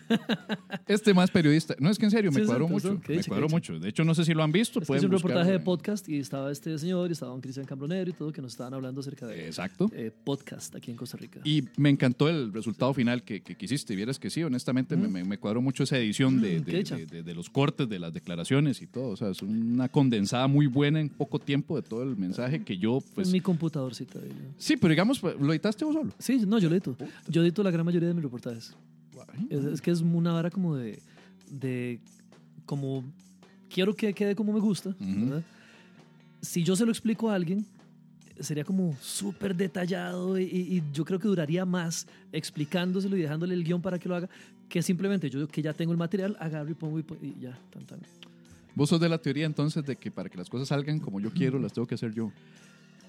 Este 0.87 1.13
más 1.13 1.31
periodista. 1.31 1.75
No, 1.79 1.89
es 1.89 1.97
que 1.97 2.05
en 2.05 2.11
serio, 2.11 2.31
me 2.31 2.41
Sí, 2.41 2.45
cuadró 2.45 2.67
mucho. 2.67 2.99
Me 3.07 3.15
dicha, 3.17 3.27
cuadró 3.29 3.49
mucho. 3.49 3.79
De 3.79 3.89
hecho, 3.89 4.03
no 4.03 4.13
sé 4.15 4.25
si 4.25 4.33
lo 4.33 4.43
han 4.43 4.51
visto. 4.51 4.79
Es 4.79 4.87
que 4.87 4.93
un 5.05 5.11
reportaje 5.11 5.51
de 5.51 5.59
podcast 5.59 6.07
y 6.09 6.17
estaba 6.19 6.51
este 6.51 6.77
señor 6.77 7.09
y 7.09 7.13
estaba 7.13 7.31
don 7.31 7.41
Cristian 7.41 7.65
Cambronero 7.65 8.09
y 8.09 8.13
todo 8.13 8.31
que 8.31 8.41
nos 8.41 8.51
estaban 8.53 8.73
hablando 8.73 9.01
acerca 9.01 9.27
de 9.27 9.45
Exacto. 9.47 9.89
eh, 9.93 10.11
podcast 10.23 10.75
aquí 10.75 10.91
en 10.91 10.97
Costa 10.97 11.17
Rica. 11.17 11.39
Y 11.43 11.63
me 11.77 11.89
encantó 11.89 12.29
el 12.29 12.53
resultado 12.53 12.93
final 12.93 13.23
que, 13.23 13.41
que, 13.41 13.55
que 13.55 13.65
hiciste. 13.65 13.95
Vieras 13.95 14.19
que 14.19 14.29
sí, 14.29 14.43
honestamente, 14.43 14.95
me, 14.95 15.07
me- 15.07 15.23
me 15.23 15.37
cuadró 15.37 15.61
mucho 15.61 15.83
esa 15.83 15.97
edición 15.97 16.41
de, 16.41 16.59
Mm, 16.59 16.63
de, 16.63 16.83
de- 16.83 17.05
de- 17.05 17.23
de 17.23 17.35
los 17.35 17.49
cortes, 17.49 17.87
de 17.89 17.99
las 17.99 18.13
declaraciones 18.13 18.81
y 18.81 18.87
todo. 18.87 19.09
O 19.09 19.15
sea, 19.17 19.29
es 19.29 19.41
una 19.41 19.89
condensada 19.89 20.47
muy 20.47 20.67
buena 20.67 20.99
en 20.99 21.09
poco 21.09 21.39
tiempo 21.39 21.75
de 21.75 21.81
todo 21.87 22.03
el 22.03 22.15
mensaje 22.17 22.63
que 22.63 22.77
yo, 22.77 23.01
pues... 23.13 23.27
en 23.27 23.33
mi 23.33 23.41
computadorcita. 23.41 24.19
Sí, 24.57 24.77
pero 24.77 24.89
digamos, 24.91 25.19
pues, 25.19 25.34
¿lo 25.39 25.51
editaste 25.53 25.85
vos 25.85 25.93
solo? 25.95 26.11
Sí, 26.19 26.43
no, 26.47 26.57
yo 26.59 26.69
lo 26.69 26.75
edito. 26.75 26.95
Yo 27.27 27.41
edito 27.41 27.63
la 27.63 27.71
gran 27.71 27.85
mayoría 27.85 28.07
de 28.07 28.13
mis 28.13 28.23
reportajes. 28.23 28.75
Es, 29.49 29.63
es 29.65 29.81
que 29.81 29.91
es 29.91 30.01
una 30.01 30.31
vara 30.33 30.49
como 30.49 30.75
de, 30.75 30.99
de 31.49 31.99
como 32.65 33.03
quiero 33.69 33.95
que 33.95 34.13
quede 34.13 34.35
como 34.35 34.53
me 34.53 34.59
gusta, 34.59 34.89
Ujú. 34.89 35.25
¿verdad? 35.25 35.43
Si 36.41 36.63
yo 36.63 36.75
se 36.75 36.85
lo 36.85 36.91
explico 36.91 37.29
a 37.29 37.35
alguien, 37.35 37.65
sería 38.39 38.63
como 38.63 38.95
súper 39.01 39.55
detallado 39.55 40.37
y, 40.39 40.43
y- 40.43 40.83
yo 40.93 41.05
creo 41.05 41.19
que 41.19 41.27
duraría 41.27 41.65
más 41.65 42.07
explicándoselo 42.31 43.17
y 43.17 43.21
dejándole 43.21 43.53
el 43.55 43.63
guion 43.63 43.81
para 43.81 43.97
que 43.97 44.07
lo 44.09 44.15
haga 44.15 44.29
que 44.69 44.81
simplemente 44.81 45.29
yo 45.29 45.47
que 45.47 45.61
ya 45.61 45.73
tengo 45.73 45.91
el 45.91 45.97
material, 45.97 46.35
agarro 46.39 46.69
y 46.69 46.73
pongo 46.73 46.99
y, 46.99 47.03
y 47.21 47.35
ya, 47.41 47.57
tan, 47.71 47.85
tan. 47.85 47.99
Vos 48.75 48.89
sos 48.89 48.99
de 48.99 49.07
la 49.09 49.17
teoría 49.17 49.45
entonces 49.45 49.83
de 49.85 49.95
que 49.95 50.11
para 50.11 50.29
que 50.29 50.37
las 50.37 50.49
cosas 50.49 50.67
salgan 50.67 50.99
como 50.99 51.19
yo 51.19 51.31
quiero, 51.31 51.59
las 51.59 51.71
tengo 51.73 51.87
que 51.87 51.95
hacer 51.95 52.13
yo. 52.13 52.31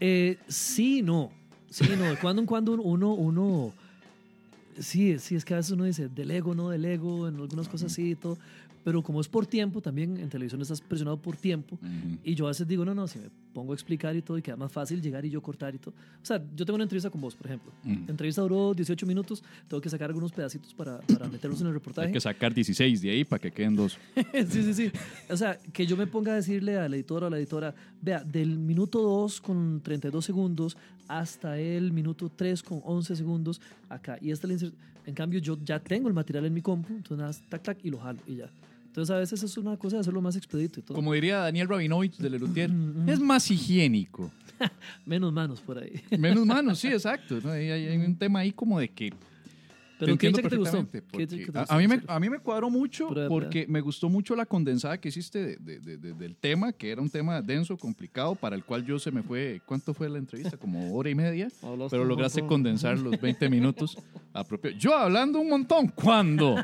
Eh, 0.01 0.39
sí, 0.49 1.03
no. 1.03 1.31
Sí, 1.71 1.85
no. 1.99 2.05
De 2.11 2.17
cuando 2.17 2.41
en 2.43 2.47
cuando 2.47 2.73
uno, 2.73 3.13
uno. 3.15 3.73
Sí, 4.79 5.19
sí, 5.19 5.37
es 5.37 5.45
que 5.45 5.55
a 5.55 5.59
veces 5.59 5.73
uno 5.73 5.85
dice 5.85 6.09
del 6.09 6.31
ego, 6.31 6.55
no 6.55 6.69
del 6.69 6.85
ego, 6.85 7.29
en 7.29 7.37
algunas 7.37 7.69
cosas 7.69 7.93
sí 7.93 8.11
y 8.11 8.15
todo. 8.15 8.37
Pero 8.85 9.03
como 9.03 9.21
es 9.21 9.29
por 9.29 9.47
tiempo, 9.47 9.81
también 9.81 10.17
en 10.19 10.29
televisión 10.29 10.61
estás 10.63 10.81
presionado 10.81 11.17
por 11.17 11.37
tiempo. 11.37 11.77
Ujú. 11.77 12.19
Y 12.23 12.35
yo 12.35 12.47
a 12.47 12.49
veces 12.49 12.69
digo, 12.69 12.85
no, 12.85 12.95
no, 12.95 13.09
si 13.09 13.19
me 13.19 13.31
pongo 13.57 13.73
a 13.73 13.75
explicar 13.75 14.15
y 14.15 14.21
todo, 14.21 14.37
y 14.37 14.43
queda 14.43 14.57
más 14.57 14.71
fácil 14.71 15.01
llegar 15.01 15.25
y 15.25 15.31
yo 15.31 15.41
cortar 15.41 15.75
y 15.75 15.79
todo. 15.79 15.95
O 16.23 16.27
sea, 16.27 16.37
yo 16.55 16.67
tengo 16.67 16.75
una 16.75 16.85
entrevista 16.85 17.09
con 17.09 17.23
vos, 17.23 17.35
por 17.35 17.47
ejemplo. 17.47 17.73
Ujú. 17.87 18.01
La 18.05 18.11
entrevista 18.11 18.43
duró 18.43 18.75
18 18.75 19.07
minutos, 19.07 19.43
tengo 19.67 19.81
que 19.81 19.89
sacar 19.89 20.11
algunos 20.11 20.31
pedacitos 20.31 20.75
para, 20.75 20.99
para 20.99 21.27
meterlos 21.35 21.59
en 21.63 21.69
el 21.69 21.73
reportaje. 21.73 22.09
Hay 22.09 22.13
que 22.13 22.21
sacar 22.21 22.53
16 22.53 23.01
de 23.01 23.11
ahí 23.11 23.25
para 23.25 23.41
que 23.41 23.51
queden 23.51 23.75
dos. 23.75 23.97
sí, 24.51 24.63
sí, 24.63 24.75
sí. 24.75 24.93
O 25.31 25.37
sea, 25.39 25.59
que 25.73 25.87
yo 25.87 25.97
me 25.97 26.07
ponga 26.07 26.33
a 26.33 26.35
decirle 26.35 26.77
al 26.77 26.93
editor 26.93 27.25
o 27.25 27.27
a 27.29 27.31
la 27.31 27.39
editora, 27.39 27.75
vea, 28.03 28.23
del 28.23 28.59
minuto 28.59 29.01
2 29.01 29.41
con 29.41 29.81
32 29.81 30.23
segundos 30.23 30.77
hasta 31.09 31.59
el 31.59 31.93
minuto 31.93 32.29
3 32.29 32.63
con 32.63 32.83
11 32.85 33.17
segundos 33.17 33.63
acá. 33.89 34.19
Y 34.21 34.33
esta 34.33 34.47
la 34.47 34.55
En 35.07 35.15
cambio, 35.15 35.41
yo 35.41 35.57
ya 35.65 35.81
tengo 35.81 36.09
el 36.09 36.15
material 36.15 36.45
en 36.45 36.53
mi 36.53 36.61
compu, 36.61 36.93
entonces 36.93 37.19
nada, 37.19 37.49
tac, 37.49 37.63
tac, 37.63 37.79
y 37.83 37.91
lo 37.91 38.01
jalo 38.01 38.21
y 38.27 38.37
ya. 38.37 38.51
Entonces 38.97 39.15
a 39.15 39.19
veces 39.19 39.43
es 39.43 39.59
una 39.59 39.77
cosa 39.77 39.97
de 39.97 40.01
hacerlo 40.01 40.23
más 40.23 40.37
expedito 40.37 40.81
y 40.81 40.83
todo. 40.83 40.95
Como 40.95 41.13
diría 41.13 41.37
Daniel 41.41 41.69
Rabinovich 41.69 42.17
de 42.17 42.31
Lelutier, 42.31 42.71
Mm, 42.73 43.07
es 43.11 43.21
más 43.21 43.51
higiénico. 43.51 44.31
Menos 45.05 45.35
manos 45.35 45.61
por 45.61 45.77
ahí. 45.79 46.01
Menos 46.19 46.47
manos, 46.47 46.79
sí, 46.79 46.89
exacto. 46.93 47.39
¿no? 47.45 47.51
Hay, 47.51 47.69
hay 47.71 47.99
un 47.99 48.17
tema 48.17 48.39
ahí 48.39 48.53
como 48.53 48.81
de 48.81 48.89
que 48.89 49.13
Pero 49.99 50.07
qué 50.19 50.27
entiendo 50.29 50.39
dicha 50.39 50.49
que 50.51 50.57
te 50.57 50.57
gustó. 50.59 51.73
a, 51.73 51.79
mí 51.79 51.89
me, 51.89 52.03
a 52.07 52.21
mí 52.21 52.29
me 52.31 52.39
cuadró 52.39 52.69
mucho 52.71 53.09
Prueba, 53.09 53.29
porque 53.29 53.67
me 53.69 53.81
gustó 53.81 54.09
mucho 54.09 54.37
la 54.37 54.45
condensada 54.45 54.99
que 55.01 55.09
hiciste 55.09 55.43
de- 55.43 55.57
de- 55.57 55.81
de- 55.81 55.97
de- 55.97 56.13
del 56.15 56.37
tema, 56.37 56.73
que 56.73 56.91
era 56.91 57.01
un 57.01 57.09
tema 57.09 57.41
denso, 57.41 57.77
complicado, 57.77 58.35
para 58.35 58.57
el 58.57 58.65
cual 58.65 58.85
yo 58.85 58.99
se 58.99 59.11
me 59.11 59.23
fue, 59.23 59.61
¿cuánto 59.65 59.95
fue 59.95 60.09
la 60.09 60.19
entrevista? 60.19 60.57
Como 60.57 60.95
hora 60.95 61.09
y 61.09 61.15
media, 61.15 61.49
pero 61.91 62.05
lograste 62.05 62.41
condensar 62.47 62.99
los 62.99 63.21
20 63.21 63.49
minutos 63.49 63.97
a 64.33 64.45
propio. 64.45 64.71
Yo 64.73 64.95
hablando 64.95 65.39
un 65.41 65.49
montón, 65.49 65.89
¿cuándo? 65.89 66.57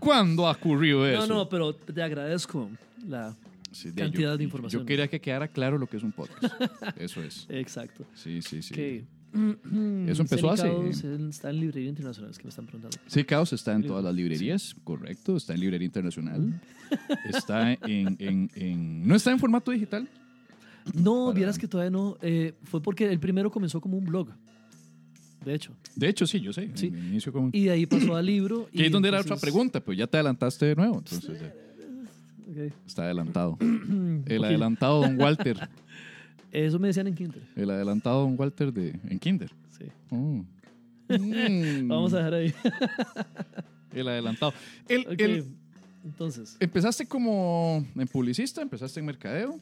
¿Cuándo 0.00 0.46
ha 0.48 0.52
ocurrido 0.52 1.06
eso? 1.06 1.26
No, 1.26 1.34
no, 1.34 1.48
pero 1.48 1.74
te 1.74 2.02
agradezco 2.02 2.68
la... 3.06 3.34
Sí, 3.72 3.92
cantidad 3.92 4.32
yo- 4.32 4.38
de 4.38 4.44
información. 4.44 4.82
Yo 4.82 4.86
quería 4.86 5.06
que 5.06 5.20
quedara 5.20 5.48
claro 5.48 5.76
lo 5.76 5.86
que 5.86 5.98
es 5.98 6.02
un 6.02 6.12
podcast. 6.12 6.54
Eso 6.96 7.22
es. 7.22 7.46
Exacto. 7.50 8.06
Sí, 8.14 8.40
sí, 8.40 8.62
sí. 8.62 8.72
Que, 8.74 9.04
Eso 9.32 10.22
empezó 10.22 10.50
hace- 10.50 10.66
en- 10.68 11.28
Está 11.28 11.50
en 11.50 11.60
librería 11.60 11.88
internacional, 11.90 12.30
es 12.30 12.38
que 12.38 12.44
me 12.44 12.50
están 12.50 12.64
preguntando. 12.66 12.96
Sí, 13.06 13.22
Caos 13.24 13.52
está 13.52 13.74
en 13.74 13.82
todas 13.86 14.02
las 14.04 14.14
librerías, 14.14 14.74
correcto. 14.84 15.36
Está 15.36 15.52
en 15.54 15.60
librería 15.60 15.86
internacional. 15.86 16.60
Está 17.28 17.72
en, 17.72 18.16
en- 18.18 18.50
en- 18.54 19.06
¿No 19.06 19.14
está 19.14 19.32
en 19.32 19.38
formato 19.38 19.70
digital? 19.72 20.08
No, 20.94 21.26
Para- 21.26 21.36
vieras 21.36 21.58
que 21.58 21.66
todavía 21.68 21.90
no. 21.90 22.16
eh, 22.22 22.54
fue 22.62 22.80
porque 22.80 23.10
el 23.10 23.18
primero 23.18 23.50
comenzó 23.50 23.80
como 23.80 23.98
un 23.98 24.04
blog. 24.04 24.28
De 25.44 25.54
hecho. 25.54 25.72
De 25.94 26.08
hecho, 26.08 26.26
sí, 26.26 26.40
yo 26.40 26.52
sé. 26.52 26.70
Sí. 26.74 26.86
En 26.86 27.06
inicio 27.08 27.32
como... 27.32 27.50
Y 27.52 27.64
de 27.64 27.70
ahí 27.72 27.86
pasó 27.86 28.16
al 28.16 28.26
libro. 28.26 28.68
Y 28.72 28.84
es 28.84 28.90
donde 28.90 29.08
era 29.08 29.20
otra 29.20 29.36
pregunta, 29.36 29.80
pero 29.80 29.92
ya 29.92 30.06
te 30.06 30.16
adelantaste 30.16 30.66
de 30.66 30.74
nuevo. 30.76 30.98
Entonces, 30.98 31.40
está 32.86 33.02
adelantado. 33.04 33.58
El 34.26 34.44
adelantado 34.44 35.02
Don 35.02 35.20
Walter. 35.20 35.68
Eso 36.52 36.78
me 36.78 36.88
decían 36.88 37.06
en 37.06 37.14
Kinder. 37.14 37.42
El 37.56 37.70
adelantado 37.70 38.22
Don 38.22 38.34
Walter 38.38 38.72
de, 38.72 38.98
en 39.08 39.18
Kinder. 39.18 39.50
Sí. 39.78 39.86
Oh. 40.10 40.44
Mm. 41.08 41.86
Vamos 41.86 42.12
a 42.14 42.16
dejar 42.16 42.34
ahí. 42.34 42.52
El 43.94 44.08
adelantado. 44.08 44.52
El, 44.88 45.46
Entonces. 46.04 46.56
¿Empezaste 46.58 47.06
como 47.06 47.86
en 47.94 48.08
publicista? 48.08 48.60
¿Empezaste 48.60 48.98
en 48.98 49.06
mercadeo? 49.06 49.60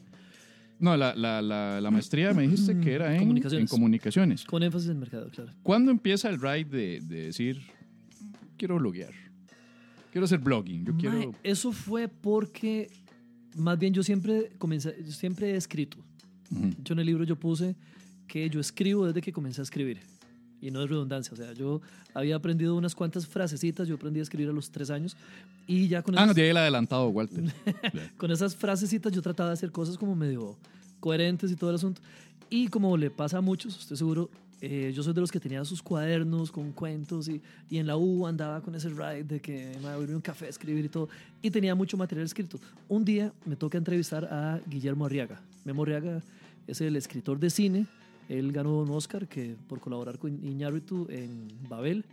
No, 0.79 0.97
la, 0.97 1.13
la, 1.15 1.43
la, 1.43 1.79
la 1.79 1.91
maestría 1.91 2.33
me 2.33 2.41
dijiste 2.47 2.79
que 2.79 2.93
era 2.93 3.13
en 3.13 3.19
Comunicaciones. 3.19 3.61
en 3.61 3.67
comunicaciones. 3.67 4.43
Con 4.45 4.63
énfasis 4.63 4.89
en 4.89 4.99
mercado, 4.99 5.29
claro. 5.29 5.53
¿Cuándo 5.61 5.91
empieza 5.91 6.29
el 6.29 6.41
ride 6.41 6.65
de, 6.65 6.99
de 7.01 7.25
decir, 7.27 7.61
quiero 8.57 8.77
bloguear? 8.77 9.13
Quiero 10.11 10.25
hacer 10.25 10.39
blogging, 10.39 10.83
yo 10.85 10.97
quiero... 10.97 11.35
Eso 11.43 11.71
fue 11.71 12.07
porque, 12.07 12.89
más 13.55 13.77
bien 13.77 13.93
yo 13.93 14.01
siempre 14.01 14.49
comencé, 14.57 14.95
yo 15.05 15.11
siempre 15.11 15.51
he 15.51 15.55
escrito. 15.57 15.97
Yo 16.83 16.93
en 16.93 16.99
el 16.99 17.05
libro 17.05 17.23
yo 17.23 17.35
puse 17.35 17.75
que 18.27 18.49
yo 18.49 18.59
escribo 18.59 19.05
desde 19.07 19.21
que 19.21 19.31
comencé 19.31 19.61
a 19.61 19.63
escribir. 19.63 19.99
Y 20.61 20.71
no 20.71 20.81
es 20.81 20.89
redundancia, 20.89 21.31
o 21.33 21.35
sea, 21.35 21.53
yo 21.53 21.81
había 22.13 22.35
aprendido 22.37 22.75
unas 22.75 22.95
cuantas 22.95 23.27
frasecitas, 23.27 23.87
yo 23.87 23.95
aprendí 23.95 24.19
a 24.19 24.23
escribir 24.23 24.49
a 24.49 24.53
los 24.53 24.71
tres 24.71 24.89
años 24.89 25.15
y 25.67 25.87
ya 25.87 26.01
con 26.01 26.17
Ah, 26.17 26.25
no, 26.25 26.31
esas, 26.31 26.37
ahí 26.41 26.49
el 26.49 26.57
adelantado, 26.57 27.07
Walter. 27.09 27.43
Ya. 27.93 28.11
con 28.17 28.31
esas 28.31 28.55
frasecitas 28.55 29.11
yo 29.11 29.21
trataba 29.21 29.49
de 29.49 29.53
hacer 29.53 29.71
cosas 29.71 29.97
como 29.97 30.15
medio 30.15 30.57
coherentes 31.01 31.51
y 31.51 31.55
todo 31.55 31.69
el 31.69 31.75
asunto. 31.75 32.01
Y 32.49 32.67
como 32.69 32.95
le 32.97 33.11
pasa 33.11 33.37
a 33.39 33.41
muchos, 33.41 33.77
estoy 33.79 33.97
seguro, 33.97 34.29
eh, 34.67 34.91
yo 34.93 35.03
soy 35.03 35.13
de 35.13 35.21
los 35.21 35.31
que 35.31 35.39
tenía 35.39 35.63
sus 35.63 35.83
cuadernos 35.83 36.51
con 36.51 36.71
cuentos 36.71 37.27
y, 37.27 37.39
y 37.69 37.77
en 37.77 37.85
la 37.85 37.97
U 37.97 38.25
andaba 38.25 38.61
con 38.61 38.73
ese 38.73 38.89
ride 38.89 39.23
de 39.23 39.39
que 39.39 39.77
me 39.81 39.93
voy 39.93 40.01
a 40.01 40.07
ir 40.07 40.11
a 40.13 40.15
un 40.15 40.21
café 40.21 40.47
a 40.47 40.49
escribir 40.49 40.85
y 40.85 40.89
todo. 40.89 41.07
Y 41.41 41.51
tenía 41.51 41.75
mucho 41.75 41.97
material 41.97 42.25
escrito. 42.25 42.59
Un 42.89 43.05
día 43.05 43.31
me 43.45 43.55
toca 43.55 43.77
entrevistar 43.77 44.25
a 44.25 44.59
Guillermo 44.65 45.05
Arriaga. 45.05 45.39
Memo 45.65 45.83
Arriaga 45.83 46.23
es 46.65 46.81
el 46.81 46.95
escritor 46.95 47.39
de 47.39 47.51
cine. 47.51 47.85
Él 48.27 48.51
ganó 48.51 48.79
un 48.79 48.89
Oscar 48.89 49.27
que, 49.27 49.55
por 49.67 49.79
colaborar 49.79 50.17
con 50.17 50.43
Iñárritu 50.43 51.05
en 51.09 51.47
Babel. 51.69 52.03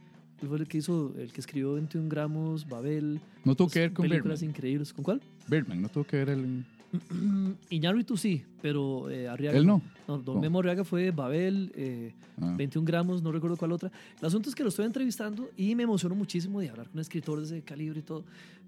Él 0.43 0.49
fue 0.49 0.59
el 0.59 0.69
que 0.69 0.79
hizo, 0.79 1.15
el 1.17 1.33
que 1.33 1.41
escribió 1.41 1.73
21 1.75 2.09
gramos, 2.09 2.69
Babel. 2.69 3.21
No 3.45 3.55
tuvo 3.55 3.69
que 3.69 3.81
ver 3.81 3.93
con 3.93 4.07
películas 4.07 4.41
Birdman. 4.41 4.57
increíbles. 4.57 4.93
¿Con 4.93 5.05
cuál? 5.05 5.23
Birdman, 5.49 5.81
no 5.81 5.89
tuvo 5.89 6.05
que 6.05 6.17
ver 6.19 6.29
el... 6.31 6.65
Iñárritu 7.71 8.17
sí, 8.17 8.45
pero 8.61 9.09
eh, 9.11 9.29
Arriaga. 9.29 9.59
Él 9.59 9.67
no. 9.67 9.81
No, 10.09 10.19
Don 10.19 10.37
No. 10.37 10.41
Memo 10.41 10.59
Arriaga 10.61 10.85
fue 10.85 11.11
Babel, 11.11 11.73
eh, 11.75 12.13
Ah. 12.41 12.55
21 12.57 12.87
gramos, 12.87 13.23
no 13.23 13.31
recuerdo 13.31 13.57
cuál 13.59 13.73
otra. 13.73 13.93
El 14.19 14.27
asunto 14.27 14.49
es 14.49 14.55
que 14.55 14.63
lo 14.63 14.71
estoy 14.71 14.87
entrevistando 14.87 15.51
y 15.57 15.75
me 15.75 15.83
emociono 15.83 16.15
muchísimo 16.15 16.61
de 16.61 16.71
hablar 16.71 16.87
con 16.87 16.95
un 16.97 17.01
escritor 17.01 17.39
de 17.39 17.45
ese 17.45 17.63
calibre 17.63 18.01
y 18.01 18.03
todo. 18.03 18.25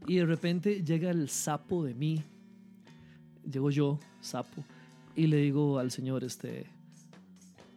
Y 0.06 0.16
de 0.16 0.26
repente 0.26 0.84
llega 0.84 1.10
el 1.10 1.28
sapo 1.30 1.82
de 1.82 1.94
mí, 1.94 2.22
llego 3.50 3.70
yo, 3.70 3.98
sapo, 4.20 4.62
y 5.16 5.26
le 5.26 5.38
digo 5.38 5.78
al 5.78 5.90
señor, 5.90 6.24
este, 6.24 6.66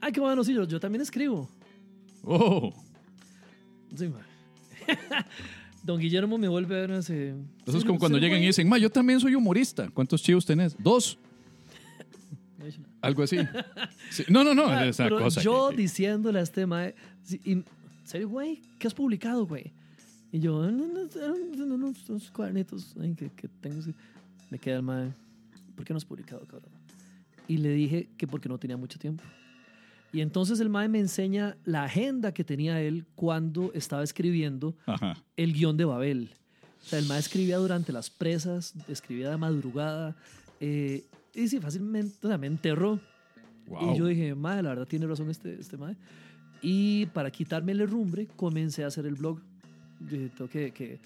ay, 0.01 0.12
qué 0.12 0.19
bueno, 0.19 0.43
sí, 0.43 0.53
yo, 0.53 0.65
yo 0.65 0.79
también 0.79 1.01
escribo. 1.01 1.49
Oh, 2.23 2.73
Sí. 3.95 4.12
Don 5.88 6.00
Guillermo 6.02 6.38
me 6.38 6.50
vuelve 6.50 6.76
a 6.76 6.82
ver 6.82 6.91
ese... 6.91 7.34
eso 7.65 7.78
es 7.78 7.86
como 7.86 7.97
cuando 7.97 8.17
llegan 8.17 8.43
y 8.43 8.47
dicen, 8.47 8.67
ma, 8.67 8.78
yo 8.78 8.89
también 8.89 9.21
soy 9.21 9.36
humorista. 9.36 9.89
¿Cuántos 9.89 10.21
chivos 10.21 10.45
tenés? 10.45 10.76
Dos. 10.78 11.17
Algo 13.02 13.23
así. 13.23 13.38
Sí. 14.10 14.23
No, 14.28 14.43
no, 14.43 14.54
no, 14.54 14.67
Ah, 14.67 14.86
esa 14.86 15.06
pero 15.06 15.19
cosa. 15.19 15.41
yo 15.41 15.69
que- 15.69 15.78
diciéndole 15.78 16.39
a 16.39 16.41
este 16.41 16.65
mae, 16.65 16.93
¿serio, 18.04 18.28
güey? 18.30 18.62
¿Qué 18.80 18.88
has 18.88 18.93
publicado, 18.93 19.45
güey? 19.47 19.71
Y 20.32 20.39
yo, 20.39 20.69
no, 20.69 20.88
no, 20.88 21.04
no, 21.06 21.65
no, 21.65 21.78
no, 21.78 21.93
unos 22.10 22.32
cuadernitos 22.32 22.93
que, 23.17 23.30
que 23.30 23.47
tengo. 23.62 23.80
así". 23.80 23.93
Me 24.50 24.60
queda 24.60 24.76
el 24.78 24.84
mae, 24.84 25.13
¿por 25.76 25.86
qué 25.86 25.93
no 25.93 25.97
has 25.97 26.06
publicado, 26.06 26.41
cabrón? 26.47 26.69
Y 27.47 27.58
le 27.58 27.69
dije 27.69 28.10
que 28.17 28.28
porque 28.28 28.50
no 28.50 28.58
tenía 28.58 28.76
mucho 28.76 29.00
tiempo. 29.00 29.23
Y 30.13 30.22
entonces 30.22 30.60
el 30.60 30.70
mae 30.70 30.88
me 30.88 31.00
enseña 31.00 31.58
la 31.65 31.84
agenda 31.84 32.34
que 32.34 32.43
tenía 32.43 32.82
él 32.82 33.06
cuando 33.15 33.71
estaba 33.73 34.04
escribiendo 34.04 34.75
Ajá. 34.86 35.21
el 35.36 35.54
guion 35.54 35.77
de 35.77 35.86
Babel. 35.86 36.29
O 36.81 36.86
sea, 36.86 37.00
el 37.00 37.06
mae 37.06 37.19
escribía 37.19 37.58
durante 37.58 37.92
las 37.92 38.10
presas, 38.10 38.73
escribía 38.88 39.29
de 39.29 39.38
madrugada. 39.38 40.15
eh, 40.60 41.06
y 41.34 41.48
sí, 41.50 41.60
fácilmente, 41.60 42.15
o 42.23 42.29
sea, 42.29 42.38
me 42.38 42.48
enterró. 42.48 43.00
Wow. 43.67 43.94
Y 43.94 43.98
yo 44.00 44.06
dije, 44.08 44.34
madre, 44.34 44.63
la 44.63 44.69
verdad 44.69 44.88
tiene 44.88 45.06
razón 45.06 45.29
este, 45.29 45.60
este 45.60 45.77
madre. 45.77 45.98
Y 46.62 47.06
para 47.08 47.29
quitarme 47.29 47.73
el 47.73 47.81
herrumbre, 47.81 48.27
comencé 48.36 48.84
a 48.84 48.88
hacer 48.88 49.06
el 49.06 49.15
blog. 49.15 49.40
Dije, 50.00 50.29
tengo 50.36 50.50
que, 50.50 50.71
que, 50.71 51.00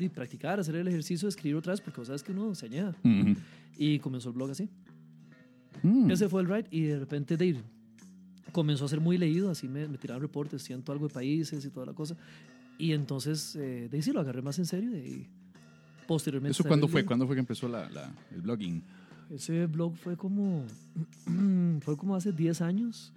eh, 0.00 0.10
practicar, 0.14 0.58
hacer 0.58 0.76
el 0.76 0.88
ejercicio 0.88 1.26
de 1.26 1.30
escribir 1.30 1.56
otra 1.56 1.72
vez, 1.72 1.80
porque 1.80 2.00
vos 2.00 2.06
sabes 2.06 2.22
que 2.22 2.32
uno 2.32 2.54
se 2.54 2.66
añada. 2.66 2.96
Ujú. 3.04 3.34
Y 3.76 3.98
comenzó 3.98 4.30
el 4.30 4.36
blog 4.36 4.52
así. 4.52 4.70
Mm. 5.82 6.10
Ese 6.10 6.28
fue 6.28 6.42
el 6.42 6.48
ride 6.48 6.68
y 6.70 6.82
de 6.82 7.00
repente 7.00 7.36
de, 7.36 7.56
comenzó 8.52 8.84
a 8.84 8.88
ser 8.88 9.00
muy 9.00 9.18
leído, 9.18 9.50
así 9.50 9.66
me, 9.68 9.88
me 9.88 9.98
tiraban 9.98 10.22
reportes, 10.22 10.62
siento 10.62 10.92
algo 10.92 11.08
de 11.08 11.14
países 11.14 11.64
y 11.64 11.70
toda 11.70 11.86
la 11.86 11.94
cosa. 11.94 12.16
Y 12.78 12.92
entonces 12.92 13.56
eh, 13.56 13.88
de 13.90 13.96
ahí 13.96 14.02
sí 14.02 14.12
lo 14.12 14.20
agarré 14.20 14.42
más 14.42 14.58
en 14.58 14.66
serio 14.66 14.96
y 14.96 15.26
posteriormente... 16.06 16.52
¿Eso 16.52 16.64
cuándo 16.64 16.88
fue? 16.88 17.04
¿Cuándo 17.04 17.26
fue 17.26 17.36
que 17.36 17.40
empezó 17.40 17.68
la, 17.68 17.88
la- 17.90 18.12
el 18.34 18.42
blogging? 18.42 18.82
Ese 19.30 19.66
blog 19.66 19.96
fue 19.96 20.16
como, 20.16 20.64
fue 21.80 21.96
como 21.96 22.14
hace 22.16 22.32
10 22.32 22.60
años, 22.60 23.12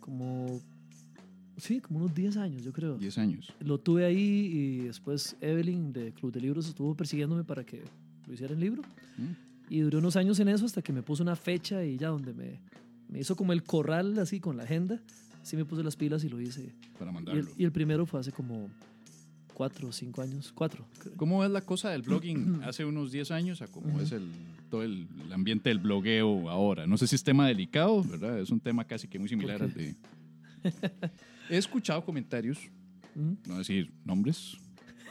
como, 0.00 0.60
sí, 1.56 1.80
como 1.80 1.98
unos 2.00 2.14
10 2.14 2.36
años 2.38 2.62
yo 2.62 2.72
creo. 2.72 2.96
10 2.96 3.18
años. 3.18 3.52
Lo 3.60 3.78
tuve 3.78 4.04
ahí 4.04 4.18
y 4.18 4.78
después 4.86 5.36
Evelyn 5.40 5.92
de 5.92 6.12
Club 6.12 6.32
de 6.32 6.40
Libros 6.40 6.66
estuvo 6.68 6.94
persiguiéndome 6.94 7.44
para 7.44 7.64
que 7.64 7.82
lo 8.26 8.32
hiciera 8.32 8.54
en 8.54 8.60
libro. 8.60 8.82
Mm. 9.18 9.32
Y 9.70 9.80
duré 9.80 9.96
unos 9.98 10.16
años 10.16 10.38
en 10.40 10.48
eso 10.48 10.64
hasta 10.66 10.82
que 10.82 10.92
me 10.92 11.02
puso 11.02 11.22
una 11.22 11.36
fecha 11.36 11.84
y 11.84 11.96
ya 11.96 12.08
donde 12.08 12.32
me, 12.34 12.60
me 13.14 13.20
hizo 13.20 13.36
como 13.36 13.52
el 13.52 13.62
corral 13.62 14.18
así 14.18 14.40
con 14.40 14.56
la 14.56 14.64
agenda. 14.64 15.00
Así 15.40 15.56
me 15.56 15.64
puse 15.64 15.84
las 15.84 15.94
pilas 15.94 16.24
y 16.24 16.28
lo 16.28 16.40
hice. 16.40 16.74
Para 16.98 17.06
Y 17.06 17.08
el, 17.08 17.14
mandarlo. 17.14 17.50
y 17.56 17.62
el 17.64 17.70
primero 17.70 18.06
fue 18.06 18.18
hace 18.18 18.32
como 18.32 18.68
cuatro 19.52 19.86
o 19.88 19.92
cinco 19.92 20.20
años. 20.20 20.50
Cuatro. 20.52 20.84
creo. 20.98 21.14
¿Cómo 21.16 21.44
es 21.44 21.50
la 21.52 21.60
cosa 21.60 21.90
del 21.90 22.02
blogging 22.02 22.62
hace 22.64 22.84
unos 22.84 23.12
10 23.12 23.30
años 23.30 23.62
a 23.62 23.68
cómo 23.68 24.00
es 24.00 24.10
el, 24.10 24.26
todo 24.68 24.82
el, 24.82 25.06
el 25.24 25.32
ambiente 25.32 25.68
del 25.68 25.78
blogueo 25.78 26.50
ahora? 26.50 26.88
No 26.88 26.96
sé 26.98 27.06
si 27.06 27.14
es 27.14 27.22
tema 27.22 27.46
delicado, 27.46 28.02
¿verdad? 28.02 28.40
Es 28.40 28.50
un 28.50 28.58
tema 28.58 28.84
casi 28.84 29.06
que 29.06 29.18
muy 29.20 29.28
similar 29.28 29.58
¿Por 29.58 29.68
al 29.68 29.74
de... 29.74 29.94
He 31.50 31.56
escuchado 31.56 32.04
comentarios, 32.04 32.58
Ujú. 33.14 33.36
no 33.46 33.58
decir 33.58 33.92
nombres, 34.04 34.56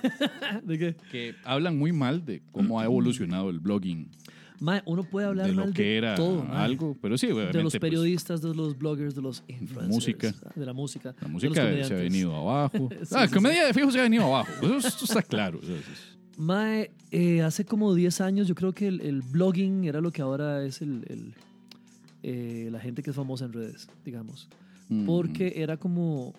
¿De 0.66 0.78
qué? 0.78 0.96
que 1.10 1.36
hablan 1.46 1.78
muy 1.78 1.94
mal 1.94 2.26
de 2.26 2.42
cómo 2.52 2.82
ha 2.82 2.84
evolucionado 2.84 3.50
el 3.50 3.60
blogging, 3.60 4.10
Mae, 4.64 4.82
uno 4.86 5.04
puede 5.04 5.28
hablar 5.28 5.48
de 5.48 5.52
lo 5.52 5.66
mal 5.66 5.74
que 5.74 5.84
de 5.84 5.98
era 5.98 6.16
todo. 6.16 6.42
mae. 6.46 6.58
algo, 6.64 6.96
pero 7.02 7.18
sí, 7.18 7.26
obviamente. 7.28 7.58
de 7.58 7.64
los 7.66 7.74
pues, 7.74 7.82
periodistas, 7.82 8.42
de 8.42 8.56
los 8.56 8.78
bloggers, 8.78 9.14
de 9.14 9.22
los 9.22 9.44
influencers, 9.50 9.90
música. 9.94 10.34
de 10.56 10.66
la 10.66 10.72
música, 10.72 11.14
la 11.22 11.28
música 11.28 11.54
se 11.84 11.94
ha 11.94 11.98
venido 11.98 12.34
abajo. 12.34 12.88
Sí, 13.04 13.14
ah, 13.14 13.28
sí, 13.28 13.34
comedia 13.34 13.66
de 13.66 13.74
fijo 13.74 13.92
se 13.92 14.00
ha 14.00 14.04
venido 14.04 14.24
abajo. 14.24 14.50
Eso, 14.62 14.78
eso 14.88 15.04
está 15.04 15.22
claro. 15.22 15.60
Eso 15.62 15.76
es- 15.76 15.84
Mae, 16.38 16.92
eh, 17.12 17.42
hace 17.42 17.66
como 17.66 17.94
10 17.94 18.22
años 18.22 18.48
yo 18.48 18.56
creo 18.56 18.72
que 18.72 18.88
el, 18.88 19.02
el 19.02 19.22
blogging 19.22 19.84
era 19.84 20.00
lo 20.00 20.12
que 20.12 20.22
ahora 20.22 20.64
es 20.64 20.82
el, 20.82 21.04
el, 21.10 21.34
eh, 22.24 22.70
la 22.72 22.80
gente 22.80 23.04
que 23.04 23.10
es 23.10 23.16
famosa 23.18 23.44
en 23.44 23.52
redes, 23.52 23.90
digamos. 24.06 24.48
Mm. 24.88 25.06
Porque 25.06 25.56
era 25.58 25.76
como, 25.76 26.34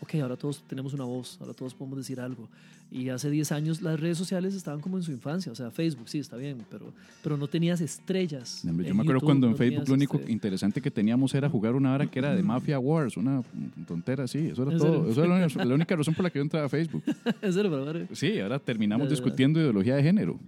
ok, 0.00 0.14
ahora 0.16 0.36
todos 0.36 0.62
tenemos 0.68 0.92
una 0.94 1.04
voz, 1.04 1.36
ahora 1.40 1.52
todos 1.54 1.74
podemos 1.74 1.98
decir 1.98 2.20
algo. 2.20 2.48
Y 2.90 3.10
hace 3.10 3.28
10 3.28 3.52
años 3.52 3.82
las 3.82 4.00
redes 4.00 4.16
sociales 4.16 4.54
estaban 4.54 4.80
como 4.80 4.96
en 4.96 5.02
su 5.02 5.12
infancia, 5.12 5.52
o 5.52 5.54
sea, 5.54 5.70
Facebook 5.70 6.08
sí, 6.08 6.18
está 6.20 6.38
bien, 6.38 6.64
pero, 6.70 6.90
pero 7.22 7.36
no 7.36 7.46
tenías 7.46 7.82
estrellas. 7.82 8.62
Yo 8.64 8.72
me 8.72 9.02
acuerdo 9.02 9.20
cuando 9.20 9.46
en 9.46 9.52
no 9.52 9.58
Facebook 9.58 9.88
lo 9.88 9.94
único 9.94 10.16
este, 10.18 10.32
interesante 10.32 10.80
que 10.80 10.90
teníamos 10.90 11.34
era 11.34 11.50
jugar 11.50 11.74
una 11.74 11.92
hora 11.92 12.06
que 12.10 12.18
era 12.18 12.34
de 12.34 12.42
Mafia 12.42 12.78
Wars, 12.78 13.18
una 13.18 13.42
tontera 13.86 14.24
así. 14.24 14.38
Eso 14.38 14.62
era 14.62 14.72
¿En 14.72 14.78
todo. 14.78 15.10
Eso 15.10 15.22
era 15.22 15.38
la 15.38 15.44
única- 15.44 15.64
la 15.66 15.74
única 15.74 15.96
razón 15.96 16.14
por 16.14 16.24
la 16.24 16.30
que 16.30 16.38
yo 16.38 16.42
entraba 16.42 16.64
a 16.64 16.68
Facebook. 16.70 17.02
Sí, 18.14 18.40
ahora 18.40 18.58
terminamos 18.58 19.06
Ya, 19.06 19.10
ya, 19.10 19.16
ya. 19.16 19.22
discutiendo 19.22 19.60
ideología 19.60 19.96
de 19.96 20.02
género. 20.02 20.38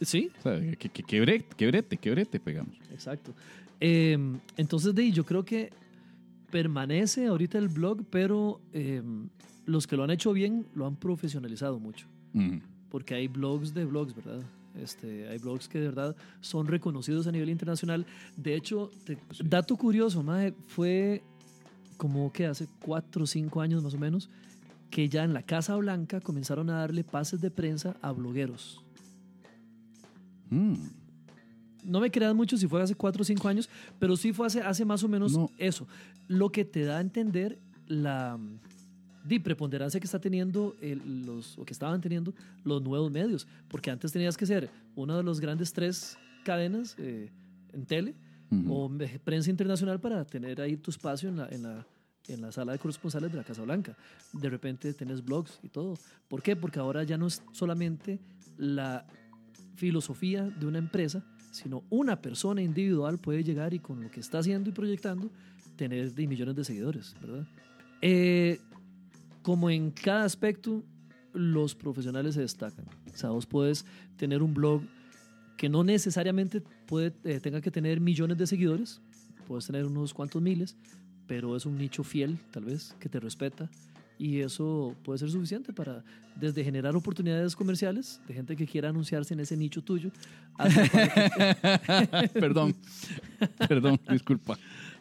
Sí, 0.00 0.30
O 0.38 0.42
sea, 0.42 0.58
que, 0.78 0.88
que, 0.88 1.02
que 1.02 1.20
brete, 1.20 1.96
que 1.98 2.10
brete, 2.10 2.40
pegamos. 2.40 2.74
Exacto. 2.90 3.34
Eh, 3.80 4.16
entonces, 4.56 4.94
de 4.94 5.10
yo 5.12 5.24
creo 5.24 5.44
que 5.44 5.70
permanece 6.50 7.26
ahorita 7.26 7.58
el 7.58 7.68
blog, 7.68 8.04
pero 8.10 8.60
eh, 8.72 9.02
los 9.66 9.86
que 9.86 9.96
lo 9.96 10.04
han 10.04 10.10
hecho 10.10 10.32
bien 10.32 10.66
lo 10.74 10.86
han 10.86 10.96
profesionalizado 10.96 11.78
mucho. 11.78 12.06
Ujú. 12.34 12.60
Porque 12.90 13.14
hay 13.14 13.28
blogs 13.28 13.72
de 13.74 13.84
blogs, 13.84 14.14
¿verdad? 14.14 14.42
Este, 14.76 15.28
hay 15.28 15.38
blogs 15.38 15.68
que 15.68 15.78
de 15.80 15.86
verdad 15.86 16.16
son 16.40 16.66
reconocidos 16.66 17.26
a 17.26 17.32
nivel 17.32 17.48
internacional. 17.50 18.06
De 18.36 18.54
hecho, 18.54 18.90
te- 19.04 19.18
dato 19.44 19.76
curioso, 19.76 20.22
mae, 20.22 20.52
fue 20.68 21.22
como 21.96 22.32
que 22.32 22.46
hace 22.46 22.66
cuatro 22.80 23.24
o 23.24 23.26
cinco 23.26 23.60
años 23.60 23.82
más 23.82 23.94
o 23.94 23.98
menos, 23.98 24.30
que 24.90 25.08
ya 25.08 25.22
en 25.24 25.32
la 25.34 25.42
Casa 25.42 25.76
Blanca 25.76 26.20
comenzaron 26.20 26.70
a 26.70 26.78
darle 26.78 27.04
pases 27.04 27.40
de 27.40 27.50
prensa 27.50 27.96
a 28.02 28.10
blogueros. 28.12 28.82
Mm. 30.50 30.74
No 31.84 32.00
me 32.00 32.10
creas 32.10 32.34
mucho 32.34 32.56
si 32.56 32.66
fue 32.66 32.82
hace 32.82 32.94
4 32.94 33.22
o 33.22 33.24
5 33.24 33.48
años, 33.48 33.68
pero 33.98 34.16
sí 34.16 34.32
fue 34.32 34.46
hace, 34.46 34.60
hace 34.60 34.84
más 34.84 35.02
o 35.02 35.08
menos 35.08 35.32
No. 35.32 35.50
eso. 35.58 35.86
Lo 36.28 36.50
que 36.50 36.64
te 36.64 36.84
da 36.84 36.98
a 36.98 37.00
entender 37.00 37.58
la 37.86 38.36
mm, 38.36 38.58
di, 39.28 39.38
preponderancia 39.38 39.98
que 40.00 40.06
está 40.06 40.18
teniendo 40.20 40.76
el- 40.80 41.24
los, 41.26 41.58
o 41.58 41.64
que 41.64 41.72
estaban 41.72 42.00
teniendo 42.00 42.32
los 42.64 42.82
nuevos 42.82 43.10
medios. 43.10 43.46
Porque 43.68 43.90
antes 43.90 44.12
tenías 44.12 44.36
que 44.36 44.46
ser 44.46 44.70
una 44.96 45.16
de 45.16 45.22
los 45.22 45.40
grandes 45.40 45.72
tres 45.72 46.16
cadenas 46.44 46.94
eh, 46.98 47.30
en 47.72 47.84
tele 47.86 48.14
Ujú. 48.50 48.72
o 48.74 48.88
me- 48.88 49.18
prensa 49.18 49.50
internacional 49.50 50.00
para 50.00 50.24
tener 50.24 50.60
ahí 50.60 50.76
tu 50.76 50.90
espacio 50.90 51.28
en 51.28 51.36
la, 51.36 51.48
en 51.48 51.62
la, 51.62 51.86
en 52.28 52.40
la 52.40 52.52
sala 52.52 52.72
de 52.72 52.78
corresponsales 52.78 53.30
de 53.30 53.38
la 53.38 53.44
Casa 53.44 53.62
Blanca. 53.62 53.96
De 54.32 54.48
repente 54.48 54.92
tenés 54.94 55.24
blogs 55.24 55.58
y 55.62 55.68
todo. 55.68 55.98
¿Por 56.28 56.42
qué? 56.42 56.56
Porque 56.56 56.78
ahora 56.78 57.02
ya 57.04 57.16
no 57.18 57.26
es 57.26 57.42
solamente 57.52 58.18
la 58.56 59.06
filosofía 59.76 60.44
de 60.44 60.66
una 60.66 60.78
empresa, 60.78 61.24
sino 61.50 61.84
una 61.90 62.20
persona 62.20 62.62
individual 62.62 63.18
puede 63.18 63.42
llegar 63.42 63.74
y 63.74 63.78
con 63.78 64.02
lo 64.02 64.10
que 64.10 64.20
está 64.20 64.38
haciendo 64.38 64.70
y 64.70 64.72
proyectando 64.72 65.30
tener 65.76 66.12
de 66.12 66.26
millones 66.26 66.56
de 66.56 66.64
seguidores, 66.64 67.16
¿verdad? 67.20 67.46
Eh, 68.02 68.60
como 69.42 69.70
en 69.70 69.90
cada 69.90 70.24
aspecto, 70.24 70.82
los 71.32 71.74
profesionales 71.74 72.34
se 72.34 72.42
destacan. 72.42 72.84
O 73.12 73.16
sea, 73.16 73.30
vos 73.30 73.46
puedes 73.46 73.84
tener 74.16 74.42
un 74.42 74.54
blog 74.54 74.82
que 75.56 75.68
no 75.68 75.84
necesariamente 75.84 76.62
puede, 76.86 77.12
eh, 77.24 77.40
tenga 77.40 77.60
que 77.60 77.70
tener 77.70 78.00
millones 78.00 78.38
de 78.38 78.46
seguidores, 78.46 79.00
puedes 79.46 79.66
tener 79.66 79.84
unos 79.84 80.14
cuantos 80.14 80.40
miles, 80.40 80.76
pero 81.26 81.56
es 81.56 81.66
un 81.66 81.76
nicho 81.76 82.02
fiel, 82.02 82.38
tal 82.50 82.64
vez, 82.64 82.94
que 82.98 83.08
te 83.08 83.20
respeta. 83.20 83.70
Y 84.22 84.40
eso 84.40 84.94
puede 85.02 85.18
ser 85.18 85.30
suficiente 85.30 85.72
para, 85.72 86.04
desde 86.36 86.62
generar 86.62 86.94
oportunidades 86.94 87.56
comerciales 87.56 88.20
de 88.28 88.34
gente 88.34 88.54
que 88.54 88.66
quiera 88.66 88.90
anunciarse 88.90 89.32
en 89.32 89.40
ese 89.40 89.56
nicho 89.56 89.80
tuyo, 89.82 90.10
hasta 90.58 90.86
que- 90.88 92.28
perdón, 92.40 92.74
perdón, 93.66 93.98
disculpa. 94.10 94.58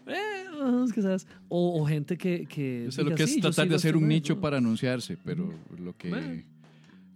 Eh, 0.07 0.45
o, 1.49 1.81
o 1.81 1.85
gente 1.85 2.17
que... 2.17 2.45
que 2.45 2.83
Yo 2.85 2.91
sé 2.91 3.01
lo 3.03 3.09
diga, 3.09 3.17
que 3.17 3.23
es 3.23 3.33
"Sí, 3.33 3.41
tratar 3.41 3.67
de 3.67 3.75
hacer 3.75 3.89
este 3.89 3.97
un 3.97 4.03
mae", 4.07 4.15
nicho 4.15 4.35
¿no? 4.35 4.41
para 4.41 4.57
anunciarse, 4.57 5.17
pero 5.23 5.53
lo 5.77 5.95
que 5.97 6.09
Bueno. 6.09 6.41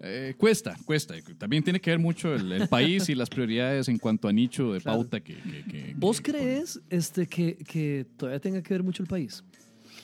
eh, 0.02 0.36
cuesta, 0.38 0.76
cuesta. 0.86 1.16
También 1.38 1.64
tiene 1.64 1.80
que 1.80 1.90
ver 1.90 2.00
mucho 2.00 2.36
el, 2.36 2.52
el 2.52 2.68
país 2.68 3.08
y 3.08 3.16
las 3.16 3.30
prioridades 3.30 3.88
en 3.88 3.98
cuanto 3.98 4.28
a 4.28 4.34
nicho 4.34 4.74
de 4.74 4.82
Claro. 4.82 5.00
pauta 5.00 5.22
que, 5.22 5.36
que- 5.36 5.64
que- 5.72 5.94
¿Vos 5.98 6.20
que- 6.20 6.32
crees 6.34 6.82
este, 6.90 7.28
que, 7.28 7.56
que 7.56 8.06
todavía 8.18 8.40
tenga 8.42 8.62
que 8.62 8.74
ver 8.74 8.84
mucho 8.84 9.02
el 9.04 9.08
país? 9.08 9.42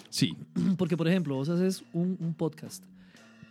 Sí, 0.10 0.36
Porque, 0.78 0.98
por 0.98 1.08
ejemplo, 1.08 1.36
vos 1.36 1.50
haces 1.50 1.84
un, 1.94 2.18
un 2.20 2.34
podcast, 2.34 2.84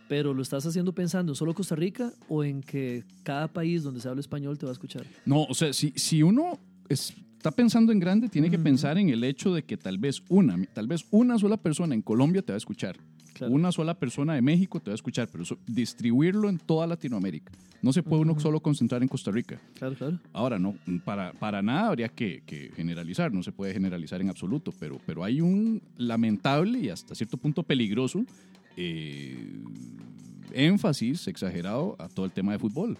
pero 0.07 0.33
lo 0.33 0.41
estás 0.41 0.65
haciendo 0.65 0.93
pensando 0.93 1.31
en 1.31 1.35
solo 1.35 1.53
Costa 1.53 1.75
Rica 1.75 2.11
o 2.27 2.43
en 2.43 2.61
que 2.61 3.03
cada 3.23 3.47
país 3.47 3.83
donde 3.83 4.01
se 4.01 4.07
habla 4.09 4.19
español 4.21 4.57
te 4.57 4.65
va 4.65 4.71
a 4.71 4.73
escuchar. 4.73 5.05
No, 5.25 5.43
o 5.43 5.53
sea, 5.53 5.71
si, 5.73 5.91
si 5.95 6.23
uno 6.23 6.59
es- 6.89 7.13
está 7.37 7.51
pensando 7.51 7.91
en 7.93 7.99
grande, 7.99 8.27
tiene 8.27 8.49
que 8.49 8.59
pensar 8.59 8.97
en 8.97 9.09
el 9.09 9.23
hecho 9.23 9.53
de 9.53 9.63
que 9.63 9.77
tal 9.77 9.97
vez 9.97 10.21
una, 10.27 10.61
tal 10.73 10.87
vez 10.87 11.05
una 11.11 11.37
sola 11.39 11.55
persona 11.57 11.95
en 11.95 12.01
Colombia 12.01 12.41
te 12.41 12.51
va 12.51 12.55
a 12.55 12.57
escuchar. 12.57 12.97
Claro. 13.39 13.53
Una 13.53 13.71
sola 13.71 13.97
persona 13.97 14.35
de 14.35 14.41
México 14.41 14.79
te 14.79 14.91
va 14.91 14.93
a 14.93 14.95
escuchar, 14.95 15.27
pero 15.31 15.43
eso- 15.43 15.57
distribuirlo 15.65 16.47
en 16.49 16.57
toda 16.59 16.85
Latinoamérica. 16.87 17.51
No 17.81 17.91
se 17.93 18.03
puede 18.03 18.21
uno 18.21 18.37
solo 18.39 18.59
concentrar 18.59 19.01
en 19.01 19.07
Costa 19.07 19.31
Rica. 19.31 19.59
Claro, 19.75 19.95
claro. 19.95 20.19
Ahora, 20.33 20.59
no, 20.59 20.75
para, 21.05 21.31
para 21.33 21.61
nada 21.61 21.87
habría 21.87 22.09
que, 22.09 22.43
que 22.45 22.71
generalizar, 22.75 23.33
no 23.33 23.41
se 23.41 23.51
puede 23.51 23.73
generalizar 23.73 24.21
en 24.21 24.29
absoluto, 24.29 24.73
pero, 24.79 24.99
pero 25.05 25.23
hay 25.23 25.39
un 25.41 25.81
lamentable 25.97 26.79
y 26.79 26.89
hasta 26.89 27.15
cierto 27.15 27.37
punto 27.37 27.63
peligroso 27.63 28.25
eh, 28.75 29.37
énfasis 30.53 31.27
exagerado 31.27 31.95
a 31.99 32.07
todo 32.09 32.25
el 32.25 32.31
tema 32.31 32.51
de 32.53 32.59
fútbol. 32.59 32.97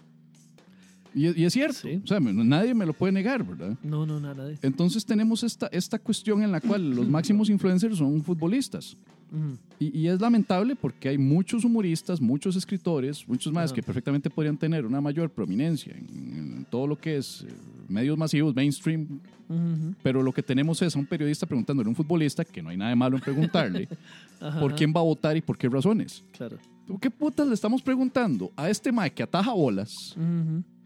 Y, 1.15 1.43
es 1.43 1.53
cierto, 1.53 1.79
Sí. 1.81 1.99
o 2.03 2.07
sea, 2.07 2.19
me- 2.19 2.31
nadie 2.31 2.73
me 2.75 2.85
lo 2.85 2.93
puede 2.93 3.11
negar, 3.11 3.43
¿verdad? 3.43 3.75
No, 3.83 4.05
no, 4.05 4.19
nada. 4.19 4.53
Entonces 4.61 5.03
tenemos 5.05 5.43
esta, 5.43 5.67
esta 5.67 5.97
cuestión 5.97 6.43
en 6.43 6.51
la 6.51 6.61
cual 6.61 6.91
los 6.91 7.07
máximos 7.09 7.49
influencers 7.49 7.97
son 7.97 8.23
futbolistas. 8.23 8.95
Ujú. 9.31 9.57
Y, 9.79 9.97
y 9.97 10.07
es 10.07 10.19
lamentable 10.19 10.75
porque 10.75 11.09
hay 11.09 11.17
muchos 11.17 11.63
humoristas, 11.63 12.19
muchos 12.19 12.55
escritores, 12.55 13.27
muchos 13.27 13.53
más 13.53 13.65
Ajá. 13.71 13.75
que 13.75 13.83
perfectamente 13.83 14.29
podrían 14.29 14.57
tener 14.57 14.85
una 14.85 14.99
mayor 14.99 15.29
prominencia 15.29 15.93
en, 15.95 16.57
en 16.57 16.65
todo 16.69 16.85
lo 16.87 16.97
que 16.97 17.17
es 17.17 17.45
eh, 17.47 17.53
medios 17.87 18.17
masivos, 18.17 18.55
mainstream, 18.55 19.19
Ujú. 19.47 19.95
pero 20.03 20.21
lo 20.21 20.31
que 20.33 20.43
tenemos 20.43 20.81
es 20.81 20.95
a 20.95 20.99
un 20.99 21.05
periodista 21.05 21.45
preguntándole 21.45 21.87
a 21.87 21.89
un 21.89 21.95
futbolista, 21.95 22.43
que 22.43 22.61
no 22.61 22.69
hay 22.69 22.77
nada 22.77 22.89
de 22.89 22.95
malo 22.95 23.15
en 23.17 23.21
preguntarle, 23.23 23.87
por 24.59 24.75
quién 24.75 24.93
va 24.95 24.99
a 24.99 25.03
votar 25.03 25.37
y 25.37 25.41
por 25.41 25.57
qué 25.57 25.69
razones. 25.69 26.23
Claro. 26.37 26.57
¿Qué 26.99 27.09
putas 27.11 27.47
le 27.47 27.53
estamos 27.53 27.81
preguntando 27.81 28.51
a 28.55 28.69
este 28.69 28.91
Mike 28.91 29.11
que 29.15 29.23
ataja 29.23 29.53
bolas? 29.53 29.91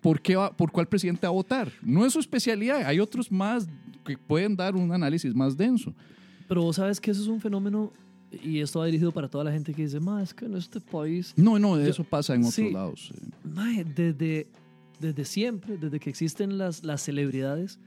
¿Por, 0.02 0.22
qué 0.22 0.36
va, 0.36 0.52
¿Por 0.52 0.70
cuál 0.70 0.86
presidente 0.86 1.26
va 1.26 1.30
a 1.30 1.34
votar? 1.34 1.72
No 1.82 2.06
es 2.06 2.12
su 2.12 2.20
especialidad. 2.20 2.86
Hay 2.86 3.00
otros 3.00 3.32
más 3.32 3.70
que 4.06 4.18
pueden 4.18 4.54
dar 4.54 4.76
un 4.76 4.92
análisis 4.92 5.34
más 5.34 5.56
denso. 5.56 5.94
Pero 6.50 6.62
vos 6.64 6.76
sabes 6.76 7.00
que 7.00 7.10
eso 7.12 7.22
es 7.22 7.28
un 7.30 7.40
fenómeno, 7.40 7.94
y 8.44 8.60
esto 8.60 8.80
va 8.80 8.86
dirigido 8.86 9.12
para 9.12 9.28
toda 9.28 9.44
la 9.44 9.52
gente 9.52 9.74
que 9.74 9.84
dice, 9.84 10.00
ma, 10.00 10.22
es 10.24 10.34
que 10.34 10.46
en 10.46 10.56
este 10.56 10.80
país, 10.80 11.34
No, 11.36 11.60
no, 11.60 11.76
Yo- 11.78 11.88
eso 11.88 12.04
pasa 12.04 12.34
en 12.36 12.42
otros 12.42 12.54
sí. 12.56 12.72
lados. 12.72 13.12
mae, 13.44 13.84
desde, 13.84 14.48
desde 15.00 15.26
siempre, 15.26 15.78
desde 15.78 16.00
que 16.00 16.10
existen 16.10 16.58
las, 16.58 16.84
las 16.84 17.02
celebridades, 17.04 17.80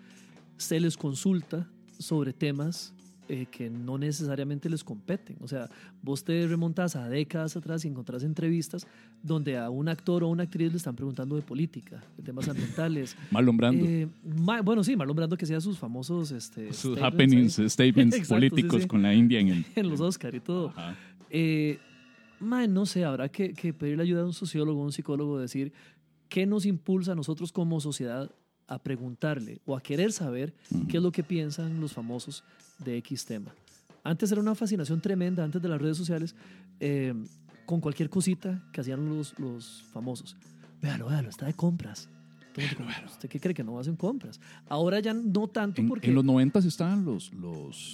se 0.59 0.78
les 0.80 0.97
consulta 0.97 1.68
sobre 1.99 2.32
temas 2.32 2.92
eh, 3.29 3.47
que 3.51 3.68
no 3.70 3.99
necesariamente 3.99 4.68
les 4.68 4.85
competen. 4.85 5.37
O 5.41 5.49
sea, 5.49 5.68
vos 6.03 6.22
te 6.24 6.47
remontas 6.47 6.97
a 6.97 7.09
décadas 7.09 7.57
atrás 7.57 7.85
y 7.85 7.89
encontrás 7.89 8.22
entrevistas 8.22 8.87
donde 9.22 9.59
a 9.59 9.70
un 9.70 9.89
actor 9.89 10.22
o 10.24 10.29
una 10.29 10.45
actriz 10.45 10.70
le 10.70 10.77
están 10.77 10.95
preguntando 10.95 11.37
de 11.37 11.43
política, 11.43 12.03
de 12.16 12.22
temas 12.22 12.49
ambientales. 12.49 13.16
Marlon 13.31 13.57
Brando. 13.57 13.85
Eh, 13.85 14.09
ma- 14.24 14.62
bueno, 14.62 14.85
sí, 14.85 14.97
Marlon 14.97 15.16
Brando 15.16 15.37
que 15.37 15.45
hacía 15.45 15.61
sus 15.61 15.79
famosos 15.79 16.31
este, 16.31 16.72
Sus 16.72 16.97
statements 16.99 17.03
happenings, 17.03 17.59
eh, 17.59 17.68
statements 17.70 18.16
Exacto, 18.16 18.35
políticos 18.35 18.77
sí, 18.77 18.83
sí. 18.83 18.89
con 18.89 19.03
la 19.03 19.14
India 19.14 19.41
en 19.41 19.49
el. 19.49 19.66
en 19.77 19.89
los 19.89 20.01
Oscar 20.01 20.35
y 20.35 20.41
todo. 20.41 20.72
Eh, 21.31 21.79
no 22.41 22.87
sé, 22.87 23.05
habrá 23.05 23.29
que, 23.29 23.53
que 23.55 23.72
pedirle 23.72 24.03
ayuda 24.03 24.22
a 24.22 24.27
un 24.27 24.33
sociólogo, 24.33 24.83
a 24.83 24.85
un 24.85 24.93
psicólogo, 24.93 25.39
decir 25.39 25.72
qué 26.29 26.47
nos 26.47 26.66
impulsa 26.66 27.12
a 27.12 27.14
nosotros 27.14 27.53
como 27.53 27.81
sociedad 27.81 28.31
a 28.69 28.79
preguntarle 28.79 29.61
o 29.67 29.77
a 29.77 29.81
querer 29.81 30.12
saber 30.12 30.55
qué 30.89 30.97
es 30.97 31.03
lo 31.03 31.12
que 31.12 31.23
piensan 31.23 31.81
los 31.81 31.93
famosos 31.93 32.43
de 32.79 32.97
X 32.99 33.25
tema. 33.25 33.55
Antes 34.03 34.31
era 34.31 34.41
una 34.41 34.55
fascinación 34.55 35.01
tremenda, 35.01 35.45
antes 35.45 35.61
de 35.61 35.69
las 35.69 35.81
redes 35.81 35.97
sociales, 35.97 36.35
eh, 36.81 37.14
con 37.64 37.81
cualquier 37.81 38.09
cosita 38.09 38.62
que 38.73 38.81
hacían 38.81 39.09
los, 39.09 39.39
los 39.39 39.85
famosos. 39.93 40.37
Véalo, 40.81 41.07
véalo, 41.09 41.29
está 41.29 41.47
de 41.47 41.55
compras. 41.55 42.09
Todo 42.57 42.87
mundo 42.87 42.93
¿Usted 43.07 43.29
qué 43.29 43.39
cree 43.41 43.55
que 43.55 43.63
no 43.63 43.79
hacen 43.79 43.97
compras? 43.97 44.41
Ahora 44.69 44.99
ya 45.01 45.13
no 45.15 45.47
tanto 45.49 45.81
En, 45.81 45.89
porque... 45.89 46.09
en 46.09 46.15
los 46.15 46.25
noventas 46.25 46.65
estaban 46.65 47.05
los 47.05 47.31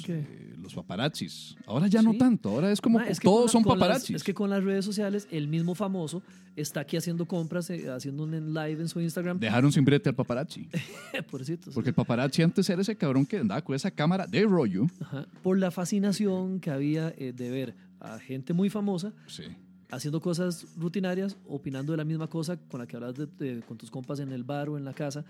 eh, 0.08 0.54
los 0.60 0.74
paparazzis. 0.74 1.56
Ahora 1.66 1.88
ya 1.88 2.00
no 2.02 2.14
tanto. 2.14 2.48
Ahora 2.50 2.70
es 2.70 2.80
como 2.80 2.98
Ma, 2.98 3.06
es 3.08 3.18
que 3.18 3.24
con 3.26 3.34
todos 3.34 3.46
la- 3.46 3.52
son 3.52 3.62
las- 3.62 3.74
paparazzis. 3.74 4.16
es 4.16 4.24
que 4.24 4.34
con 4.34 4.48
las 4.50 4.62
redes 4.62 4.84
sociales, 4.84 5.26
el 5.30 5.48
mismo 5.48 5.74
famoso 5.74 6.22
está 6.54 6.80
aquí 6.80 6.96
haciendo 6.96 7.26
compras, 7.26 7.68
eh, 7.70 7.90
haciendo 7.90 8.22
un 8.24 8.54
live 8.54 8.80
en 8.82 8.88
su 8.88 9.00
Instagram. 9.00 9.38
Dejaron 9.40 9.72
sin 9.72 9.84
brete 9.84 10.08
al 10.08 10.14
paparazzi. 10.14 10.68
Porque 11.74 11.90
el 11.90 11.94
paparazzi 11.94 12.42
antes 12.42 12.68
era 12.70 12.82
ese 12.82 12.96
cabrón 12.96 13.26
que 13.26 13.38
andaba 13.38 13.62
con 13.62 13.74
esa 13.74 13.90
cámara 13.90 14.26
de 14.26 14.44
rollo. 14.44 14.86
Ajá. 15.00 15.26
Por 15.42 15.58
la 15.58 15.70
fascinación 15.70 16.60
que 16.60 16.70
había 16.70 17.12
eh, 17.16 17.32
de 17.32 17.50
ver 17.50 17.74
a 18.00 18.18
gente 18.18 18.52
muy 18.52 18.68
famosa 18.70 19.12
Sí. 19.26 19.44
Haciendo 19.92 20.20
cosas 20.20 20.66
rutinarias, 20.76 21.36
opinando 21.46 21.92
de 21.92 21.98
la 21.98 22.04
misma 22.04 22.26
cosa 22.26 22.56
con 22.56 22.80
la 22.80 22.86
que 22.86 22.96
hablas 22.96 23.14
de- 23.14 23.26
de- 23.26 23.60
con 23.62 23.76
tus 23.76 23.90
compas 23.90 24.18
en 24.20 24.32
el 24.32 24.42
bar 24.42 24.68
o 24.70 24.76
en 24.78 24.84
la 24.84 24.92
casa. 24.94 25.24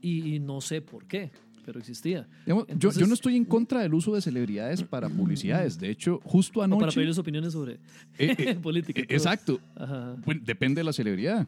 Y, 0.00 0.34
y 0.34 0.38
no 0.40 0.60
sé 0.60 0.82
por 0.82 1.04
qué, 1.06 1.30
pero 1.64 1.78
existía. 1.78 2.26
Digamos, 2.44 2.66
yo- 2.66 2.70
yo, 2.70 2.74
Entonces- 2.74 3.08
no 3.08 3.14
estoy 3.14 3.36
en 3.36 3.44
contra 3.44 3.80
del 3.80 3.94
uso 3.94 4.12
de 4.14 4.20
celebridades 4.20 4.82
para 4.82 5.08
publicidades. 5.08 5.78
De 5.78 5.88
hecho, 5.88 6.20
justo 6.24 6.58
O 6.58 6.62
para 6.64 6.74
anoche. 6.74 6.96
pedirles 6.96 7.18
opiniones 7.18 7.52
sobre 7.52 7.74
Eh, 8.18 8.34
eh, 8.36 8.54
política. 8.62 9.00
eh, 9.00 9.06
exacto. 9.08 9.60
Ajá, 9.76 10.16
Bueno, 10.24 10.40
depende 10.44 10.80
de 10.80 10.84
la 10.84 10.92
celebridad. 10.92 11.46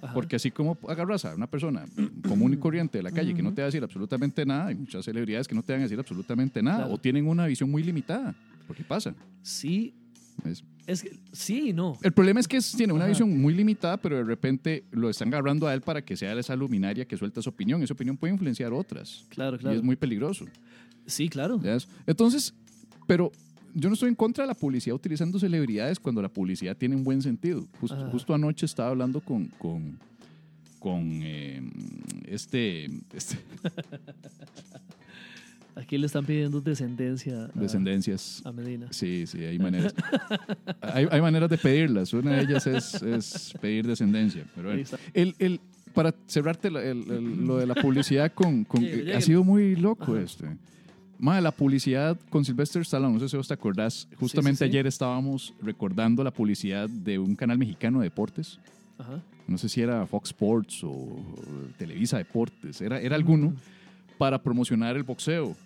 ajá. 0.00 0.14
Porque 0.14 0.36
así 0.36 0.50
como 0.50 0.78
agarras 0.88 1.26
a 1.26 1.34
una 1.34 1.46
persona 1.48 1.84
común 2.26 2.54
y 2.54 2.56
corriente 2.56 2.98
de 2.98 3.02
la 3.04 3.10
calle 3.12 3.34
que 3.34 3.42
no 3.42 3.52
te 3.52 3.60
va 3.60 3.66
a 3.66 3.68
decir 3.68 3.84
absolutamente 3.84 4.46
nada, 4.46 4.68
hay 4.68 4.74
muchas 4.74 5.04
celebridades 5.04 5.46
que 5.46 5.54
no 5.54 5.62
te 5.62 5.72
van 5.74 5.80
a 5.82 5.84
decir 5.84 5.98
absolutamente 5.98 6.62
nada 6.62 6.78
Claro. 6.78 6.94
o 6.94 6.98
tienen 6.98 7.28
una 7.28 7.46
visión 7.46 7.70
muy 7.70 7.82
limitada. 7.82 8.34
Porque 8.66 8.82
pasa. 8.82 9.14
Sí, 9.42 9.92
¿ves? 10.42 10.64
Es 10.86 11.02
que, 11.02 11.16
sí 11.32 11.68
y 11.68 11.72
no. 11.72 11.96
El 12.02 12.12
problema 12.12 12.40
es 12.40 12.48
que 12.48 12.58
tiene 12.76 12.92
una 12.92 13.04
Ajá. 13.04 13.10
visión 13.10 13.40
muy 13.40 13.54
limitada, 13.54 13.96
pero 13.96 14.16
de 14.16 14.24
repente 14.24 14.84
lo 14.90 15.08
están 15.10 15.28
agarrando 15.28 15.66
a 15.66 15.74
él 15.74 15.80
para 15.80 16.02
que 16.04 16.16
sea 16.16 16.32
esa 16.38 16.56
luminaria 16.56 17.04
que 17.04 17.16
suelta 17.16 17.40
su 17.42 17.50
opinión. 17.50 17.82
Esa 17.82 17.94
opinión 17.94 18.16
puede 18.16 18.32
influenciar 18.32 18.72
otras. 18.72 19.24
Claro, 19.28 19.56
Y 19.56 19.60
claro. 19.60 19.76
es 19.76 19.82
muy 19.82 19.96
peligroso. 19.96 20.46
Sí, 21.06 21.28
claro. 21.28 21.60
Entonces, 22.06 22.54
pero 23.06 23.30
yo 23.74 23.88
no 23.88 23.94
estoy 23.94 24.08
en 24.08 24.14
contra 24.14 24.44
de 24.44 24.48
la 24.48 24.54
publicidad 24.54 24.94
utilizando 24.96 25.38
celebridades 25.38 25.98
cuando 25.98 26.20
la 26.22 26.28
publicidad 26.28 26.76
tiene 26.76 26.94
un 26.96 27.04
buen 27.04 27.22
sentido. 27.22 27.66
Justo 27.80 28.34
anoche 28.34 28.66
estaba 28.66 28.90
hablando 28.90 29.20
con, 29.20 29.46
con, 29.58 29.98
con 30.78 31.20
eh, 31.22 31.62
este, 32.26 32.86
este- 33.12 33.38
Aquí 35.74 35.96
le 35.96 36.06
están 36.06 36.26
pidiendo 36.26 36.60
descendencia 36.60 37.44
a, 37.44 37.48
descendencias. 37.58 38.42
a 38.44 38.52
Medina. 38.52 38.88
Sí, 38.90 39.26
sí, 39.26 39.42
hay 39.42 39.58
maneras. 39.58 39.94
hay, 40.82 41.06
hay 41.10 41.20
maneras 41.20 41.48
de 41.48 41.56
pedirlas. 41.58 42.12
Una 42.12 42.32
de 42.36 42.42
ellas 42.42 42.66
es, 42.66 43.02
es 43.02 43.54
pedir 43.60 43.86
descendencia. 43.86 44.44
Pero 44.54 44.68
bueno. 44.68 44.84
el, 45.14 45.34
el, 45.38 45.60
para 45.94 46.14
cerrarte 46.26 46.68
el- 46.68 46.76
el- 46.76 47.46
lo 47.46 47.56
de 47.56 47.66
la 47.66 47.74
publicidad 47.74 48.32
con... 48.34 48.64
con- 48.64 48.84
eh, 48.84 49.14
ha 49.16 49.20
sido 49.22 49.42
muy 49.44 49.74
loco 49.76 50.12
Ajá. 50.12 50.20
este. 50.20 50.46
Madre, 51.18 51.40
la 51.42 51.52
publicidad 51.52 52.18
con 52.30 52.44
Sylvester 52.44 52.82
Stallone, 52.82 53.14
no 53.14 53.20
sé 53.20 53.28
si 53.28 53.36
vos 53.36 53.46
te 53.48 53.54
acordás, 53.54 54.08
justamente 54.18 54.58
sí. 54.58 54.64
ayer 54.64 54.86
estábamos 54.88 55.54
recordando 55.62 56.24
la 56.24 56.32
publicidad 56.32 56.88
de 56.88 57.18
un 57.18 57.36
canal 57.36 57.58
mexicano 57.58 58.00
de 58.00 58.04
deportes. 58.06 58.58
Ajá. 58.98 59.22
No 59.46 59.56
sé 59.56 59.68
si 59.68 59.80
era 59.80 60.04
Fox 60.06 60.30
Sports 60.30 60.82
o 60.84 61.16
Televisa 61.78 62.18
Deportes, 62.18 62.80
era, 62.80 63.00
era 63.00 63.14
alguno 63.16 63.54
para 64.18 64.42
promocionar 64.42 64.96
el 64.96 65.02
boxeo. 65.02 65.56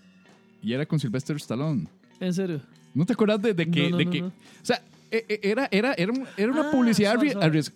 Y 0.63 0.73
era 0.73 0.87
con 0.87 0.99
Sylvester 0.99 1.37
Stallone. 1.37 1.87
¿En 2.21 2.33
serio? 2.33 2.61
¿No 2.95 3.05
te 3.05 3.13
acuerdas 3.13 3.41
de, 3.43 3.55
de 3.55 3.71
que... 3.71 3.85
No, 3.85 3.91
no, 3.91 3.97
de 3.99 4.05
no, 4.07 4.11
que-. 4.11 4.23
O 4.23 4.33
sea, 4.63 4.83
e- 5.11 5.25
e- 5.29 5.41
era, 5.43 5.69
era, 5.71 5.95
era, 5.95 6.13
era 6.37 6.53
una 6.53 6.69
Ah, 6.69 6.71
publicidad 6.73 7.17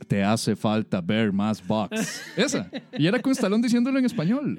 Te 0.09 0.25
hace 0.25 0.57
falta 0.57 1.01
ver 1.01 1.33
más 1.33 1.65
box. 1.67 2.23
Esa. 2.37 2.71
Y 2.99 3.07
era 3.07 3.21
con 3.21 3.33
Stallone 3.33 3.63
diciéndolo 3.63 3.99
en 3.99 4.05
español. 4.07 4.59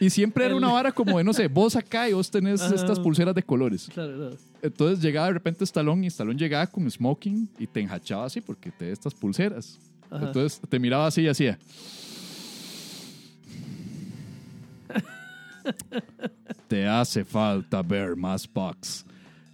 Y 0.00 0.08
siempre 0.10 0.46
era 0.46 0.56
una 0.56 0.72
vara 0.72 0.90
como 0.92 1.18
de, 1.18 1.24
no 1.24 1.32
sé, 1.34 1.46
vos 1.46 1.76
acá 1.76 2.08
y 2.08 2.14
vos 2.14 2.30
tenés 2.30 2.62
Ajá. 2.62 2.74
estas 2.74 2.98
pulseras 2.98 3.34
de 3.34 3.42
colores. 3.42 3.88
Claro, 3.92 4.16
claro. 4.16 4.36
Entonces 4.62 5.00
llegaba 5.02 5.26
de 5.28 5.34
repente 5.34 5.62
Stallone 5.64 6.04
y 6.04 6.08
Stallone 6.08 6.38
llegaba 6.38 6.66
con 6.66 6.90
smoking 6.90 7.48
y 7.58 7.66
te 7.66 7.80
enjachaba 7.80 8.24
así 8.24 8.40
porque 8.40 8.70
te 8.70 8.86
da 8.86 8.92
estas 8.92 9.14
pulseras. 9.14 9.78
Ajá. 10.10 10.26
Entonces 10.26 10.60
te 10.68 10.78
miraba 10.78 11.06
así 11.06 11.20
y 11.22 11.28
hacía. 11.28 11.58
Te 16.68 16.86
hace 16.86 17.24
falta 17.24 17.82
ver 17.82 18.14
más 18.16 18.48
box. 18.52 19.04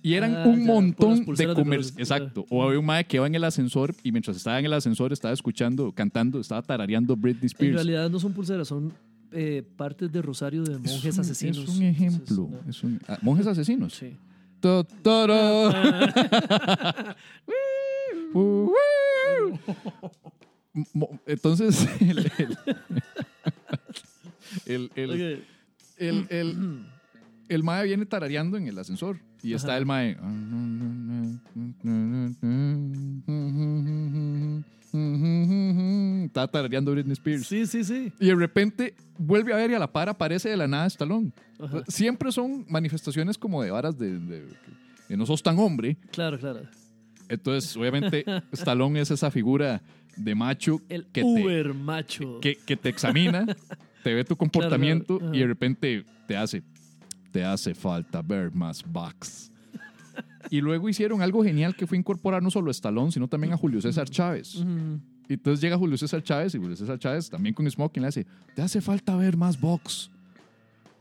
Y 0.02 0.14
eran 0.14 0.36
Ah, 0.36 0.44
un 0.46 0.60
ya, 0.60 0.66
montón 0.66 1.24
de 1.24 1.54
comerciales. 1.54 1.98
Exacto. 1.98 2.46
O 2.48 2.62
había 2.62 2.78
un 2.78 2.86
mae 2.86 3.04
que 3.04 3.16
iba 3.16 3.26
en 3.26 3.34
el 3.34 3.42
ascensor 3.42 3.92
y 4.04 4.12
mientras 4.12 4.36
estaba 4.36 4.56
en 4.60 4.66
el 4.66 4.72
ascensor 4.72 5.12
estaba 5.12 5.34
escuchando, 5.34 5.90
cantando, 5.92 6.38
estaba 6.38 6.62
tarareando 6.62 7.16
Britney 7.16 7.40
En 7.42 7.46
Spears. 7.46 7.74
realidad 7.74 8.08
no 8.08 8.20
son 8.20 8.32
pulseras, 8.32 8.68
son 8.68 8.92
eh, 9.32 9.64
partes 9.76 10.12
de 10.12 10.22
rosario 10.22 10.62
de 10.62 10.74
Es 10.74 10.78
monjes 10.92 11.14
un- 11.16 11.20
asesinos. 11.22 11.58
Es 11.58 11.68
un 11.70 11.82
ejemplo. 11.82 12.48
Entonces, 12.52 12.64
no. 12.64 12.70
es 12.70 12.84
un- 12.84 13.00
ah, 13.08 13.18
monjes 13.22 13.46
asesinos. 13.48 13.94
Sí. 13.94 14.16
Entonces, 21.26 21.88
el, 22.00 22.18
el, 24.66 24.66
el, 24.66 24.90
el, 24.96 25.38
Ok. 25.38 25.42
El, 25.96 26.26
el- 26.30 26.86
el 27.48 27.62
mae 27.62 27.84
viene 27.84 28.06
tarareando 28.06 28.56
en 28.56 28.66
el 28.68 28.78
ascensor 28.78 29.18
y 29.42 29.52
está 29.54 29.76
el 29.76 29.86
mae. 29.86 30.16
Está 36.24 36.48
tarareando 36.48 36.92
Britney 36.92 37.12
Spears. 37.12 37.46
Sí, 37.46 37.66
sí, 37.66 37.84
sí. 37.84 38.12
Y 38.20 38.26
de 38.26 38.34
repente 38.34 38.94
vuelve 39.18 39.52
a 39.52 39.56
ver 39.56 39.70
y 39.70 39.74
a 39.74 39.78
la 39.78 39.90
par 39.92 40.08
aparece 40.08 40.48
de 40.48 40.56
la 40.56 40.66
nada 40.66 40.86
Stallone. 40.86 41.32
Ajá. 41.58 41.82
Siempre 41.88 42.32
son 42.32 42.66
manifestaciones 42.68 43.38
como 43.38 43.62
de 43.62 43.70
varas 43.70 43.96
de, 43.98 44.44
no 45.08 45.26
sos 45.26 45.42
tan 45.42 45.58
hombre. 45.58 45.96
Claro, 46.10 46.38
claro. 46.38 46.60
Entonces, 47.28 47.76
obviamente, 47.76 48.24
Stallone 48.52 49.00
es 49.00 49.10
esa 49.10 49.30
figura 49.30 49.82
de 50.16 50.34
macho 50.34 50.80
El 50.88 51.06
que 51.06 51.22
te, 51.22 51.26
uber 51.26 51.74
macho. 51.74 52.40
que, 52.40 52.56
que 52.56 52.76
te 52.76 52.88
examina, 52.88 53.46
te 54.06 54.14
ve 54.14 54.22
tu 54.22 54.36
comportamiento 54.36 55.18
claro. 55.18 55.34
y 55.34 55.40
de 55.40 55.46
repente 55.48 56.04
te 56.28 56.36
hace, 56.36 56.62
te 57.32 57.42
hace 57.42 57.74
falta 57.74 58.22
ver 58.22 58.52
más 58.52 58.84
bucks. 58.84 59.50
Y 60.48 60.60
luego 60.60 60.88
hicieron 60.88 61.22
algo 61.22 61.42
genial 61.42 61.74
que 61.74 61.88
fue 61.88 61.98
incorporar 61.98 62.40
no 62.40 62.52
solo 62.52 62.68
a 62.68 62.70
Stallone, 62.70 63.10
sino 63.10 63.26
también 63.26 63.52
a 63.52 63.56
Julio 63.56 63.80
César 63.80 64.08
Chávez. 64.08 64.64
Y 65.28 65.32
entonces 65.32 65.60
llega 65.60 65.76
Julio 65.76 65.98
César 65.98 66.22
Chávez 66.22 66.54
y 66.54 66.58
Julio 66.58 66.76
César 66.76 67.00
Chávez 67.00 67.28
también 67.28 67.52
con 67.52 67.68
Smoking 67.68 68.00
le 68.00 68.08
hace, 68.08 68.26
te 68.54 68.62
hace 68.62 68.80
falta 68.80 69.16
ver 69.16 69.36
más 69.36 69.60
box. 69.60 70.08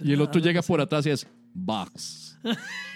Y 0.04 0.14
el 0.14 0.22
otro 0.22 0.42
llega 0.42 0.64
por 0.64 0.82
atrás 0.82 1.06
y 1.06 1.12
es, 1.12 1.28
box. 1.54 2.40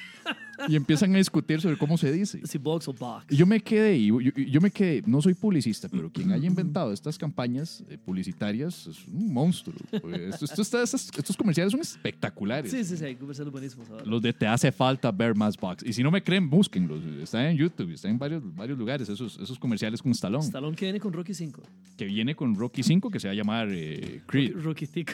y 0.68 0.76
empiezan 0.76 1.14
a 1.16 1.18
discutir 1.18 1.62
sobre 1.62 1.78
cómo 1.78 1.98
se 1.98 2.12
dice. 2.12 2.42
Si 2.46 2.58
box 2.58 2.88
o 2.90 2.94
box. 2.94 3.26
Y 3.30 3.38
yo 3.38 3.46
me 3.46 3.60
quedé, 3.62 3.98
y 3.98 4.08
yo, 4.50 4.60
me 4.62 4.72
quedé, 4.72 5.02
no 5.06 5.22
soy 5.22 5.34
publicista, 5.34 5.88
pero 5.90 6.12
quien 6.12 6.32
haya 6.32 6.46
inventado 6.48 6.92
estas 6.92 7.18
campañas 7.18 7.84
eh, 7.90 7.98
publicitarias 7.98 8.88
es 8.88 9.08
un 9.08 9.32
monstruo. 9.34 9.76
Esto- 9.92 10.46
esto 10.46 10.62
está- 10.62 10.84
estos, 10.84 11.10
estos 11.18 11.38
comerciales 11.38 11.72
son 11.72 11.82
espectaculares. 11.82 12.72
Sí, 12.72 12.84
sí, 12.84 12.98
sí, 12.98 13.06
hay 13.06 13.16
comerciales 13.16 13.52
buenísimos 13.52 13.90
ahora. 13.90 14.04
Los 14.06 14.22
de 14.22 14.34
te 14.34 14.48
hace 14.48 14.72
falta 14.72 15.12
ver 15.12 15.34
más 15.36 15.56
box. 15.58 15.84
Y 15.86 15.94
si 15.94 16.04
no 16.04 16.12
me 16.12 16.22
creen, 16.24 16.50
búsquenlos. 16.50 17.00
Están 17.24 17.46
en 17.46 17.58
YouTube, 17.58 17.92
están 17.94 18.12
en 18.12 18.20
varios, 18.20 18.44
varios 18.56 18.78
lugares, 18.78 19.08
esos, 19.10 19.40
esos 19.40 19.58
comerciales 19.58 20.02
con 20.02 20.12
Stallone. 20.12 20.44
Stallone 20.46 20.76
que 20.76 20.86
viene 20.86 21.00
con 21.00 21.14
Rocky 21.14 21.34
5. 21.34 21.62
Que 21.98 22.06
viene 22.06 22.36
con 22.36 22.56
Rocky 22.56 22.84
5, 22.84 23.10
que 23.10 23.20
se 23.20 23.28
va 23.28 23.32
a 23.32 23.36
llamar 23.36 23.70
eh, 23.72 24.22
Creed. 24.28 24.56
Rocky 24.62 24.88
Tico. 24.88 25.14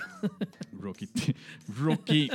Rocky. 0.79 1.07
Rocky. 1.79 2.29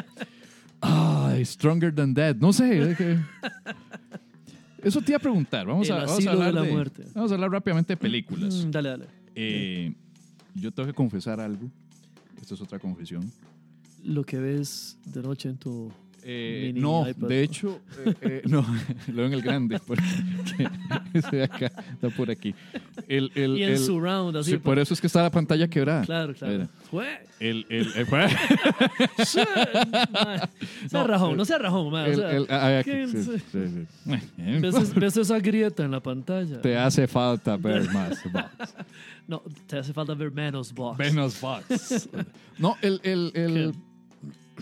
Ay, 0.81 1.45
Stronger 1.45 1.95
Than 1.95 2.15
Dead. 2.15 2.37
No 2.37 2.53
sé. 2.53 2.91
es 2.93 2.97
que- 2.99 3.19
Eso 4.83 5.01
te 5.03 5.13
iba 5.13 5.17
a 5.19 5.21
preguntar. 5.21 5.67
Vamos, 5.67 5.91
a, 5.91 5.95
vamos 5.97 6.11
a 6.11 6.15
asilo 6.15 6.31
hablar 6.33 6.49
de 6.49 6.61
la 6.61 6.63
de- 6.67 6.73
muerte. 6.73 7.05
Vamos 7.15 7.31
a 7.31 7.35
hablar 7.35 7.51
rápidamente 7.51 7.93
de 7.93 7.97
películas. 7.99 8.65
Mm, 8.65 8.71
dale, 8.71 8.89
dale. 8.89 9.07
Eh, 9.35 9.93
yo 10.55 10.71
tengo 10.73 10.87
que 10.87 10.95
confesar 10.95 11.39
algo. 11.41 11.69
Esta 12.41 12.55
es 12.55 12.61
otra 12.63 12.79
confesión. 12.79 13.31
Lo 14.03 14.25
que 14.25 14.39
ves 14.39 14.97
de 15.05 15.21
noche 15.23 15.51
en 15.51 15.59
tu... 15.59 15.93
Eh, 16.25 16.73
no, 16.77 17.09
iPad. 17.09 17.29
de 17.29 17.43
hecho, 17.43 17.81
eh, 18.05 18.15
eh, 18.21 18.43
no, 18.47 18.65
lo 19.09 19.15
veo 19.15 19.27
en 19.27 19.33
el 19.33 19.43
grande, 19.43 19.79
porque 19.87 20.03
ese 21.15 21.37
de 21.37 21.43
acá 21.45 21.67
está 21.93 22.11
por 22.11 22.31
aquí. 22.31 22.55
El, 23.09 23.31
el, 23.35 23.57
y 23.59 23.63
en 23.65 23.71
el- 23.71 23.79
surround, 23.79 24.37
así. 24.37 24.53
sí, 24.53 24.57
por 24.59 24.79
eso 24.79 24.93
es 24.95 25.01
que 25.01 25.07
está 25.07 25.23
la 25.23 25.31
pantalla 25.31 25.67
quebrada. 25.69 26.05
Claro, 26.05 26.35
claro. 26.35 26.69
El, 27.41 27.65
el. 27.71 27.87
Sea 29.25 30.49
No, 30.93 31.07
rajón, 31.07 31.37
no 31.37 31.45
sea 31.45 31.59
rajón, 31.59 31.91
mae, 31.91 32.11
o 32.11 32.13
el- 32.13 32.17
sea, 32.17 32.31
el- 32.37 32.47
ah, 32.51 32.79
aquí, 32.81 32.91
¿qué- 32.91 33.09
sí, 33.09 33.23
sí, 33.25 33.39
sí. 33.51 34.17
¿ves, 34.61 34.75
es- 34.75 34.95
ves 34.95 35.17
esa 35.17 35.39
grieta 35.39 35.85
en 35.85 35.91
la 35.93 36.01
pantalla? 36.01 36.61
Te 36.61 36.77
hace 36.77 37.07
falta 37.07 37.57
ver 37.57 37.89
más 37.93 38.21
box. 38.33 38.75
No, 39.27 39.43
te 39.67 39.79
hace 39.79 39.93
falta 39.93 40.15
ver 40.15 40.31
menos 40.33 40.73
box. 40.75 40.99
Menos 40.99 41.41
box. 41.41 42.09
No, 42.59 42.77
el, 42.83 43.01
el- 43.05 43.75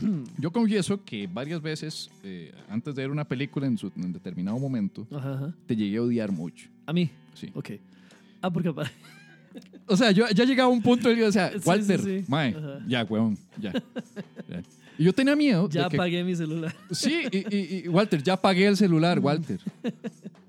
yo 0.38 0.50
confieso 0.52 1.02
que 1.04 1.26
varias 1.26 1.60
veces, 1.62 2.10
eh, 2.22 2.52
antes 2.68 2.94
de 2.94 3.02
ver 3.02 3.10
una 3.10 3.24
película 3.24 3.66
en, 3.66 3.76
su, 3.78 3.90
en 3.96 4.12
determinado 4.12 4.58
momento, 4.58 5.06
Ajá, 5.10 5.34
ajá. 5.34 5.54
te 5.66 5.76
llegué 5.76 5.98
a 5.98 6.02
odiar 6.02 6.32
mucho. 6.32 6.68
A 6.86 6.92
mí, 6.92 7.10
Sí. 7.34 7.50
ok. 7.54 7.70
Ah, 8.42 8.50
porque... 8.50 8.72
O 9.86 9.96
sea, 9.96 10.10
yo 10.10 10.28
ya 10.30 10.44
llegaba 10.44 10.68
a 10.68 10.72
un 10.72 10.82
punto 10.82 11.10
y 11.10 11.16
yo 11.16 11.26
decía, 11.26 11.50
Sí, 11.52 11.60
Walter, 11.64 12.00
sí, 12.00 12.20
sí. 12.20 12.24
mae, 12.28 12.54
Ajá. 12.54 12.80
ya, 12.86 13.04
weón, 13.04 13.36
ya. 13.60 13.72
ya. 13.72 14.62
Y 14.98 15.04
yo 15.04 15.12
tenía 15.12 15.34
miedo. 15.36 15.68
Ya 15.70 15.84
de 15.84 15.88
que, 15.90 15.96
apagué 15.96 16.22
mi 16.24 16.34
celular. 16.34 16.74
Sí, 16.90 17.22
y, 17.32 17.56
y- 17.56 17.82
y, 17.84 17.88
Walter, 17.88 18.22
ya 18.22 18.34
apagué 18.34 18.66
el 18.66 18.76
celular, 18.76 19.18
Walter. 19.20 19.60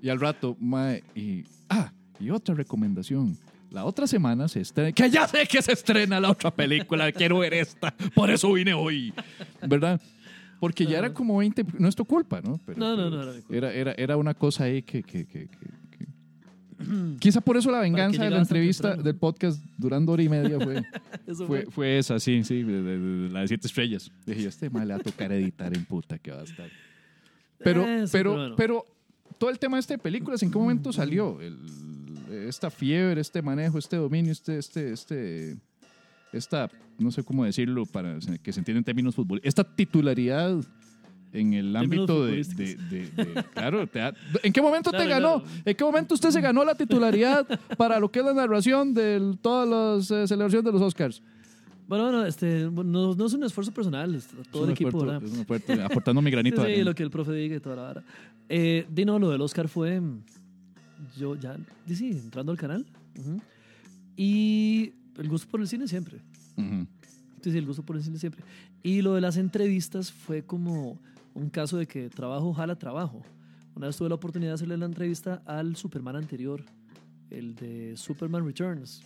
Y 0.02 0.08
al 0.08 0.18
rato, 0.20 0.56
mae, 0.60 1.02
y. 1.14 1.44
Ah, 1.68 1.92
y 2.18 2.30
otra 2.30 2.54
recomendación. 2.54 3.36
La 3.70 3.84
otra 3.84 4.06
semana 4.06 4.48
se 4.48 4.60
estrena. 4.60 4.92
Que 4.92 5.08
ya 5.10 5.26
sé 5.28 5.46
que 5.46 5.62
se 5.62 5.72
estrena 5.72 6.18
la 6.20 6.30
otra 6.30 6.50
película. 6.50 7.10
Quiero 7.12 7.38
ver 7.38 7.54
esta. 7.54 7.94
Por 8.14 8.30
eso 8.30 8.52
vine 8.52 8.74
hoy. 8.74 9.12
¿Verdad? 9.66 10.00
Porque 10.58 10.84
ya 10.86 10.98
era 10.98 11.14
como 11.14 11.38
20. 11.38 11.64
No 11.78 11.88
es 11.88 11.94
tu 11.96 12.04
culpa, 12.04 12.40
¿no? 12.42 12.58
Pero- 12.66 12.78
No, 12.78 12.96
no, 12.96 13.08
no 13.10 13.22
era. 13.22 13.32
Era, 13.48 13.72
era, 13.72 13.92
era 13.96 14.16
una 14.16 14.34
cosa 14.34 14.64
ahí 14.64 14.82
que. 14.82 15.02
que, 15.02 15.24
que, 15.26 15.48
que- 15.48 15.70
Quizá 17.20 17.40
por 17.40 17.56
eso 17.56 17.70
la 17.70 17.80
venganza 17.80 18.24
de 18.24 18.30
la 18.30 18.38
entrevista 18.38 18.96
del 18.96 19.14
podcast 19.14 19.62
durando 19.76 20.12
hora 20.12 20.22
y 20.22 20.28
media 20.28 20.58
fue, 20.58 20.82
fue, 21.34 21.46
fue. 21.46 21.66
fue 21.70 21.98
esa, 21.98 22.18
sí, 22.18 22.42
sí, 22.42 22.62
de, 22.62 22.82
de- 22.82 22.98
de 22.98 23.28
la 23.30 23.40
de 23.42 23.48
siete 23.48 23.66
estrellas. 23.66 24.10
Dije, 24.26 24.48
este 24.48 24.68
mal 24.70 24.88
le 24.88 24.94
va 24.94 25.00
a 25.00 25.02
tocar 25.02 25.30
editar 25.32 25.74
en 25.76 25.84
puta 25.84 26.18
que 26.18 26.30
va 26.32 26.40
a 26.40 26.44
estar. 26.44 26.68
Pero, 27.58 27.86
pero, 28.10 28.56
pero 28.56 28.86
todo 29.38 29.50
el 29.50 29.58
tema 29.58 29.76
de 29.76 29.80
este 29.80 29.94
de 29.94 29.98
películas, 29.98 30.42
¿en 30.42 30.50
qué 30.50 30.58
momento 30.58 30.92
salió? 30.92 31.40
El- 31.40 31.58
esta 32.48 32.70
fiebre, 32.70 33.20
este 33.20 33.42
manejo, 33.42 33.78
este 33.78 33.96
dominio, 33.96 34.32
este, 34.32 34.58
este, 34.58 34.92
este, 34.92 35.56
esta, 36.32 36.70
no 36.98 37.10
sé 37.10 37.22
cómo 37.24 37.44
decirlo 37.44 37.86
para 37.86 38.18
que 38.42 38.52
se 38.52 38.60
entienda 38.60 38.78
en 38.78 38.84
términos 38.84 39.14
fútbol, 39.14 39.40
esta 39.44 39.64
titularidad 39.64 40.56
en 41.32 41.54
el 41.54 41.76
ámbito 41.76 42.24
de, 42.24 42.42
de- 42.42 42.74
de- 42.76 43.06
de- 43.10 43.44
claro, 43.54 43.86
te 43.86 44.00
¿en 44.42 44.52
qué 44.52 44.60
momento 44.60 44.90
te 44.90 45.06
ganó? 45.06 45.42
claro. 45.42 45.60
¿En 45.64 45.76
qué 45.76 45.84
momento 45.84 46.14
usted 46.14 46.30
se 46.30 46.40
ganó 46.40 46.64
la 46.64 46.74
titularidad 46.74 47.46
para 47.76 48.00
lo 48.00 48.10
que 48.10 48.18
es 48.18 48.24
la 48.24 48.34
narración 48.34 48.94
de 48.94 49.36
todas 49.40 49.68
las 49.68 50.10
eh, 50.10 50.26
celebraciones 50.26 50.64
de 50.64 50.72
los 50.72 50.82
Oscars? 50.82 51.22
Bueno, 51.86 52.04
bueno, 52.04 52.24
este, 52.26 52.68
no, 52.70 53.14
no 53.14 53.26
es 53.26 53.32
un 53.32 53.42
esfuerzo 53.44 53.72
personal, 53.72 54.14
es 54.14 54.28
todo 54.52 54.64
el 54.64 54.70
Es 54.70 54.74
equipo, 54.80 55.04
esfuerzo- 55.04 55.72
es 55.72 55.78
aportando 55.80 56.20
mi 56.22 56.30
granito 56.32 56.64
sí, 56.64 56.82
lo 56.82 56.94
que 56.94 57.02
el 57.04 57.10
profe 57.10 57.32
diga 57.32 57.56
y 57.56 57.60
toda 57.60 57.76
la 57.76 57.82
vara. 57.82 58.04
Eh, 58.48 58.86
di 58.90 59.04
no, 59.04 59.18
lo 59.18 59.30
del 59.30 59.40
Oscar 59.40 59.68
fue. 59.68 60.00
Yo 61.16 61.34
ya. 61.36 61.56
sí, 61.88 62.10
entrando 62.10 62.52
al 62.52 62.58
canal. 62.58 62.86
ujú, 63.18 63.40
Y 64.16 64.92
el 65.18 65.28
gusto 65.28 65.48
por 65.50 65.60
el 65.60 65.68
cine 65.68 65.88
siempre. 65.88 66.18
Ujú. 66.56 66.86
Sí, 67.42 67.50
sí, 67.52 67.58
el 67.58 67.66
gusto 67.66 67.82
por 67.82 67.96
el 67.96 68.02
cine 68.02 68.18
siempre. 68.18 68.42
Y 68.82 69.02
lo 69.02 69.14
de 69.14 69.20
las 69.20 69.36
entrevistas 69.36 70.12
fue 70.12 70.42
como 70.42 70.98
un 71.34 71.48
caso 71.50 71.76
de 71.78 71.86
que 71.86 72.08
trabajo 72.10 72.52
jala 72.52 72.76
trabajo. 72.76 73.22
Una 73.74 73.86
vez 73.86 73.96
tuve 73.96 74.08
la 74.08 74.16
oportunidad 74.16 74.50
de 74.50 74.54
hacerle 74.54 74.76
la 74.76 74.86
entrevista 74.86 75.42
al 75.46 75.76
Superman 75.76 76.16
anterior, 76.16 76.64
el 77.30 77.54
de 77.54 77.94
Superman 77.96 78.44
Returns. 78.44 79.02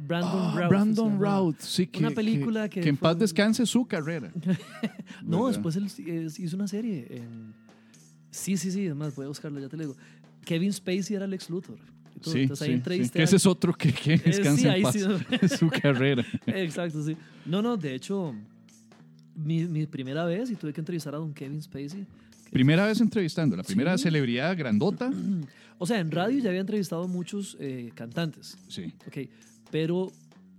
Brandon 0.00 0.30
Ah, 0.32 0.54
Routh. 0.56 0.68
Brandon. 0.68 1.18
Routh, 1.20 1.60
sí, 1.60 1.86
que, 1.88 1.98
Una 1.98 2.10
película 2.12 2.68
que 2.68 2.80
en 2.88 2.96
fue 2.96 3.02
paz 3.08 3.14
un- 3.14 3.18
descanse 3.20 3.66
su 3.66 3.84
carrera. 3.86 4.30
No, 5.24 5.38
¿Verdad? 5.44 5.48
después 5.62 5.74
él 5.76 5.88
eh, 6.06 6.28
hizo 6.38 6.54
una 6.56 6.68
serie. 6.68 7.06
En... 7.10 7.52
Sí, 8.30 8.56
sí, 8.56 8.70
sí, 8.70 8.86
además 8.86 9.16
voy 9.16 9.24
a 9.24 9.28
buscarlo, 9.28 9.58
ya 9.58 9.68
te 9.68 9.76
lo 9.76 9.82
digo. 9.84 9.96
Kevin 10.48 10.72
Spacey 10.72 11.14
era 11.16 11.26
Lex 11.26 11.50
Luthor. 11.50 11.76
todo. 12.22 12.32
Sí, 12.34 12.40
Entonces 12.42 12.68
ahí 12.68 12.98
sí, 12.98 13.04
sí. 13.04 13.10
Que 13.10 13.22
ese 13.22 13.36
es 13.36 13.46
otro 13.46 13.72
que, 13.74 13.92
que 13.92 14.14
Eh, 14.14 14.22
descansa 14.24 14.72
sí, 14.74 14.76
en 14.76 14.82
paz 14.82 15.58
su 15.58 15.68
carrera. 15.68 16.24
Exacto, 16.46 17.04
sí. 17.04 17.16
No, 17.46 17.60
no, 17.62 17.76
de 17.76 17.94
hecho, 17.94 18.34
mi, 19.36 19.66
mi 19.66 19.86
primera 19.86 20.24
vez 20.24 20.50
y 20.50 20.56
tuve 20.56 20.72
que 20.72 20.80
entrevistar 20.80 21.14
a 21.14 21.18
don 21.18 21.32
Kevin 21.34 21.62
Spacey. 21.62 22.06
Primera 22.50 22.86
vez 22.86 23.00
entrevistando, 23.00 23.56
la 23.56 23.62
primera 23.62 23.96
celebridad 23.98 24.56
grandota. 24.56 25.12
O 25.80 25.86
sea, 25.86 26.00
en 26.00 26.10
radio 26.10 26.40
ya 26.40 26.48
había 26.48 26.60
entrevistado 26.62 27.06
muchos 27.06 27.56
eh, 27.60 27.92
cantantes, 27.94 28.58
Sí. 28.66 28.92
ok, 29.06 29.28
pero 29.70 30.10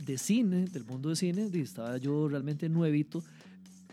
de 0.05 0.17
cine, 0.17 0.63
del 0.71 0.85
mundo 0.85 1.09
de 1.09 1.17
cine, 1.17 1.49
estaba 1.55 1.97
yo 1.97 2.29
realmente 2.29 2.69
nuevito 2.69 3.21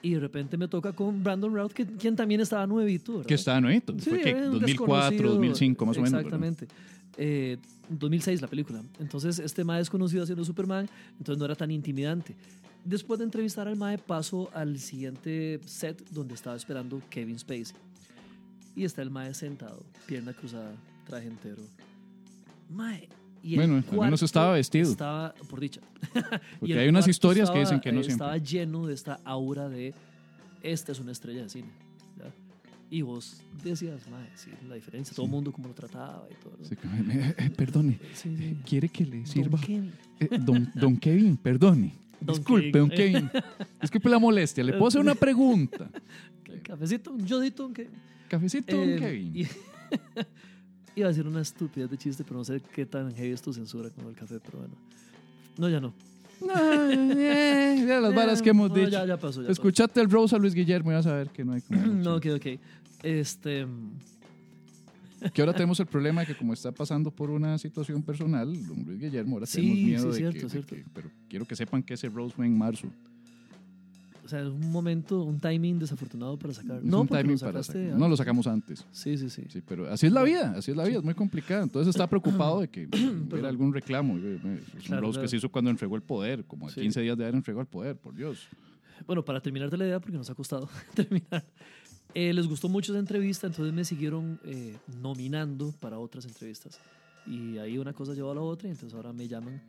y 0.06 0.14
de 0.14 0.20
repente 0.20 0.56
me 0.56 0.68
toca 0.68 0.92
con 0.92 1.24
Brandon 1.24 1.52
Routh, 1.52 1.72
que, 1.72 1.84
quien 1.84 2.14
también 2.14 2.40
estaba 2.40 2.64
nuevito. 2.64 3.14
¿verdad? 3.14 3.26
Que 3.26 3.34
estaba 3.34 3.60
nuevito. 3.60 3.92
Sí, 3.98 4.10
Fue 4.10 4.20
que 4.20 4.30
era 4.30 4.46
un 4.46 4.60
2004, 4.60 5.10
desconocido. 5.10 5.34
2005 5.34 5.86
más 5.86 5.96
o 5.96 6.00
menos. 6.00 6.20
Exactamente. 6.20 6.68
Eh, 7.16 7.56
2006 7.88 8.40
la 8.40 8.46
película. 8.46 8.82
Entonces 9.00 9.40
este 9.40 9.64
mae 9.64 9.78
desconocido 9.78 10.22
haciendo 10.22 10.44
Superman, 10.44 10.88
entonces 11.18 11.38
no 11.38 11.44
era 11.44 11.56
tan 11.56 11.72
intimidante. 11.72 12.36
Después 12.84 13.18
de 13.18 13.24
entrevistar 13.24 13.66
al 13.66 13.74
mae 13.74 13.98
paso 13.98 14.48
al 14.54 14.78
siguiente 14.78 15.58
set 15.66 16.08
donde 16.10 16.34
estaba 16.34 16.54
esperando 16.54 17.02
Kevin 17.10 17.38
Spacey. 17.38 17.76
Y 18.76 18.84
está 18.84 19.02
el 19.02 19.10
mae 19.10 19.34
sentado, 19.34 19.82
pierna 20.06 20.32
cruzada, 20.34 20.72
traje 21.04 21.26
entero. 21.26 21.62
Mae. 22.70 23.08
Y 23.42 23.56
Bueno, 23.56 23.82
al 23.92 23.98
menos 23.98 24.22
estaba 24.22 24.52
vestido. 24.54 24.90
Estaba, 24.90 25.34
por 25.48 25.60
dicha. 25.60 25.80
Porque 26.60 26.74
Y 26.74 26.78
hay 26.78 26.88
unas 26.88 27.06
historias 27.08 27.50
que 27.50 27.60
estaba- 27.60 27.76
dicen 27.76 27.80
que 27.80 27.92
no 27.92 28.00
eh, 28.00 28.04
siempre. 28.04 28.24
Estaba 28.26 28.36
lleno 28.38 28.86
de 28.86 28.94
esta 28.94 29.20
aura 29.24 29.68
de 29.68 29.94
esta 30.62 30.92
es 30.92 31.00
una 31.00 31.12
estrella 31.12 31.42
de 31.42 31.48
cine. 31.48 31.68
¿ya? 32.18 32.32
Y 32.90 33.02
vos 33.02 33.40
decías, 33.62 34.08
mae, 34.10 34.28
sí, 34.34 34.50
la 34.68 34.74
diferencia, 34.74 35.14
todo 35.14 35.26
el 35.26 35.32
mundo 35.32 35.52
como 35.52 35.68
lo 35.68 35.74
trataba 35.74 36.26
y 36.30 36.34
todo. 36.42 36.56
¿no? 36.58 36.64
Sí, 36.64 36.74
que 36.76 36.88
me- 36.88 37.28
eh, 37.30 37.50
perdone, 37.56 37.98
Sí, 38.14 38.36
sí. 38.36 38.56
¿quiere 38.68 38.88
que 38.88 39.04
le 39.04 39.16
Don 39.18 39.26
sirva? 39.26 39.60
Kevin. 39.60 39.92
Eh, 40.18 40.28
don, 40.40 40.70
don 40.74 40.96
Kevin, 40.96 41.36
perdone. 41.36 41.92
Don 42.20 42.34
Disculpe, 42.34 42.72
Kevin. 42.72 42.88
don 42.88 42.90
Kevin. 42.96 43.30
Disculpe 43.80 44.08
la 44.08 44.18
molestia. 44.18 44.64
Le 44.64 44.72
puedo 44.72 44.86
hacer 44.88 45.00
una 45.02 45.14
pregunta. 45.14 45.88
Cafecito, 46.62 47.12
un 47.12 47.26
yodito, 47.26 47.66
un 47.66 47.74
Kevin. 47.74 47.90
Cafecito, 48.28 48.74
don 48.76 48.88
Eh, 48.88 48.96
Kevin. 48.98 49.36
y- 49.36 49.46
Iba 50.96 51.06
a 51.06 51.10
decir 51.10 51.26
una 51.26 51.42
estupidez 51.42 51.90
de 51.90 51.98
chiste, 51.98 52.24
pero 52.24 52.38
no 52.38 52.44
sé 52.44 52.60
qué 52.74 52.86
tan 52.86 53.14
heavy 53.14 53.30
es 53.32 53.42
tu 53.42 53.52
censura 53.52 53.90
con 53.90 54.06
el 54.06 54.14
café, 54.14 54.40
pero 54.44 54.58
bueno. 54.58 54.74
No, 55.58 55.68
ya 55.68 55.78
no. 55.78 55.92
No, 56.40 56.90
eh, 56.90 57.84
ya 57.86 58.00
las 58.00 58.14
varas 58.14 58.42
que 58.42 58.50
hemos 58.50 58.68
No, 58.70 58.74
dicho. 58.74 58.90
Ya, 58.90 59.06
ya 59.06 59.16
pasó, 59.18 59.40
ya 59.42 59.48
pasó. 59.48 59.52
Escuchate 59.52 60.00
el 60.00 60.10
Rose 60.10 60.34
a 60.34 60.38
Luis 60.38 60.54
Guillermo 60.54 60.90
y 60.90 60.94
vas 60.94 61.06
a 61.06 61.14
ver 61.14 61.28
que 61.30 61.44
no 61.44 61.52
hay 61.52 61.60
como. 61.62 61.80
No, 61.86 62.16
ok, 62.16 62.26
ok. 62.36 62.46
Este. 63.02 63.66
Que 65.32 65.40
ahora 65.42 65.54
tenemos 65.54 65.80
el 65.80 65.86
problema 65.86 66.20
de 66.22 66.26
que 66.28 66.36
como 66.36 66.52
está 66.52 66.72
pasando 66.72 67.10
por 67.10 67.30
una 67.30 67.56
situación 67.58 68.02
personal, 68.02 68.52
don 68.66 68.82
Luis 68.84 69.00
Guillermo, 69.00 69.36
ahora 69.36 69.46
Sí, 69.46 69.60
tenemos 69.62 69.78
miedo 69.78 70.02
sí, 70.02 70.08
de, 70.08 70.14
cierto, 70.32 70.38
que, 70.38 70.44
de 70.44 70.50
cierto. 70.50 70.74
que- 70.76 70.84
Pero 70.94 71.10
quiero 71.28 71.44
que 71.46 71.56
sepan 71.56 71.82
que 71.82 71.94
ese 71.94 72.08
Rose 72.10 72.34
fue 72.34 72.44
en 72.46 72.56
marzo. 72.56 72.86
O 74.26 74.28
sea, 74.28 74.40
es 74.40 74.48
un 74.48 74.72
momento, 74.72 75.22
un 75.22 75.38
timing 75.38 75.78
desafortunado 75.78 76.36
para 76.36 76.52
sacar. 76.52 76.82
No, 76.82 77.02
un 77.02 77.06
timing 77.06 77.34
lo 77.34 77.38
para 77.38 77.62
sacar. 77.62 77.80
No 77.96 78.08
lo 78.08 78.16
sacamos 78.16 78.48
antes. 78.48 78.84
Sí, 78.90 79.16
sí, 79.16 79.30
sí. 79.30 79.44
Sí, 79.48 79.62
pero 79.64 79.88
así 79.88 80.06
es 80.06 80.12
la 80.12 80.24
vida, 80.24 80.52
así 80.56 80.72
es 80.72 80.76
la 80.76 80.82
vida, 80.84 80.98
es 80.98 81.04
muy 81.04 81.14
complicada. 81.14 81.62
Entonces 81.62 81.94
está 81.94 82.08
preocupado 82.08 82.60
de 82.60 82.66
que 82.68 82.88
hubiera 83.30 83.48
algún 83.48 83.72
reclamo. 83.72 84.18
Es 84.18 84.42
un 84.44 84.60
Claro, 84.84 85.02
Rose 85.02 85.12
claro. 85.12 85.22
que 85.22 85.28
se 85.28 85.36
hizo 85.36 85.48
cuando 85.48 85.70
entregó 85.70 85.94
el 85.94 86.02
poder, 86.02 86.44
como 86.44 86.66
a 86.66 86.70
Sí. 86.70 86.80
15 86.80 87.00
días 87.02 87.16
de 87.16 87.22
haber 87.22 87.36
entregado 87.36 87.60
el 87.60 87.68
poder, 87.68 87.96
por 87.96 88.16
Dios. 88.16 88.48
Bueno, 89.06 89.24
para 89.24 89.40
terminarte 89.40 89.76
la 89.76 89.84
idea, 89.86 90.00
porque 90.00 90.16
nos 90.16 90.28
ha 90.28 90.34
costado 90.34 90.68
terminar, 90.96 91.44
eh, 92.12 92.32
les 92.32 92.48
gustó 92.48 92.68
mucho 92.68 92.92
esa 92.92 92.98
entrevista, 92.98 93.46
entonces 93.46 93.72
me 93.72 93.84
siguieron 93.84 94.40
eh, 94.44 94.76
nominando 95.00 95.72
para 95.78 96.00
otras 96.00 96.24
entrevistas. 96.26 96.80
Y 97.28 97.58
ahí 97.58 97.78
una 97.78 97.92
cosa 97.92 98.12
llevó 98.14 98.32
a 98.32 98.34
la 98.34 98.40
otra, 98.40 98.66
y 98.68 98.72
entonces 98.72 98.94
ahora 98.96 99.12
me 99.12 99.28
llaman, 99.28 99.62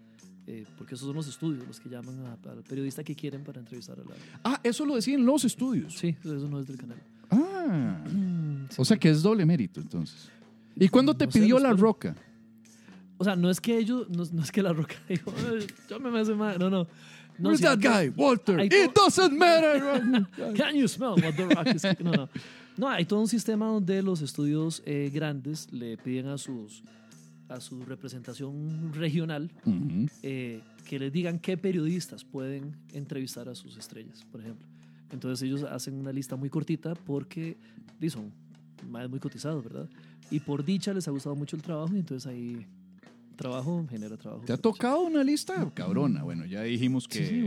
eh, 0.47 0.65
porque 0.77 0.95
esos 0.95 1.05
son 1.07 1.15
los 1.15 1.27
estudios 1.27 1.67
los 1.67 1.79
que 1.79 1.89
llaman 1.89 2.15
a- 2.25 2.49
al 2.51 2.63
periodista 2.63 3.03
que 3.03 3.15
quieren 3.15 3.43
para 3.43 3.59
entrevistar 3.59 3.99
a 3.99 4.03
la. 4.03 4.15
Ah, 4.43 4.59
eso 4.63 4.85
lo 4.85 4.95
decían 4.95 5.25
los 5.25 5.43
estudios. 5.45 5.93
Sí, 5.97 6.15
eso 6.19 6.47
no 6.49 6.59
es 6.59 6.67
del 6.67 6.77
canal. 6.77 6.97
Ah, 7.29 8.01
sí. 8.69 8.75
o 8.81 8.85
sea 8.85 8.97
que 8.97 9.09
es 9.09 9.21
doble 9.21 9.45
mérito 9.45 9.79
entonces. 9.81 10.29
¿Y 10.75 10.87
cuándo 10.89 11.13
te 11.15 11.25
No 11.25 11.31
pidió 11.31 11.59
la 11.59 11.73
roca? 11.73 12.15
O 13.17 13.23
sea, 13.23 13.35
no 13.35 13.49
es 13.49 13.59
que 13.59 13.77
ellos, 13.77 14.07
no, 14.09 14.23
no 14.31 14.43
es 14.43 14.51
que 14.51 14.61
la 14.61 14.73
roca 14.73 14.95
dijo, 15.09 15.33
"Ay, 15.49 15.65
yo 15.89 15.99
me 15.99 16.19
hace 16.19 16.33
mal, 16.35 16.57
no, 16.59 16.69
no. 16.69 16.87
No, 17.39 17.49
Where's 17.49 17.61
that 17.61 17.77
guy? 17.79 18.09
Walter. 18.15 18.59
It 18.61 18.93
doesn't 18.95 19.31
matter. 19.37 20.25
Can 20.55 20.75
you 20.75 20.87
smell 20.87 21.11
what 21.21 21.35
the 21.35 21.45
rock 21.45 21.67
is? 21.67 21.83
No, 21.99 22.11
no. 22.11 22.29
No, 22.77 22.87
hay 22.89 23.05
todo 23.05 23.19
un 23.19 23.27
sistema 23.27 23.67
donde 23.67 24.01
los 24.01 24.21
estudios 24.21 24.81
eh, 24.85 25.11
grandes 25.13 25.71
le 25.71 25.97
piden 25.97 26.27
a 26.29 26.37
sus 26.39 26.81
a 27.49 27.59
su 27.59 27.83
representación 27.85 28.93
regional 28.93 29.51
eh, 30.23 30.61
que 30.85 30.99
les 30.99 31.11
digan 31.11 31.39
qué 31.39 31.57
periodistas 31.57 32.23
pueden 32.23 32.75
entrevistar 32.93 33.49
a 33.49 33.55
sus 33.55 33.77
estrellas, 33.77 34.25
por 34.31 34.41
ejemplo. 34.41 34.67
Entonces 35.11 35.47
ellos 35.47 35.63
hacen 35.63 35.95
una 35.95 36.11
lista 36.11 36.35
muy 36.35 36.49
cortita 36.49 36.93
porque 36.93 37.57
son 38.09 38.31
muy 39.09 39.19
cotizados, 39.19 39.63
¿verdad? 39.63 39.89
Y 40.29 40.39
por 40.39 40.63
dicha 40.63 40.93
les 40.93 41.07
ha 41.07 41.11
gustado 41.11 41.35
mucho 41.35 41.55
el 41.55 41.61
trabajo 41.61 41.95
y 41.95 41.99
entonces 41.99 42.27
ahí 42.27 42.65
trabajo 43.37 43.85
genera 43.89 44.17
trabajo. 44.17 44.43
¿Te 44.45 44.51
ha 44.51 44.57
tocado 44.57 45.01
una 45.03 45.23
lista 45.23 45.69
cabrona? 45.73 46.23
Bueno, 46.23 46.45
ya 46.45 46.63
dijimos 46.63 47.07
que 47.07 47.25
Sí. 47.25 47.43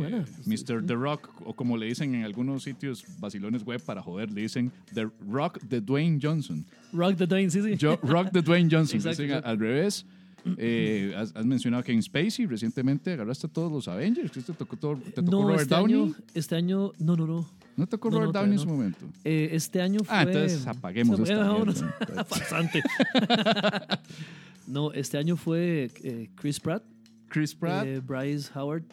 Mr. 0.46 0.86
The 0.86 0.94
Rock, 0.94 1.28
o 1.44 1.52
como 1.54 1.76
le 1.76 1.86
dicen 1.86 2.14
en 2.14 2.24
algunos 2.24 2.62
sitios 2.62 3.04
vacilones 3.18 3.64
web 3.64 3.82
para 3.84 4.00
joder, 4.00 4.30
le 4.30 4.42
dicen 4.42 4.72
The 4.94 5.08
Rock 5.28 5.60
de 5.62 5.80
Dwayne 5.82 6.18
Johnson. 6.22 6.64
Rock 6.94 7.16
the 7.18 7.26
Dane, 7.26 7.50
sí, 7.50 7.60
sí. 7.62 7.76
Yo- 7.76 7.98
Rock 8.02 8.30
de 8.32 8.40
Dwayne 8.40 8.68
Johnson, 8.72 8.96
Exacto, 8.96 9.22
exacto. 9.22 9.48
al 9.48 9.58
revés. 9.58 10.06
Eh, 10.56 11.12
has, 11.18 11.36
has 11.36 11.44
mencionado 11.44 11.82
que 11.82 11.92
en 11.92 12.02
Spacey 12.02 12.46
recientemente 12.46 13.12
agarraste 13.12 13.46
a 13.46 13.50
todos 13.50 13.70
los 13.70 13.88
Avengers. 13.88 14.32
¿Te 14.32 14.40
tocó, 14.54 14.76
todo- 14.76 14.96
te 14.96 15.10
tocó 15.22 15.30
no, 15.30 15.42
Robert 15.42 15.60
este 15.62 15.74
Downey? 15.74 15.94
año, 16.02 16.14
este 16.32 16.54
año, 16.56 16.92
no, 16.98 17.14
no, 17.16 17.26
no. 17.26 17.59
¿No 17.80 17.86
tocó 17.86 18.10
Robert 18.10 18.32
Downey 18.32 18.52
en 18.52 18.58
su 18.58 18.68
momento? 18.68 19.06
Eh, 19.24 19.48
este 19.52 19.80
año 19.80 20.00
fue. 20.04 20.14
Ah, 20.14 20.22
entonces 20.22 20.66
apaguemos 20.66 21.18
esta 21.18 21.50
mierda. 21.50 21.74
No, 24.66 24.92
este 24.92 25.18
año 25.18 25.36
fue 25.36 25.90
eh, 26.04 26.30
Chris 26.36 26.60
Pratt, 26.60 26.84
Chris 27.28 27.54
Pratt. 27.54 27.86
eh, 27.86 28.00
Bryce 28.00 28.50
Howard, 28.54 28.84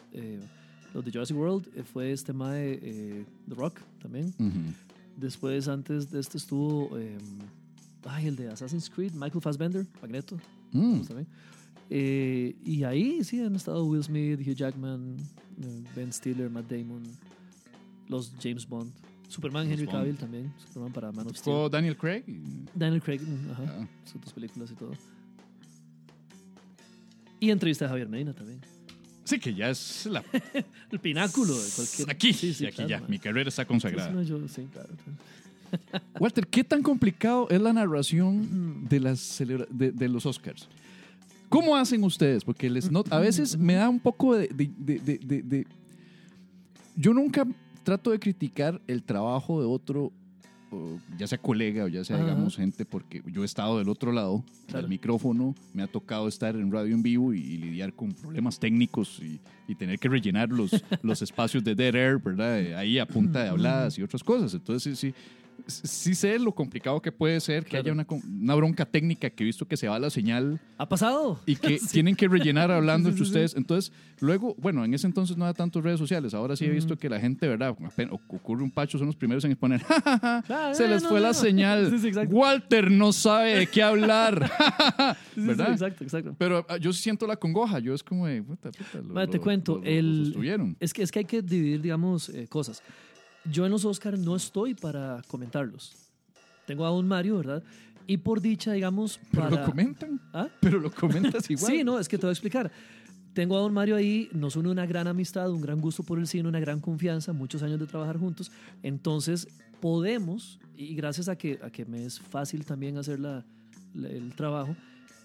los 0.92 1.04
de 1.04 1.12
Jurassic 1.12 1.36
World, 1.36 1.68
fue 1.92 2.10
este 2.10 2.32
mae 2.32 2.78
The 3.48 3.54
Rock 3.54 3.80
también. 4.02 4.34
Después, 5.16 5.68
antes 5.68 6.10
de 6.10 6.18
este 6.18 6.38
estuvo. 6.38 6.96
eh, 6.98 7.16
ay, 8.06 8.26
el 8.26 8.36
de 8.36 8.48
Assassin's 8.48 8.88
Creed, 8.90 9.12
Michael 9.12 9.42
Fassbender, 9.42 9.86
Magneto. 10.00 10.38
Mm. 10.72 11.00
también. 11.02 11.26
Y 11.90 12.82
ahí 12.84 13.22
sí 13.22 13.40
han 13.40 13.54
estado 13.54 13.84
Will 13.84 14.02
Smith, 14.02 14.40
Hugh 14.40 14.56
Jackman, 14.56 15.16
Ben 15.94 16.12
Stiller, 16.12 16.50
Matt 16.50 16.68
Damon, 16.70 17.02
los 18.08 18.32
James 18.42 18.66
Bond, 18.66 18.92
Superman, 19.28 19.64
James 19.66 19.80
Henry 19.80 19.86
Bond. 19.86 19.98
Cavill 19.98 20.16
también, 20.16 20.52
Superman 20.66 20.92
para 20.92 21.12
Man 21.12 21.26
of 21.26 21.36
Steel, 21.36 21.68
Daniel 21.70 21.96
Craig. 21.96 22.22
Daniel 22.74 23.02
Craig, 23.02 23.20
mm, 23.20 23.50
ajá, 23.52 23.62
Ah. 23.80 23.88
sus 24.04 24.20
dos 24.20 24.32
películas 24.32 24.70
y 24.70 24.74
todo. 24.74 24.92
Y 27.40 27.50
entrevista 27.50 27.84
a 27.84 27.88
Javier 27.88 28.08
Medina 28.08 28.32
también. 28.32 28.60
Sí, 29.24 29.38
que 29.38 29.54
ya 29.54 29.68
es 29.70 30.06
la... 30.06 30.24
El 30.90 30.98
pináculo 30.98 31.54
de 31.56 31.68
cualquier. 31.76 32.10
Aquí, 32.10 32.32
Sí, 32.32 32.54
sí, 32.54 32.64
y 32.64 32.66
aquí 32.66 32.76
claro, 32.76 32.88
ya. 32.90 33.00
man. 33.00 33.10
Mi 33.10 33.18
carrera 33.18 33.48
está 33.48 33.64
consagrada. 33.66 34.10
no, 34.10 34.22
yo- 34.22 34.48
sí, 34.48 34.66
claro. 34.72 34.88
Walter, 36.18 36.46
¿qué 36.46 36.64
tan 36.64 36.82
complicado 36.82 37.46
es 37.50 37.60
la 37.60 37.72
narración 37.74 38.88
de, 38.88 39.00
las 39.00 39.20
celebra- 39.20 39.68
de, 39.68 39.92
de 39.92 40.08
los 40.08 40.24
Oscars? 40.24 40.66
¿Cómo 41.50 41.76
hacen 41.76 42.02
ustedes? 42.04 42.42
Porque 42.44 42.68
les 42.70 42.90
not- 42.90 43.12
a 43.12 43.18
veces 43.18 43.56
me 43.56 43.74
da 43.74 43.88
un 43.88 44.00
poco 44.00 44.34
de- 44.34 44.48
de- 44.48 44.98
de- 44.98 45.66
Yo 46.96 47.12
nunca 47.14 47.46
trato 47.88 48.10
de 48.10 48.18
criticar 48.18 48.82
el 48.86 49.02
trabajo 49.02 49.60
de 49.62 49.66
otro, 49.66 50.12
ya 51.16 51.26
sea 51.26 51.38
colega 51.38 51.84
o 51.84 51.88
ya 51.88 52.04
sea, 52.04 52.16
Ajá. 52.16 52.26
digamos, 52.26 52.54
gente, 52.56 52.84
porque 52.84 53.22
yo 53.32 53.42
he 53.42 53.46
estado 53.46 53.78
del 53.78 53.88
otro 53.88 54.12
lado 54.12 54.44
Claro. 54.66 54.82
del 54.82 54.90
micrófono, 54.90 55.54
me 55.72 55.82
ha 55.82 55.86
tocado 55.86 56.28
estar 56.28 56.54
en 56.54 56.70
radio 56.70 56.94
en 56.94 57.02
vivo 57.02 57.32
y, 57.32 57.38
y 57.38 57.56
lidiar 57.56 57.94
con 57.94 58.12
problemas 58.12 58.58
técnicos 58.60 59.18
y, 59.22 59.40
y 59.66 59.74
tener 59.74 59.98
que 59.98 60.10
rellenar 60.10 60.50
los, 60.50 60.70
los 61.02 61.22
espacios 61.22 61.64
de 61.64 61.74
dead 61.74 61.94
air, 61.94 62.18
¿verdad? 62.18 62.60
Eh, 62.60 62.74
Ahí 62.76 62.98
a 62.98 63.06
punta 63.06 63.42
de 63.42 63.48
habladas 63.48 63.98
y 63.98 64.02
otras 64.02 64.22
cosas. 64.22 64.52
Entonces, 64.52 64.98
sí, 64.98 65.08
sí, 65.10 65.14
sí 65.66 66.14
sé 66.14 66.38
lo 66.38 66.54
complicado 66.54 67.00
que 67.02 67.12
puede 67.12 67.40
ser 67.40 67.64
que 67.64 67.70
Claro. 67.70 67.84
haya 67.84 67.92
una, 67.92 68.06
una 68.40 68.54
bronca 68.54 68.86
técnica 68.86 69.28
que 69.30 69.42
he 69.44 69.46
visto 69.46 69.66
que 69.66 69.76
se 69.76 69.88
va 69.88 69.98
la 69.98 70.10
señal 70.10 70.60
¿Ha 70.78 70.88
pasado? 70.88 71.40
y 71.46 71.56
que 71.56 71.78
Sí. 71.78 71.86
tienen 71.92 72.16
que 72.16 72.28
rellenar 72.28 72.70
hablando 72.70 73.08
Sí, 73.10 73.14
sí, 73.16 73.18
entre 73.22 73.28
ustedes. 73.28 73.56
Entonces, 73.56 73.92
luego, 74.20 74.54
bueno, 74.58 74.84
en 74.84 74.94
ese 74.94 75.06
entonces 75.06 75.36
no 75.36 75.44
había 75.44 75.54
tantas 75.54 75.82
redes 75.82 75.98
sociales. 75.98 76.34
Ahora 76.34 76.56
sí 76.56 76.64
he 76.64 76.70
visto 76.70 76.96
que 76.96 77.08
la 77.08 77.20
gente, 77.20 77.46
¿verdad? 77.48 77.76
Apenas 77.84 78.12
ocurre 78.30 78.62
un 78.62 78.70
pacho, 78.70 78.98
son 78.98 79.06
los 79.08 79.16
primeros 79.16 79.44
en 79.44 79.50
exponer. 79.52 79.80
"Ja, 79.88 80.00
ja, 80.00 80.18
ja, 80.20 80.42
Claro, 80.46 80.74
se 80.74 80.88
les 80.88 81.02
no, 81.02 81.08
fue 81.10 81.20
no. 81.20 81.26
la 81.26 81.34
señal. 81.34 81.92
Sí, 82.00 82.08
exacto. 82.08 82.34
Walter 82.36 82.90
no 82.90 83.12
sabe 83.12 83.56
de 83.58 83.66
qué 83.66 83.82
hablar. 83.82 84.50
¿Verdad? 85.36 85.72
exacto, 85.72 86.04
exacto. 86.04 86.34
Pero 86.38 86.64
ah, 86.68 86.76
yo 86.76 86.92
siento 86.92 87.26
la 87.26 87.36
congoja. 87.36 87.78
Yo 87.78 87.94
es 87.94 88.02
como 88.02 88.26
de, 88.26 88.42
puta, 88.42 88.70
puta. 88.70 88.98
lo- 88.98 89.14
Madre, 89.14 89.28
te 89.28 89.36
lo- 89.38 89.42
cuento, 89.42 89.76
lo- 89.78 89.84
el-. 89.84 90.36
Es 90.80 90.92
que, 90.92 91.02
es 91.02 91.10
que 91.12 91.20
hay 91.20 91.24
que 91.24 91.42
dividir, 91.42 91.80
digamos, 91.82 92.28
eh, 92.30 92.46
cosas. 92.48 92.82
Yo 93.50 93.64
en 93.66 93.72
los 93.72 93.84
Oscars 93.84 94.18
no 94.18 94.36
estoy 94.36 94.74
para 94.74 95.22
comentarlos. 95.28 95.94
Tengo 96.66 96.84
a 96.84 96.92
un 96.96 97.06
Mario, 97.08 97.38
¿verdad? 97.38 97.62
Y 98.06 98.16
por 98.18 98.40
dicha, 98.40 98.72
digamos, 98.72 99.20
Pero 99.30 99.42
para... 99.48 99.60
lo 99.60 99.64
comentan. 99.66 100.20
¿Ah? 100.32 100.48
Pero 100.60 100.78
lo 100.78 100.90
comentas 100.90 101.48
igual. 101.50 101.72
Sí, 101.72 101.84
no, 101.84 101.98
es 101.98 102.08
que 102.08 102.16
te 102.18 102.22
voy 102.22 102.30
a 102.30 102.32
explicar. 102.32 102.70
Tengo 103.34 103.56
a 103.56 103.60
don 103.60 103.72
Mario 103.72 103.96
ahí, 103.96 104.28
nos 104.32 104.56
une 104.56 104.68
una 104.70 104.84
gran 104.86 105.06
amistad, 105.06 105.50
un 105.52 105.60
gran 105.60 105.80
gusto 105.80 106.02
por 106.02 106.18
el 106.18 106.26
cine, 106.26 106.48
una 106.48 106.58
gran 106.60 106.80
confianza, 106.80 107.32
muchos 107.32 107.62
años 107.62 107.78
de 107.78 107.86
trabajar 107.86 108.18
juntos. 108.18 108.50
Entonces, 108.82 109.46
podemos, 109.80 110.58
y 110.76 110.94
gracias 110.94 111.28
a 111.28 111.36
que, 111.36 111.58
a 111.62 111.70
que 111.70 111.84
me 111.84 112.04
es 112.04 112.18
fácil 112.18 112.64
también 112.64 112.96
hacer 112.98 113.20
la- 113.20 113.44
la- 113.94 114.08
el 114.08 114.34
trabajo, 114.34 114.74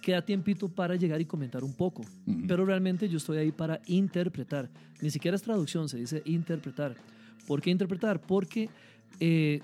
queda 0.02 0.22
tiempito 0.22 0.68
para 0.70 0.96
llegar 0.96 1.20
y 1.22 1.26
comentar 1.26 1.64
un 1.64 1.74
poco. 1.74 2.02
Ujú. 2.28 2.42
Pero 2.48 2.66
realmente 2.66 3.08
yo 3.10 3.18
estoy 3.18 3.38
ahí 3.38 3.52
para 3.52 3.82
interpretar. 3.88 4.70
Ni 5.02 5.10
siquiera 5.10 5.36
es 5.36 5.42
traducción, 5.42 5.90
se 5.90 5.98
dice 5.98 6.22
interpretar. 6.26 6.96
¿Por 7.48 7.62
qué 7.62 7.70
interpretar? 7.72 8.22
Porque 8.22 8.70
eh, 9.20 9.62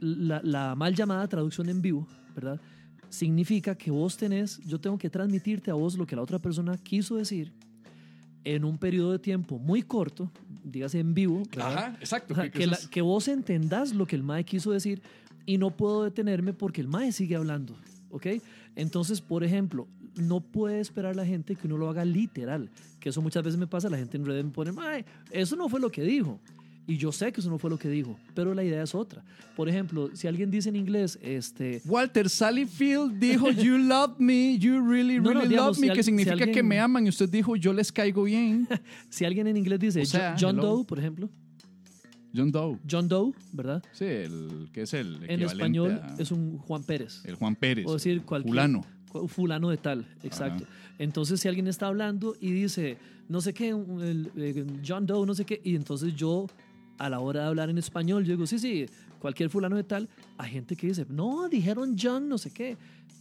la, 0.00 0.40
la 0.42 0.74
mal 0.74 0.94
llamada 0.94 1.26
traducción 1.28 1.68
en 1.68 1.80
vivo, 1.82 2.06
¿verdad? 2.34 2.60
Significa 3.08 3.74
que 3.76 3.90
vos 3.90 4.16
tenés, 4.16 4.58
yo 4.66 4.80
tengo 4.80 4.98
que 4.98 5.08
transmitirte 5.08 5.70
a 5.70 5.74
vos 5.74 5.96
lo 5.96 6.06
que 6.06 6.16
la 6.16 6.22
otra 6.22 6.38
persona 6.38 6.76
quiso 6.76 7.16
decir 7.16 7.52
en 8.44 8.64
un 8.64 8.78
periodo 8.78 9.12
de 9.12 9.18
tiempo 9.18 9.58
muy 9.58 9.82
corto, 9.82 10.30
dígase 10.64 11.00
en 11.00 11.14
vivo, 11.14 11.42
¿verdad? 11.50 11.72
Ajá, 11.78 11.96
exacto. 12.00 12.34
O 12.34 12.36
sea, 12.36 12.44
que- 12.44 12.50
que, 12.58 12.64
eso 12.64 12.70
la- 12.72 12.76
es- 12.76 12.88
que 12.88 13.00
vos 13.00 13.28
entendás 13.28 13.94
lo 13.94 14.06
que 14.06 14.16
el 14.16 14.22
MAE 14.22 14.44
quiso 14.44 14.70
decir 14.70 15.02
y 15.46 15.58
no 15.58 15.70
puedo 15.70 16.04
detenerme 16.04 16.52
porque 16.52 16.80
el 16.80 16.88
MAE 16.88 17.12
sigue 17.12 17.36
hablando, 17.36 17.76
¿ok? 18.10 18.26
Entonces, 18.76 19.20
por 19.20 19.42
ejemplo, 19.44 19.88
no 20.16 20.40
puede 20.40 20.80
esperar 20.80 21.14
la 21.16 21.26
gente 21.26 21.56
que 21.56 21.66
uno 21.66 21.76
lo 21.76 21.88
haga 21.88 22.04
literal, 22.04 22.70
que 23.00 23.08
eso 23.10 23.20
muchas 23.22 23.42
veces 23.44 23.58
me 23.58 23.66
pasa, 23.66 23.88
la 23.90 23.98
gente 23.98 24.16
en 24.16 24.24
redes 24.26 24.44
me 24.44 24.50
pone, 24.50 24.72
MAE, 24.72 25.04
eso 25.30 25.56
no 25.56 25.68
fue 25.68 25.80
lo 25.80 25.90
que 25.90 26.02
dijo. 26.02 26.40
Y 26.88 26.98
yo 26.98 27.10
sé 27.10 27.32
que 27.32 27.40
eso 27.40 27.50
no 27.50 27.58
fue 27.58 27.68
lo 27.68 27.78
que 27.78 27.88
dijo, 27.88 28.16
pero 28.34 28.54
la 28.54 28.62
idea 28.62 28.80
es 28.82 28.94
otra. 28.94 29.24
Por 29.56 29.68
ejemplo, 29.68 30.10
si 30.14 30.28
alguien 30.28 30.50
dice 30.52 30.68
en 30.68 30.76
inglés, 30.76 31.18
este, 31.20 31.82
Walter 31.84 32.30
Sally 32.30 32.64
Field 32.64 33.18
dijo, 33.18 33.50
You 33.50 33.76
love 33.78 34.18
me, 34.18 34.56
you 34.58 34.80
really, 34.88 35.16
No, 35.16 35.22
no, 35.22 35.30
really 35.40 35.48
digamos, 35.48 35.76
love 35.76 35.80
me, 35.80 35.88
si 35.88 35.92
que 35.94 36.02
si 36.02 36.06
significa 36.10 36.36
que 36.36 36.42
alguien- 36.44 36.68
me 36.68 36.78
aman. 36.78 37.04
Y 37.06 37.08
usted 37.08 37.28
dijo, 37.28 37.56
Yo 37.56 37.72
les 37.72 37.90
caigo 37.90 38.22
bien. 38.22 38.68
si 39.10 39.24
alguien 39.24 39.48
en 39.48 39.56
inglés 39.56 39.80
dice 39.80 40.02
O 40.02 40.06
sea, 40.06 40.36
John 40.38 40.58
hello. 40.58 40.76
Doe, 40.76 40.84
por 40.84 40.98
ejemplo, 41.00 41.28
John 42.34 42.52
Doe. 42.52 42.78
John 42.88 43.08
Doe, 43.08 43.32
¿verdad? 43.52 43.82
Sí, 43.92 44.04
el 44.04 44.68
que 44.72 44.82
es 44.82 44.92
el 44.94 45.18
En 45.28 45.42
español 45.42 46.00
a- 46.02 46.16
es 46.18 46.30
un 46.30 46.58
Juan 46.58 46.82
Pérez. 46.84 47.22
el 47.24 47.34
Juan 47.34 47.56
Pérez. 47.56 47.86
O 47.88 47.94
decir 47.94 48.22
cualquier. 48.22 48.50
Fulano. 48.52 48.84
Fulano 49.28 49.70
de 49.70 49.78
tal, 49.78 50.06
exacto. 50.22 50.64
Entonces, 50.98 51.40
si 51.40 51.48
alguien 51.48 51.66
está 51.68 51.86
hablando 51.86 52.36
y 52.38 52.50
dice, 52.52 52.98
no 53.28 53.40
sé 53.40 53.54
qué, 53.54 53.70
el, 53.70 54.30
eh, 54.36 54.64
John 54.86 55.06
Doe, 55.06 55.26
no 55.26 55.34
sé 55.34 55.44
qué, 55.46 55.60
y 55.64 55.74
entonces 55.74 56.14
yo, 56.14 56.46
a 56.98 57.08
la 57.08 57.20
hora 57.20 57.42
de 57.42 57.46
hablar 57.48 57.70
en 57.70 57.78
español, 57.78 58.24
yo 58.24 58.32
digo, 58.32 58.46
sí, 58.46 58.58
sí, 58.58 58.86
cualquier 59.18 59.50
fulano 59.50 59.76
de 59.76 59.84
tal, 59.84 60.08
hay 60.38 60.50
gente 60.50 60.76
que 60.76 60.88
dice, 60.88 61.06
no, 61.08 61.48
dijeron 61.48 61.96
John, 62.00 62.28
no 62.28 62.38
sé 62.38 62.50
qué. 62.50 62.76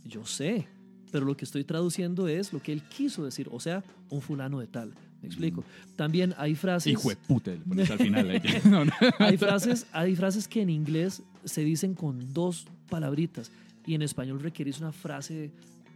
Yo 0.05 0.26
sé, 0.26 0.67
pero 1.11 1.26
lo 1.26 1.36
que 1.36 1.45
estoy 1.45 1.63
traduciendo 1.63 2.28
es 2.28 2.53
lo 2.53 2.61
que 2.61 2.71
él 2.71 2.84
quiso 2.84 3.23
decir, 3.23 3.47
o 3.51 3.59
sea, 3.59 3.84
un 4.09 4.21
fulano 4.21 4.59
de 4.59 4.67
tal. 4.67 4.93
¿Me 5.21 5.28
explico? 5.28 5.63
También 5.95 6.36
hay 6.38 6.53
frases. 6.53 6.93
Hijo 6.93 7.09
de 7.09 7.15
puta, 7.15 7.51
al 7.51 7.97
final. 7.97 8.30
ahí. 8.30 8.41
No, 8.69 8.86
no. 8.86 8.91
hay 9.17 9.38
frases, 9.38 9.88
hay 9.91 10.15
frases 10.15 10.47
que 10.47 10.61
en 10.61 10.69
inglés 10.69 11.23
se 11.43 11.61
dicen 11.61 11.95
con 11.95 12.34
dos 12.34 12.67
palabritas 12.89 13.51
y 13.88 13.95
en 13.95 14.03
español 14.03 14.39
requerís 14.39 14.80
una 14.80 14.91
frase 14.91 15.51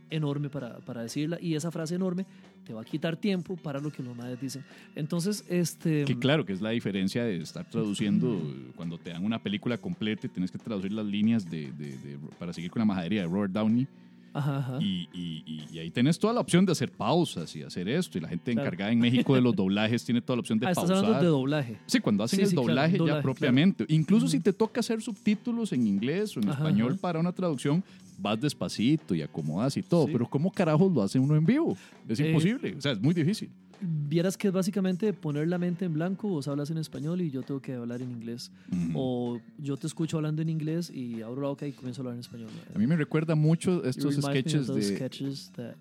enorme 0.10 0.50
para, 0.50 0.80
para 0.80 1.04
decirla 1.04 1.38
y 1.40 1.54
esa 1.54 1.70
frase 1.70 1.96
enorme 1.96 2.26
te 2.70 2.74
va 2.76 2.82
a 2.82 2.86
quitar 2.86 3.18
tiempo 3.18 3.58
para 3.58 3.80
lo 3.80 3.92
que 3.92 4.04
los 4.04 4.16
madres 4.16 4.40
dicen. 4.40 4.64
Entonces, 4.96 5.44
este... 5.50 6.06
Que 6.06 6.20
claro, 6.20 6.46
que 6.46 6.54
es 6.54 6.62
la 6.62 6.70
diferencia 6.70 7.24
de 7.24 7.38
estar 7.38 7.68
traduciendo 7.68 8.40
cuando 8.76 9.00
te 9.00 9.10
dan 9.10 9.26
una 9.26 9.42
película 9.42 9.80
completa 9.80 10.28
y 10.28 10.30
tienes 10.30 10.52
que 10.52 10.60
traducir 10.60 10.94
las 10.94 11.08
líneas 11.08 11.50
de, 11.50 11.72
de- 11.72 11.98
de- 11.98 12.20
para 12.38 12.54
seguir 12.54 12.70
con 12.70 12.80
la 12.82 12.86
majadería 12.86 13.22
de 13.24 13.28
Robert 13.28 13.52
Downey. 13.52 13.88
Ajá, 14.34 14.60
ajá. 14.60 14.78
Y, 14.80 15.10
y- 15.12 15.66
y- 15.74 15.80
ahí 15.80 15.90
tenés 15.90 16.20
toda 16.20 16.32
la 16.32 16.42
opción 16.42 16.64
de 16.64 16.74
hacer 16.74 16.92
pausas 16.92 17.56
y 17.56 17.64
hacer 17.64 17.90
esto. 17.90 18.20
Y 18.20 18.22
la 18.22 18.28
gente 18.30 18.52
Claro. 18.52 18.68
encargada 18.68 18.92
en 18.92 19.00
México 19.00 19.34
de 19.34 19.42
los 19.42 19.56
doblajes 19.56 20.06
tiene 20.06 20.22
toda 20.22 20.36
la 20.38 20.42
opción 20.42 20.60
de 20.60 20.66
Ah, 20.68 20.70
estás 20.70 20.84
pausar. 20.86 20.98
hablando 21.06 21.24
de 21.24 21.30
doblaje. 21.32 21.78
Sí, 21.88 22.00
cuando 22.00 22.24
hacen 22.24 22.38
Sí, 22.38 22.44
el 22.44 22.50
sí, 22.50 22.54
claro, 22.56 22.68
doblaje, 22.68 22.98
doblaje, 23.00 23.08
ya 23.18 23.22
claro. 23.22 23.24
propiamente. 23.24 23.86
Incluso 23.88 24.28
si 24.28 24.40
te 24.42 24.54
toca 24.54 24.82
hacer 24.82 25.02
subtítulos 25.02 25.74
en 25.74 25.88
inglés 25.88 26.38
o 26.38 26.40
en 26.40 26.50
Ajá, 26.50 26.60
español 26.60 27.00
para 27.02 27.20
una 27.20 27.32
traducción, 27.32 27.84
vas 28.22 28.40
despacito 28.40 29.16
y 29.16 29.22
acomodas 29.22 29.76
y 29.78 29.82
todo. 29.84 30.06
Sí. 30.06 30.12
Pero 30.14 30.30
¿cómo 30.30 30.52
carajos 30.52 30.92
lo 30.92 31.02
hace 31.02 31.20
uno 31.20 31.36
en 31.36 31.46
vivo? 31.46 31.78
Es 32.08 32.20
Eh, 32.20 32.28
imposible. 32.30 32.76
O 32.76 32.82
sea, 32.82 32.92
es 32.94 33.02
muy 33.02 33.14
difícil. 33.14 33.50
vieras 33.82 34.36
que 34.36 34.48
es 34.50 34.54
básicamente 34.54 35.14
poner 35.14 35.48
la 35.48 35.58
mente 35.58 35.86
en 35.86 35.94
blanco, 35.94 36.28
vos 36.28 36.50
hablas 36.50 36.70
en 36.70 36.78
español 36.78 37.22
y 37.22 37.32
yo 37.32 37.44
tengo 37.44 37.62
que 37.62 37.74
hablar 37.76 38.02
en 38.02 38.12
inglés. 38.12 38.52
O 38.94 39.40
yo 39.58 39.78
te 39.78 39.88
escucho 39.88 40.18
hablando 40.18 40.42
en 40.42 40.50
inglés 40.50 40.90
y 40.94 41.22
abro 41.22 41.42
la 41.44 41.48
boca 41.50 41.66
y 41.66 41.72
comienzo 41.72 42.02
a 42.02 42.04
hablar 42.04 42.16
en 42.16 42.20
español. 42.20 42.50
A 42.76 42.78
mí 42.78 42.86
me 42.88 42.98
recuerda 42.98 43.36
mucho 43.36 43.84
estos 43.86 44.16
sketches 44.16 44.68
de... 44.68 44.82
sketches 44.84 45.52
that- 45.56 45.76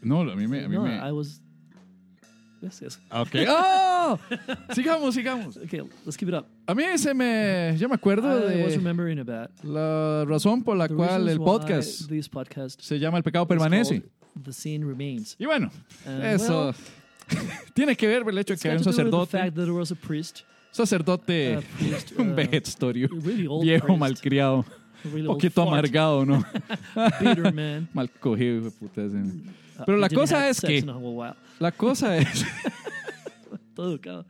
No, 0.00 0.20
a 0.20 0.36
mí 0.36 0.46
me... 0.46 0.64
A 0.64 0.68
mí 0.68 0.76
no, 0.76 0.84
me... 0.84 0.96
I 0.96 1.10
was... 1.10 1.42
Yes, 2.62 2.80
yes. 2.80 3.00
Ok. 3.10 3.36
¡Ah! 3.48 4.18
sigamos, 4.74 5.14
sigamos. 5.14 5.56
Okay, 5.56 5.80
let's 6.04 6.16
keep 6.16 6.28
it 6.28 6.34
up. 6.34 6.46
A 6.66 6.74
mí 6.74 6.82
se 6.98 7.14
me... 7.14 7.74
Yo 7.78 7.88
me 7.88 7.94
acuerdo 7.94 8.28
I 8.28 8.62
was 8.62 8.72
de 8.72 8.76
remembering 8.76 9.18
about 9.18 9.50
la 9.64 10.24
razón 10.26 10.62
por 10.62 10.76
la 10.76 10.86
the 10.86 10.94
cual 10.94 11.24
reasons 11.24 11.30
el 11.30 11.38
why 11.38 11.44
podcast 11.46 12.08
This 12.08 12.28
podcast 12.28 12.80
se 12.82 12.98
llama 12.98 13.16
El 13.16 13.22
Pecado 13.22 13.44
is 13.44 13.48
Permanece. 13.48 14.00
called 14.02 14.44
The 14.44 14.52
Scene 14.52 14.84
Remains. 14.84 15.36
Y 15.38 15.46
bueno, 15.46 15.70
And, 16.04 16.22
eso 16.24 16.66
well, 16.66 16.74
tiene 17.74 17.96
que 17.96 18.06
ver 18.06 18.24
con 18.24 18.32
el 18.32 18.38
hecho 18.38 18.52
de 18.52 18.54
it's 18.54 18.62
que 18.62 18.68
got 18.68 18.78
un 18.78 18.84
to 18.84 18.90
do 18.90 18.90
with 18.90 18.96
the 18.96 19.02
sacerdote, 19.02 19.30
fact 19.30 19.54
that 19.56 19.64
there 19.64 19.72
was 19.72 19.90
a 19.90 19.96
priest, 19.96 20.42
sacerdote, 20.70 21.54
a 21.56 21.62
priest, 21.78 22.12
un 22.18 22.32
uh, 22.32 22.34
vegetorio, 22.34 23.08
really 23.22 23.46
old 23.46 23.64
viejo, 23.64 23.86
priest, 23.86 24.00
malcriado, 24.00 24.64
a 25.04 25.08
really 25.08 25.22
un 25.22 25.28
old 25.28 25.36
poquito 25.38 25.64
fart, 25.64 25.68
amargado, 25.68 26.26
¿no? 26.26 26.44
bitter 27.20 27.52
man. 27.52 27.88
Mal 27.94 28.10
cogido, 28.10 28.58
hijo 28.58 28.64
de 28.66 28.70
puta. 28.72 29.02
ese. 29.02 29.16
Uh, 29.80 29.84
Pero 29.86 29.98
la 29.98 30.08
cosa 30.08 30.48
es 30.48 30.60
que-. 30.60 30.84
La 31.58 31.72
cosa 31.72 32.16
es... 32.16 32.44
Todo 33.74 33.90
educado. 33.90 34.26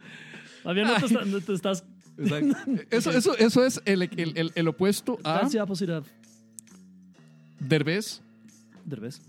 Más 0.64 0.74
bien 0.74 0.86
no 0.86 0.94
te, 0.96 1.06
está- 1.06 1.24
no 1.24 1.40
te 1.40 1.54
estás... 1.54 1.84
Eso, 2.90 3.10
eso, 3.12 3.34
eso 3.38 3.64
es 3.64 3.80
el, 3.86 4.02
el, 4.02 4.36
el, 4.36 4.52
el 4.54 4.68
opuesto 4.68 5.18
a 5.24 5.40
That's 5.40 5.52
the 5.52 5.60
opposite 5.62 5.90
of 5.90 6.06
Derbez. 7.58 8.20
Derbez. 8.84 9.22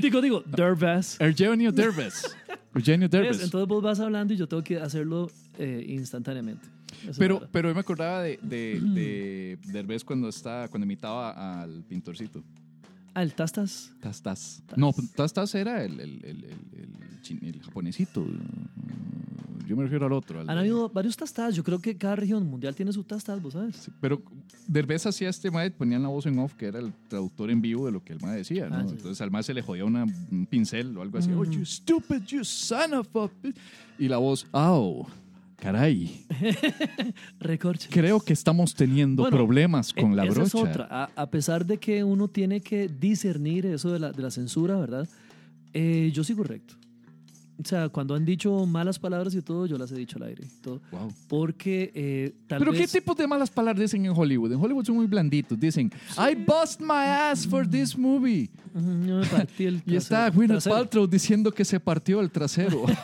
digo, 0.00 0.20
digo, 0.20 0.42
Derbez. 0.44 1.20
Eugenio 1.20 1.70
Derbez. 1.70 2.24
Eugenio 2.74 3.08
¿Ves? 3.08 3.10
Derbez. 3.10 3.42
Entonces 3.44 3.68
vos 3.68 3.82
vas 3.82 4.00
hablando 4.00 4.34
y 4.34 4.36
yo 4.36 4.48
tengo 4.48 4.64
que 4.64 4.78
hacerlo 4.80 5.30
eh, 5.58 5.84
instantáneamente. 5.88 6.66
Es 7.08 7.18
Pero, 7.18 7.46
pero 7.52 7.68
yo 7.68 7.74
me 7.74 7.80
acordaba 7.80 8.22
de, 8.22 8.38
de, 8.42 8.80
de 8.80 9.58
Derbez 9.72 10.02
cuando, 10.04 10.28
está, 10.28 10.66
cuando 10.68 10.84
imitaba 10.84 11.62
al 11.62 11.84
pintorcito. 11.84 12.42
Ah, 13.14 13.22
el 13.22 13.34
Tastas. 13.34 13.92
Tastas. 14.00 14.62
No, 14.76 14.92
Tastas 15.14 15.54
era 15.54 15.84
el, 15.84 16.00
el, 16.00 16.24
el, 16.24 16.44
el, 16.44 17.44
el 17.48 17.60
japonesito. 17.62 18.24
Yo 19.66 19.76
me 19.76 19.84
refiero 19.84 20.06
al 20.06 20.12
otro. 20.12 20.40
al 20.40 20.48
Han 20.50 20.56
de- 20.56 20.60
habido 20.60 20.88
varios 20.88 21.16
Tastas. 21.16 21.54
Yo 21.54 21.62
creo 21.62 21.78
que 21.80 21.96
cada 21.96 22.16
región 22.16 22.46
mundial 22.46 22.74
tiene 22.74 22.92
su 22.92 23.04
Tastas, 23.04 23.40
vos 23.40 23.52
sabes. 23.52 23.76
Sí, 23.76 23.90
pero 24.00 24.20
Derbez 24.66 25.06
hacía 25.06 25.28
este 25.28 25.50
mae, 25.50 25.70
ponían 25.70 26.02
la 26.02 26.08
voz 26.08 26.26
en 26.26 26.38
off, 26.38 26.54
que 26.54 26.66
era 26.66 26.78
el 26.80 26.92
traductor 27.08 27.50
en 27.50 27.60
vivo 27.62 27.86
de 27.86 27.92
lo 27.92 28.02
que 28.02 28.12
el 28.14 28.20
mae 28.20 28.36
decía, 28.38 28.68
¿no? 28.68 28.76
Ah, 28.76 28.84
sí. 28.86 28.94
Entonces 28.96 29.20
al 29.20 29.30
mae 29.30 29.42
se 29.42 29.54
le 29.54 29.62
jodía 29.62 29.84
una, 29.84 30.04
un 30.04 30.46
pincel 30.50 30.96
o 30.96 31.02
algo 31.02 31.18
así. 31.18 31.30
Oh, 31.32 31.44
Mm. 31.44 31.50
you 31.50 31.64
stupid, 31.64 32.22
you 32.26 32.44
son 32.44 32.94
of 32.94 33.08
a... 33.16 33.30
bitch". 33.42 33.56
Y 33.98 34.08
la 34.08 34.16
voz, 34.18 34.46
oh, 34.52 35.06
caray, 35.62 36.24
Recorche. 37.40 37.88
creo 37.90 38.20
que 38.20 38.32
estamos 38.32 38.74
teniendo 38.74 39.22
Bueno, 39.22 39.36
problemas 39.36 39.92
con 39.92 40.12
Eh, 40.12 40.16
la 40.16 40.24
esa 40.24 40.32
brocha. 40.34 40.46
es 40.48 40.54
otra. 40.54 40.88
A, 40.90 41.10
a 41.14 41.30
pesar 41.30 41.64
de 41.66 41.78
que 41.78 42.02
uno 42.04 42.28
tiene 42.28 42.60
que 42.60 42.88
discernir 42.88 43.66
eso 43.66 43.92
de 43.92 43.98
la, 44.00 44.12
de 44.12 44.22
la 44.22 44.30
censura, 44.30 44.76
¿verdad? 44.76 45.08
Eh, 45.72 46.10
yo 46.12 46.24
sigo 46.24 46.42
recto. 46.42 46.74
O 47.58 47.64
sea, 47.68 47.88
cuando 47.90 48.14
han 48.14 48.24
dicho 48.24 48.66
malas 48.66 48.98
palabras 48.98 49.34
y 49.34 49.42
todo, 49.42 49.66
yo 49.66 49.78
las 49.78 49.92
he 49.92 49.94
dicho 49.96 50.16
al 50.16 50.24
aire. 50.24 50.44
Todo. 50.62 50.80
Wow. 50.90 51.12
Porque 51.28 51.92
eh, 51.94 52.34
tal 52.48 52.58
Pero 52.58 52.72
vez... 52.72 52.80
¿qué 52.90 52.98
tipo 53.00 53.14
de 53.14 53.26
malas 53.26 53.50
palabras 53.50 53.80
dicen 53.80 54.04
en 54.04 54.12
Hollywood? 54.12 54.52
En 54.52 54.58
Hollywood 54.60 54.84
son 54.84 54.96
muy 54.96 55.06
blanditos. 55.06 55.60
Dicen, 55.60 55.92
I 56.18 56.34
bust 56.34 56.80
my 56.80 56.88
ass 57.06 57.46
for 57.46 57.68
this 57.68 57.96
movie. 57.96 58.50
Ujú, 58.74 59.06
yo 59.06 59.16
me 59.20 59.26
partí 59.26 59.66
el 59.66 59.82
Y 59.86 59.94
está 59.96 60.26
trasero- 60.30 60.34
Gwyneth. 60.34 60.64
Paltrow 60.64 61.06
diciendo 61.06 61.52
que 61.52 61.64
se 61.64 61.78
partió 61.78 62.20
el 62.20 62.30
trasero. 62.30 62.84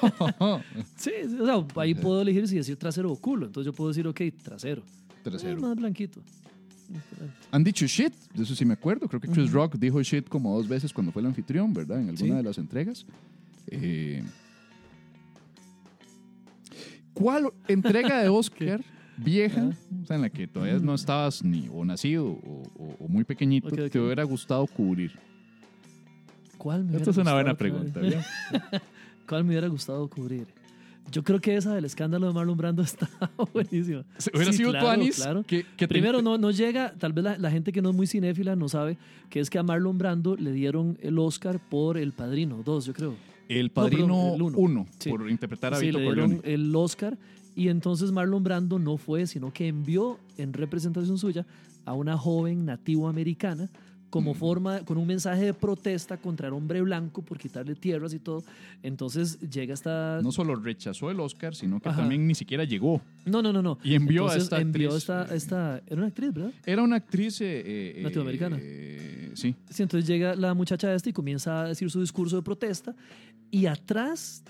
Sí, 0.97 1.11
sí, 1.29 1.37
o 1.41 1.45
sea, 1.47 1.83
ahí 1.83 1.95
puedo 1.95 2.21
elegir 2.23 2.49
si 2.49 2.57
decir 2.57 2.77
trasero 2.77 3.13
o 3.13 3.17
culo. 3.17 3.47
Entonces 3.47 3.67
yo 3.71 3.77
puedo 3.77 3.89
decir, 3.89 4.07
ok, 4.09 4.21
trasero. 4.43 4.83
trasero. 5.23 5.59
Eh, 5.59 5.61
más 5.61 5.77
blanquito. 5.77 6.21
Han 7.53 7.63
dicho 7.63 7.87
shit, 7.87 8.13
de 8.35 8.43
eso 8.43 8.55
sí 8.55 8.65
me 8.65 8.73
acuerdo. 8.75 9.07
Creo 9.09 9.21
que 9.21 9.29
Chris 9.29 9.53
Rock 9.53 9.77
dijo 9.77 10.03
shit 10.03 10.29
como 10.29 10.57
dos 10.57 10.67
veces 10.67 10.93
cuando 10.93 11.13
fue 11.13 11.21
el 11.21 11.27
anfitrión, 11.27 11.73
¿verdad? 11.75 12.01
En 12.01 12.09
alguna 12.09 12.31
Sí. 12.35 12.37
de 12.37 12.43
las 12.43 12.59
entregas. 12.59 13.05
Eh, 13.71 14.23
¿Cuál 17.15 17.51
entrega 17.67 18.23
de 18.23 18.29
Oscar 18.29 18.81
vieja, 19.17 19.71
o 20.03 20.07
sea, 20.07 20.17
en 20.17 20.23
la 20.23 20.31
que 20.31 20.47
todavía 20.47 20.79
no 20.79 20.95
estabas 20.95 21.43
ni 21.43 21.69
o 21.73 21.85
nacido 21.85 22.27
o, 22.27 22.63
o- 22.79 22.97
o 23.01 23.09
muy 23.09 23.25
pequeñito, 23.25 23.69
te 23.71 23.99
hubiera 23.99 24.23
gustado 24.25 24.67
cubrir? 24.67 25.13
¿Cuál 26.57 26.85
me 26.85 26.97
Esta 26.97 27.11
es 27.11 27.17
una 27.17 27.35
buena 27.35 27.55
pregunta. 27.57 28.01
¿Cuál 29.29 29.45
me 29.45 29.51
hubiera 29.51 29.69
gustado 29.69 30.09
cubrir? 30.09 30.47
Yo 31.11 31.23
creo 31.25 31.41
que 31.41 31.57
esa 31.57 31.75
del 31.75 31.85
escándalo 31.87 32.27
de 32.27 32.35
Marlon 32.35 32.57
Brando 32.57 32.83
está 32.85 33.09
buenísima. 33.53 34.05
Hubiera 34.35 34.53
Sí, 34.53 34.59
sido 34.59 34.71
claro, 34.71 34.87
Tuanis 34.87 35.17
claro. 35.17 35.43
que, 35.43 35.63
que 35.77 35.87
te- 35.87 35.89
Primero, 35.89 36.21
no, 36.21 36.37
no 36.37 36.51
llega, 36.51 36.93
tal 36.99 37.13
vez 37.13 37.25
la, 37.25 37.39
la 37.39 37.51
gente 37.51 37.73
que 37.73 37.81
no 37.81 37.91
es 37.91 37.97
muy 37.97 38.07
cinéfila 38.07 38.57
no 38.57 38.69
sabe 38.69 38.99
que 39.31 39.41
es 39.41 39.49
que 39.51 39.59
a 39.59 39.63
Marlon 39.63 39.97
Brando 39.99 40.37
le 40.37 40.53
dieron 40.53 40.99
el 41.01 41.19
Oscar 41.19 41.59
por 41.71 41.97
El 41.97 42.13
Padrino, 42.13 42.63
dos, 42.65 42.85
yo 42.87 42.93
creo. 42.93 43.15
El 43.49 43.71
Padrino 43.71 44.07
perdón, 44.07 44.35
el 44.35 44.43
1 44.43 44.59
uno. 44.59 44.87
Sí. 44.99 45.11
por 45.11 45.31
interpretar 45.31 45.75
a 45.75 45.79
Sí, 45.79 45.87
Vito 45.87 45.99
le 45.99 46.05
dieron 46.05 46.41
el 46.45 46.75
Oscar 46.77 47.17
y 47.57 47.69
entonces 47.69 48.13
Marlon 48.13 48.43
Brando 48.45 48.79
no 48.79 48.97
fue, 48.97 49.27
sino 49.27 49.53
que 49.53 49.69
envió 49.69 50.19
en 50.37 50.53
representación 50.53 51.19
suya 51.19 51.47
a 51.85 51.93
una 51.95 52.17
joven 52.17 52.65
nativo 52.67 53.09
americana 53.09 53.69
como 54.11 54.33
forma, 54.33 54.81
con 54.87 54.97
un 54.97 55.07
mensaje 55.07 55.45
de 55.45 55.53
protesta 55.55 56.17
contra 56.17 56.49
el 56.49 56.55
hombre 56.55 56.81
blanco 56.81 57.21
por 57.21 57.39
quitarle 57.39 57.75
tierras 57.75 58.15
y 58.15 58.19
todo. 58.19 58.43
Entonces 58.83 59.39
llega 59.41 59.75
esta... 59.75 60.21
No 60.23 60.33
solo 60.33 60.55
rechazó 60.57 61.11
el 61.11 61.21
Oscar, 61.21 61.55
sino 61.55 61.79
que 61.79 61.91
Ajá. 61.91 62.01
también 62.01 62.27
ni 62.27 62.35
siquiera 62.35 62.65
llegó. 62.65 63.03
No, 63.27 63.43
no, 63.43 63.53
no, 63.53 63.61
no. 63.61 63.79
Y 63.85 63.95
envió 63.95 64.29
a 64.31 64.37
esta 64.37 64.61
envió 64.61 64.89
actriz, 64.89 65.03
esta, 65.03 65.25
eh, 65.25 65.37
esta... 65.37 65.83
Era 65.87 65.97
una 65.97 66.07
actriz, 66.07 66.33
¿verdad? 66.33 66.53
Era 66.65 66.83
una 66.83 66.97
actriz... 66.97 67.41
eh, 67.43 67.63
eh, 67.99 68.03
Latinoamericana. 68.03 68.57
eh, 68.59 69.33
sí. 69.35 69.55
Sí, 69.69 69.83
entonces 69.83 70.09
llega 70.09 70.35
la 70.35 70.55
muchacha 70.55 70.95
esta 70.95 71.11
y 71.11 71.13
comienza 71.13 71.65
a 71.65 71.69
decir 71.69 71.91
su 71.91 72.01
discurso 72.01 72.37
de 72.37 72.43
protesta 72.43 72.95
y 73.51 73.67
atrás, 73.67 74.43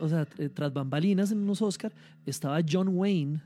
o 0.00 0.08
sea, 0.08 0.26
eh, 0.38 0.48
tras 0.48 0.72
bambalinas 0.72 1.30
en 1.32 1.38
unos 1.38 1.62
Oscar, 1.62 1.92
estaba 2.26 2.60
John 2.68 2.88
Wayne. 2.88 3.40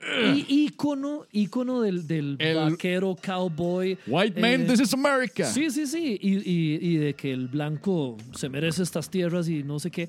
Y 0.00 0.64
ícono, 0.66 1.26
ícono 1.32 1.80
del, 1.80 2.06
del 2.06 2.36
El- 2.38 2.56
vaquero 2.56 3.16
cowboy. 3.20 3.98
White 4.06 4.40
man, 4.40 4.60
eh, 4.62 4.66
this 4.68 4.80
is 4.80 4.94
America. 4.94 5.44
Sí, 5.44 5.70
sí, 5.70 5.86
sí. 5.88 6.16
Y, 6.22 6.36
y- 6.36 6.78
y 6.80 6.96
de 6.98 7.14
que 7.14 7.32
el 7.32 7.48
blanco 7.48 8.16
se 8.32 8.48
merece 8.48 8.84
estas 8.84 9.10
tierras 9.10 9.48
y 9.48 9.64
no 9.64 9.80
sé 9.80 9.90
qué. 9.90 10.08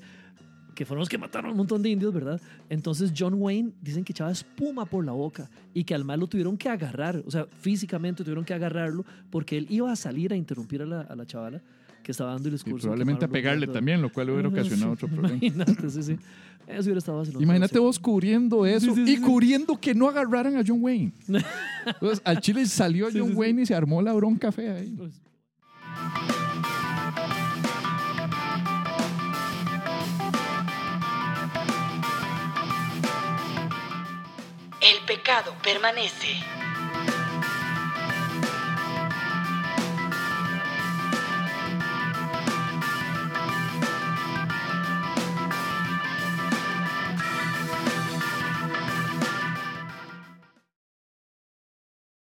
Que 0.76 0.86
fueron 0.86 1.00
los 1.00 1.08
que 1.08 1.18
mataron 1.18 1.50
un 1.50 1.56
montón 1.56 1.82
de 1.82 1.90
indios, 1.90 2.14
¿verdad? 2.14 2.40
Entonces 2.68 3.12
John 3.18 3.34
Wayne 3.34 3.72
dicen 3.82 4.04
que 4.04 4.12
echaba 4.12 4.30
espuma 4.30 4.86
por 4.86 5.04
la 5.04 5.10
boca 5.12 5.50
y 5.74 5.82
que 5.82 5.94
al 5.96 6.04
mal 6.04 6.20
lo 6.20 6.28
tuvieron 6.28 6.56
que 6.56 6.68
agarrar, 6.68 7.20
o 7.26 7.30
sea, 7.30 7.46
físicamente 7.46 8.22
tuvieron 8.22 8.44
que 8.44 8.54
agarrarlo 8.54 9.04
porque 9.28 9.58
él 9.58 9.66
iba 9.68 9.90
a 9.90 9.96
salir 9.96 10.32
a 10.32 10.36
interrumpir 10.36 10.82
a 10.82 10.86
la, 10.86 11.00
a 11.02 11.16
la 11.16 11.26
chavala 11.26 11.60
que 12.02 12.12
estaba 12.12 12.32
dando 12.32 12.48
el 12.48 12.54
discurso. 12.54 12.82
probablemente 12.82 13.24
a 13.24 13.28
pegarle 13.28 13.66
también, 13.66 14.00
lo 14.02 14.12
cual 14.12 14.30
hubiera 14.30 14.48
ocasionado 14.50 14.92
otro 14.92 15.08
problema. 15.08 15.36
Imagínate, 15.40 15.90
sí, 15.90 16.02
sí. 16.02 16.16
Eso 16.66 16.82
hubiera 16.82 16.98
estado 16.98 17.18
vacilón. 17.18 17.42
Imagínate 17.42 17.72
pero 17.72 17.82
vos 17.84 17.98
cubriendo 17.98 18.64
eso 18.64 18.94
Sí, 18.94 19.04
sí, 19.04 19.12
y 19.12 19.16
sí. 19.16 19.22
cubriendo 19.22 19.80
que 19.80 19.94
no 19.94 20.08
agarraran 20.08 20.56
a 20.56 20.62
John 20.66 20.78
Wayne. 20.82 21.12
Entonces, 21.84 22.22
al 22.24 22.40
Chile 22.40 22.64
salió 22.66 23.10
Sí, 23.10 23.18
John 23.18 23.28
sí, 23.28 23.32
sí. 23.34 23.38
Wayne 23.38 23.62
y 23.62 23.66
se 23.66 23.74
armó 23.74 24.00
la 24.02 24.12
bronca 24.12 24.52
fea 24.52 24.74
ahí. 24.76 24.94
Pues, 24.96 25.20
El 34.80 35.04
pecado 35.06 35.52
permanece. 35.62 36.28